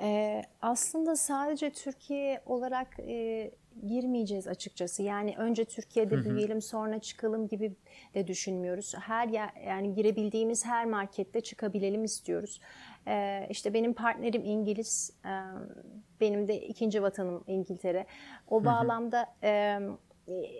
Ee, 0.01 0.43
aslında 0.63 1.17
sadece 1.17 1.71
Türkiye 1.71 2.43
olarak 2.47 3.01
e, 3.01 3.51
girmeyeceğiz 3.87 4.49
açıkçası. 4.49 5.03
Yani 5.03 5.35
önce 5.37 5.65
Türkiye'de 5.65 6.25
büyüyelim 6.25 6.63
sonra 6.63 6.99
çıkalım 6.99 7.49
gibi 7.49 7.73
de 8.15 8.27
düşünmüyoruz. 8.27 8.95
Her 9.01 9.29
yer, 9.29 9.51
yani 9.67 9.95
girebildiğimiz 9.95 10.67
her 10.67 10.87
markette 10.87 11.41
çıkabilelim 11.41 12.05
istiyoruz. 12.05 12.61
Ee, 13.09 13.47
işte 13.51 13.75
benim 13.75 13.93
partnerim 13.93 14.45
İngiliz, 14.45 15.13
e, 15.25 15.33
benim 16.21 16.49
de 16.49 16.61
ikinci 16.67 17.03
vatanım 17.03 17.45
İngiltere. 17.47 18.07
O 18.49 18.65
bağlamda 18.65 19.27
e, 19.43 19.81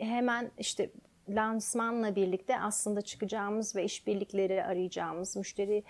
hemen 0.01 0.51
işte 0.59 0.91
lansmanla 1.29 2.17
birlikte 2.17 2.61
aslında 2.61 3.03
çıkacağımız 3.03 3.77
ve 3.77 3.85
işbirlikleri 3.85 4.65
arayacağımız, 4.65 5.37
müşteri 5.37 5.85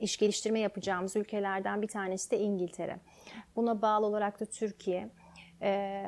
iş 0.00 0.16
geliştirme 0.16 0.60
yapacağımız 0.60 1.16
ülkelerden 1.16 1.82
bir 1.82 1.88
tanesi 1.88 2.30
de 2.30 2.38
İngiltere. 2.38 2.96
Buna 3.56 3.82
bağlı 3.82 4.06
olarak 4.06 4.40
da 4.40 4.44
Türkiye. 4.44 5.08
E, 5.62 6.02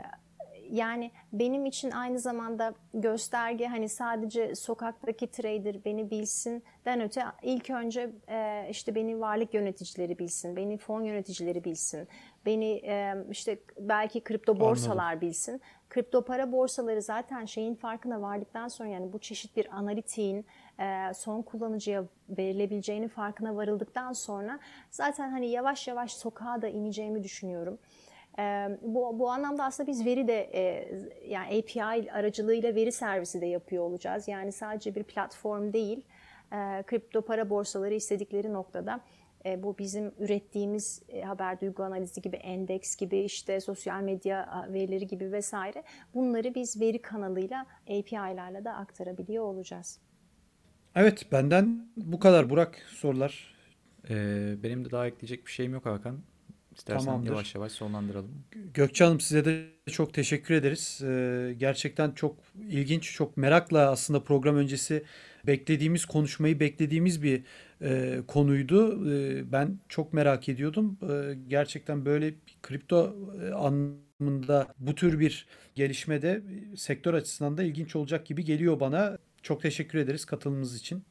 yani 0.71 1.11
benim 1.33 1.67
için 1.67 1.91
aynı 1.91 2.19
zamanda 2.19 2.75
gösterge 2.95 3.67
hani 3.67 3.89
sadece 3.89 4.55
sokaktaki 4.55 5.27
trader 5.27 5.85
beni 5.85 6.11
bilsinden 6.11 7.01
öte 7.01 7.25
ilk 7.43 7.71
önce 7.71 8.11
e, 8.29 8.67
işte 8.71 8.95
beni 8.95 9.21
varlık 9.21 9.55
yöneticileri 9.55 10.19
bilsin, 10.19 10.57
beni 10.57 10.79
fon 10.79 11.03
yöneticileri 11.03 11.65
bilsin, 11.65 12.09
beni 12.47 12.73
e, 12.85 13.15
işte 13.31 13.59
belki 13.79 14.21
kripto 14.21 14.61
borsalar 14.61 15.05
Anladım. 15.05 15.21
bilsin. 15.21 15.61
Kripto 15.89 16.25
para 16.25 16.53
borsaları 16.53 17.03
zaten 17.03 17.45
şeyin 17.45 17.75
farkına 17.75 18.23
vardıktan 18.23 18.69
sonra 18.69 18.89
yani 18.89 19.13
bu 19.13 19.19
çeşit 19.19 19.57
bir 19.57 19.77
analitiğin 19.77 20.39
e, 20.39 20.45
son 21.15 21.43
kullanıcıya 21.43 22.05
verilebileceğini 22.29 23.09
farkına 23.09 23.57
varıldıktan 23.57 24.13
sonra 24.13 24.59
zaten 24.91 25.31
hani 25.31 25.47
yavaş 25.47 25.89
yavaş 25.89 26.13
sokağa 26.13 26.63
da 26.63 26.69
ineceğimi 26.69 27.25
düşünüyorum. 27.25 27.79
Bu, 28.83 29.19
bu 29.19 29.31
anlamda 29.31 29.65
aslında 29.65 29.87
biz 29.91 30.07
veri 30.07 30.29
de 30.29 30.51
yani 31.29 31.59
API 31.59 32.13
aracılığıyla 32.13 32.75
veri 32.75 32.93
servisi 32.93 33.41
de 33.41 33.47
yapıyor 33.47 33.85
olacağız. 33.85 34.29
Yani 34.29 34.53
sadece 34.53 34.95
bir 34.95 35.03
platform 35.03 35.73
değil, 35.73 36.05
kripto 36.87 37.23
para 37.23 37.51
borsaları 37.51 37.95
istedikleri 37.95 38.53
noktada 38.53 39.01
bu 39.59 39.79
bizim 39.79 40.13
ürettiğimiz 40.19 41.03
haber 41.25 41.61
duygu 41.61 41.83
analizi 41.83 42.23
gibi, 42.23 42.37
endeks 42.37 42.97
gibi, 42.97 43.19
işte 43.19 43.61
sosyal 43.61 44.01
medya 44.01 44.67
verileri 44.73 45.07
gibi 45.07 45.33
vesaire 45.33 45.83
bunları 46.15 46.55
biz 46.55 46.81
veri 46.81 47.03
kanalıyla 47.03 47.67
API'lerle 47.83 48.65
de 48.65 48.71
aktarabiliyor 48.71 49.45
olacağız. 49.45 50.01
Evet 50.95 51.27
benden 51.33 51.89
bu 51.97 52.19
kadar 52.19 52.51
Burak 52.51 52.79
sorular. 52.89 53.55
Ee, 54.11 54.55
benim 54.63 54.85
de 54.85 54.91
daha 54.91 55.07
ekleyecek 55.07 55.47
bir 55.47 55.51
şeyim 55.53 55.73
yok 55.73 55.87
Hakan. 55.87 56.21
İstersen 56.77 57.05
Tamamdır. 57.05 57.31
yavaş 57.31 57.55
yavaş 57.55 57.73
sonlandıralım. 57.73 58.45
Gökçe 58.75 59.05
Hanım 59.05 59.21
size 59.21 59.45
de 59.45 59.67
çok 59.91 60.15
teşekkür 60.15 60.55
ederiz. 60.55 61.01
Ee, 61.05 61.55
gerçekten 61.59 62.13
çok 62.13 62.37
ilginç, 62.69 63.13
çok 63.13 63.37
merakla 63.37 63.91
aslında 63.91 64.23
program 64.25 64.57
öncesi 64.57 65.05
beklediğimiz, 65.47 66.05
konuşmayı 66.05 66.61
beklediğimiz 66.61 67.23
bir 67.23 67.43
e, 67.83 68.21
konuydu. 68.29 69.11
E, 69.11 69.53
ben 69.53 69.79
çok 69.89 70.13
merak 70.13 70.49
ediyordum. 70.49 70.99
E, 71.03 71.35
gerçekten 71.49 72.05
böyle 72.05 72.27
bir 72.31 72.57
kripto 72.63 73.17
e, 73.43 73.51
anlamında 73.53 74.75
bu 74.79 74.95
tür 74.95 75.21
bir 75.21 75.47
gelişmede 75.75 76.43
sektör 76.77 77.15
açısından 77.15 77.57
da 77.59 77.63
ilginç 77.63 77.97
olacak 77.97 78.27
gibi 78.27 78.45
geliyor 78.45 78.81
bana. 78.81 79.19
Çok 79.49 79.63
teşekkür 79.63 79.99
ederiz 79.99 80.25
katılımınız 80.25 80.77
için. 80.77 81.05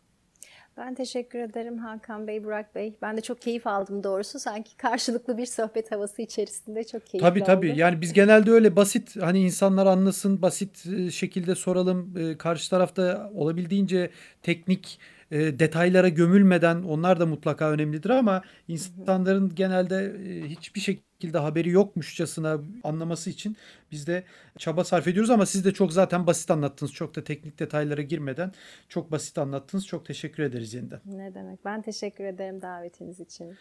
Ben 0.78 0.96
teşekkür 0.96 1.40
ederim 1.40 1.78
Hakan 1.78 2.28
Bey, 2.28 2.44
Burak 2.44 2.76
Bey. 2.76 2.94
Ben 3.02 3.18
de 3.18 3.22
çok 3.22 3.42
keyif 3.42 3.68
aldım 3.68 4.04
doğrusu. 4.04 4.40
Sanki 4.40 4.78
karşılıklı 4.78 5.38
bir 5.38 5.46
sohbet 5.46 5.92
havası 5.92 6.22
içerisinde 6.22 6.84
çok 6.84 7.06
keyifli 7.06 7.30
Tabii 7.30 7.44
tabii. 7.44 7.72
Oldu. 7.72 7.80
Yani 7.80 8.02
biz 8.02 8.14
genelde 8.14 8.52
öyle 8.52 8.76
basit 8.76 9.22
hani 9.22 9.40
insanlar 9.40 9.86
anlasın, 9.86 10.42
basit 10.42 10.86
e, 10.86 11.12
şekilde 11.12 11.56
soralım. 11.56 12.18
E, 12.18 12.38
karşı 12.38 12.70
tarafta 12.70 13.32
olabildiğince 13.36 14.10
teknik 14.44 15.00
e, 15.32 15.60
detaylara 15.60 16.10
gömülmeden 16.10 16.84
onlar 16.84 17.20
da 17.20 17.26
mutlaka 17.26 17.72
önemlidir 17.72 18.10
ama 18.10 18.44
insanların 18.68 19.56
genelde 19.56 20.16
hiçbir 20.48 20.80
şekilde 20.80 21.38
haberi 21.38 21.70
yokmuşçasına 21.70 22.60
anlaması 22.84 23.30
için 23.30 23.58
biz 23.92 24.08
de 24.08 24.24
çaba 24.58 24.84
sarf 24.84 25.08
ediyoruz 25.08 25.30
ama 25.30 25.46
siz 25.46 25.66
de 25.66 25.74
çok 25.74 25.94
zaten 25.94 26.28
basit 26.28 26.52
anlattınız. 26.52 26.94
Çok 26.94 27.16
da 27.16 27.24
teknik 27.24 27.60
detaylara 27.60 28.02
girmeden 28.02 28.52
çok 28.90 29.12
basit 29.12 29.38
anlattınız. 29.38 29.88
Çok 29.88 30.06
teşekkür 30.06 30.44
ederiz 30.44 30.74
yeniden. 30.74 31.00
Ne 31.06 31.34
demek. 31.34 31.66
Ben 31.66 31.82
teşekkür 31.82 32.24
ederim 32.24 32.62
davetiniz 32.62 33.20
için. 33.20 33.58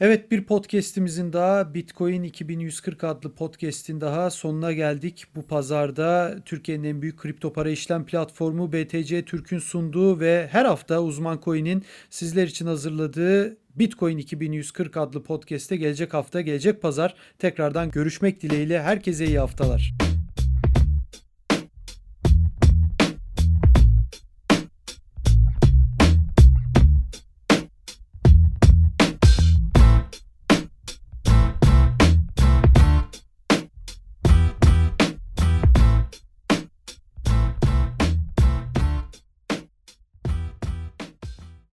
Evet 0.00 0.30
bir 0.30 0.44
podcast'imizin 0.44 1.32
daha 1.32 1.74
Bitcoin 1.74 2.22
2140 2.22 3.04
adlı 3.04 3.34
podcast'in 3.34 4.00
daha 4.00 4.30
sonuna 4.30 4.72
geldik. 4.72 5.24
Bu 5.36 5.42
pazarda 5.42 6.36
Türkiye'nin 6.44 6.84
en 6.84 7.02
büyük 7.02 7.18
kripto 7.18 7.52
para 7.52 7.70
işlem 7.70 8.06
platformu 8.06 8.72
BTC 8.72 9.24
Türk'ün 9.24 9.58
sunduğu 9.58 10.20
ve 10.20 10.48
her 10.50 10.64
hafta 10.64 11.02
Uzman 11.02 11.40
Coin'in 11.44 11.84
sizler 12.10 12.46
için 12.46 12.66
hazırladığı 12.66 13.56
Bitcoin 13.76 14.18
2140 14.18 14.96
adlı 14.96 15.22
podcast'te 15.22 15.76
gelecek 15.76 16.14
hafta 16.14 16.40
gelecek 16.40 16.82
pazar 16.82 17.14
tekrardan 17.38 17.90
görüşmek 17.90 18.42
dileğiyle 18.42 18.82
herkese 18.82 19.26
iyi 19.26 19.38
haftalar. 19.38 20.03